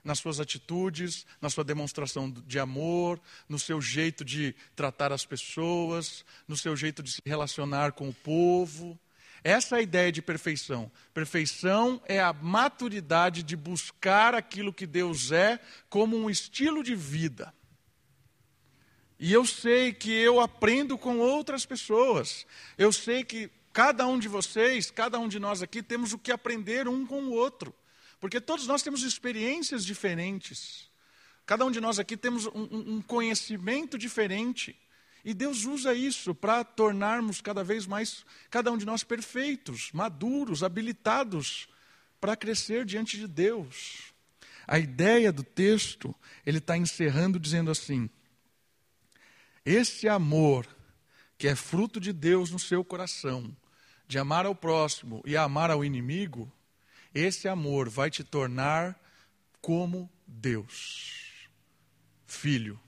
nas 0.06 0.20
suas 0.20 0.38
atitudes, 0.38 1.26
na 1.40 1.50
sua 1.50 1.64
demonstração 1.64 2.30
de 2.30 2.58
amor, 2.60 3.20
no 3.48 3.58
seu 3.58 3.80
jeito 3.80 4.24
de 4.24 4.54
tratar 4.76 5.12
as 5.12 5.24
pessoas, 5.24 6.24
no 6.46 6.56
seu 6.56 6.76
jeito 6.76 7.02
de 7.02 7.10
se 7.10 7.20
relacionar 7.26 7.92
com 7.92 8.08
o 8.08 8.14
povo. 8.14 8.98
Essa 9.46 9.76
é 9.76 9.78
a 9.78 9.82
ideia 9.82 10.10
de 10.10 10.20
perfeição. 10.20 10.90
Perfeição 11.14 12.02
é 12.06 12.20
a 12.20 12.32
maturidade 12.32 13.44
de 13.44 13.54
buscar 13.54 14.34
aquilo 14.34 14.72
que 14.72 14.88
Deus 14.88 15.30
é 15.30 15.60
como 15.88 16.16
um 16.16 16.28
estilo 16.28 16.82
de 16.82 16.96
vida. 16.96 17.54
E 19.20 19.32
eu 19.32 19.46
sei 19.46 19.92
que 19.92 20.10
eu 20.10 20.40
aprendo 20.40 20.98
com 20.98 21.20
outras 21.20 21.64
pessoas. 21.64 22.44
Eu 22.76 22.92
sei 22.92 23.22
que 23.22 23.48
cada 23.72 24.04
um 24.08 24.18
de 24.18 24.26
vocês, 24.26 24.90
cada 24.90 25.16
um 25.16 25.28
de 25.28 25.38
nós 25.38 25.62
aqui, 25.62 25.80
temos 25.80 26.12
o 26.12 26.18
que 26.18 26.32
aprender 26.32 26.88
um 26.88 27.06
com 27.06 27.22
o 27.26 27.30
outro. 27.30 27.72
Porque 28.18 28.40
todos 28.40 28.66
nós 28.66 28.82
temos 28.82 29.04
experiências 29.04 29.86
diferentes. 29.86 30.90
Cada 31.46 31.64
um 31.64 31.70
de 31.70 31.80
nós 31.80 32.00
aqui 32.00 32.16
temos 32.16 32.46
um, 32.46 32.96
um 32.96 33.00
conhecimento 33.00 33.96
diferente. 33.96 34.76
E 35.26 35.34
Deus 35.34 35.64
usa 35.64 35.92
isso 35.92 36.32
para 36.32 36.62
tornarmos 36.62 37.40
cada 37.40 37.64
vez 37.64 37.84
mais, 37.84 38.24
cada 38.48 38.70
um 38.70 38.78
de 38.78 38.86
nós 38.86 39.02
perfeitos, 39.02 39.90
maduros, 39.92 40.62
habilitados 40.62 41.66
para 42.20 42.36
crescer 42.36 42.84
diante 42.84 43.18
de 43.18 43.26
Deus. 43.26 44.14
A 44.68 44.78
ideia 44.78 45.32
do 45.32 45.42
texto, 45.42 46.14
ele 46.46 46.58
está 46.58 46.78
encerrando 46.78 47.40
dizendo 47.40 47.72
assim: 47.72 48.08
esse 49.64 50.08
amor 50.08 50.64
que 51.36 51.48
é 51.48 51.56
fruto 51.56 51.98
de 51.98 52.12
Deus 52.12 52.52
no 52.52 52.58
seu 52.60 52.84
coração, 52.84 53.54
de 54.06 54.20
amar 54.20 54.46
ao 54.46 54.54
próximo 54.54 55.24
e 55.26 55.36
amar 55.36 55.72
ao 55.72 55.84
inimigo, 55.84 56.52
esse 57.12 57.48
amor 57.48 57.88
vai 57.88 58.12
te 58.12 58.22
tornar 58.22 58.96
como 59.60 60.08
Deus, 60.24 61.48
filho, 62.28 62.78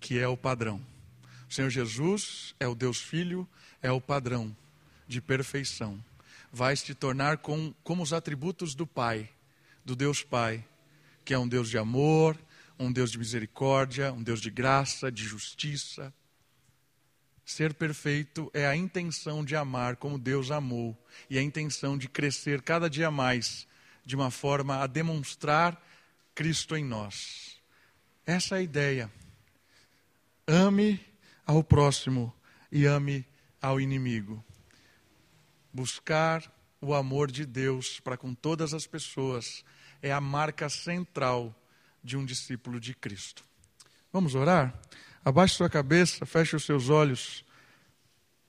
que 0.00 0.18
é 0.18 0.26
o 0.26 0.36
padrão. 0.36 0.97
O 1.48 1.54
Senhor 1.54 1.70
Jesus 1.70 2.54
é 2.60 2.68
o 2.68 2.74
Deus 2.74 3.00
Filho, 3.00 3.48
é 3.82 3.90
o 3.90 4.00
padrão 4.00 4.54
de 5.06 5.20
perfeição. 5.20 6.02
Vai 6.52 6.76
te 6.76 6.94
tornar 6.94 7.38
com, 7.38 7.74
como 7.82 8.02
os 8.02 8.12
atributos 8.12 8.74
do 8.74 8.86
Pai, 8.86 9.30
do 9.84 9.96
Deus 9.96 10.22
Pai, 10.22 10.64
que 11.24 11.32
é 11.32 11.38
um 11.38 11.48
Deus 11.48 11.70
de 11.70 11.78
amor, 11.78 12.38
um 12.78 12.92
Deus 12.92 13.10
de 13.10 13.18
misericórdia, 13.18 14.12
um 14.12 14.22
Deus 14.22 14.40
de 14.40 14.50
graça, 14.50 15.10
de 15.10 15.24
justiça. 15.24 16.12
Ser 17.44 17.72
perfeito 17.72 18.50
é 18.52 18.66
a 18.66 18.76
intenção 18.76 19.42
de 19.42 19.56
amar 19.56 19.96
como 19.96 20.18
Deus 20.18 20.50
amou 20.50 20.96
e 21.30 21.38
a 21.38 21.42
intenção 21.42 21.96
de 21.96 22.06
crescer 22.08 22.60
cada 22.60 22.90
dia 22.90 23.10
mais 23.10 23.66
de 24.04 24.14
uma 24.14 24.30
forma 24.30 24.82
a 24.82 24.86
demonstrar 24.86 25.82
Cristo 26.34 26.76
em 26.76 26.84
nós. 26.84 27.58
Essa 28.26 28.56
é 28.56 28.58
a 28.58 28.62
ideia. 28.62 29.10
Ame 30.46 31.07
ao 31.48 31.64
próximo 31.64 32.30
e 32.70 32.84
ame 32.84 33.24
ao 33.60 33.80
inimigo. 33.80 34.44
Buscar 35.72 36.44
o 36.78 36.94
amor 36.94 37.30
de 37.30 37.46
Deus 37.46 37.98
para 38.00 38.18
com 38.18 38.34
todas 38.34 38.74
as 38.74 38.86
pessoas 38.86 39.64
é 40.02 40.12
a 40.12 40.20
marca 40.20 40.68
central 40.68 41.58
de 42.04 42.18
um 42.18 42.24
discípulo 42.24 42.78
de 42.78 42.94
Cristo. 42.94 43.42
Vamos 44.12 44.34
orar? 44.34 44.78
Abaixe 45.24 45.54
sua 45.54 45.70
cabeça, 45.70 46.26
feche 46.26 46.54
os 46.54 46.64
seus 46.64 46.90
olhos. 46.90 47.42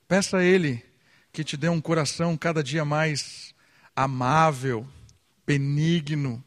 Peça 0.06 0.36
a 0.36 0.44
Ele 0.44 0.84
que 1.32 1.42
te 1.42 1.56
dê 1.56 1.70
um 1.70 1.80
coração 1.80 2.36
cada 2.36 2.62
dia 2.62 2.84
mais 2.84 3.54
amável, 3.96 4.86
benigno. 5.46 6.44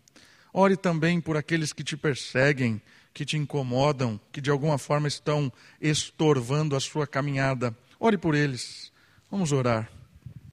Ore 0.53 0.77
também 0.77 1.19
por 1.19 1.35
aqueles 1.35 1.73
que 1.73 1.83
te 1.83 1.97
perseguem, 1.97 2.79
que 3.13 3.25
te 3.25 3.37
incomodam, 3.37 4.19
que 4.31 4.41
de 4.41 4.49
alguma 4.49 4.77
forma 4.77 5.07
estão 5.07 5.51
estorvando 5.79 6.75
a 6.75 6.79
sua 6.79 7.05
caminhada. 7.05 7.75
Ore 7.99 8.17
por 8.17 8.35
eles. 8.35 8.91
Vamos 9.29 9.51
orar. 9.51 9.89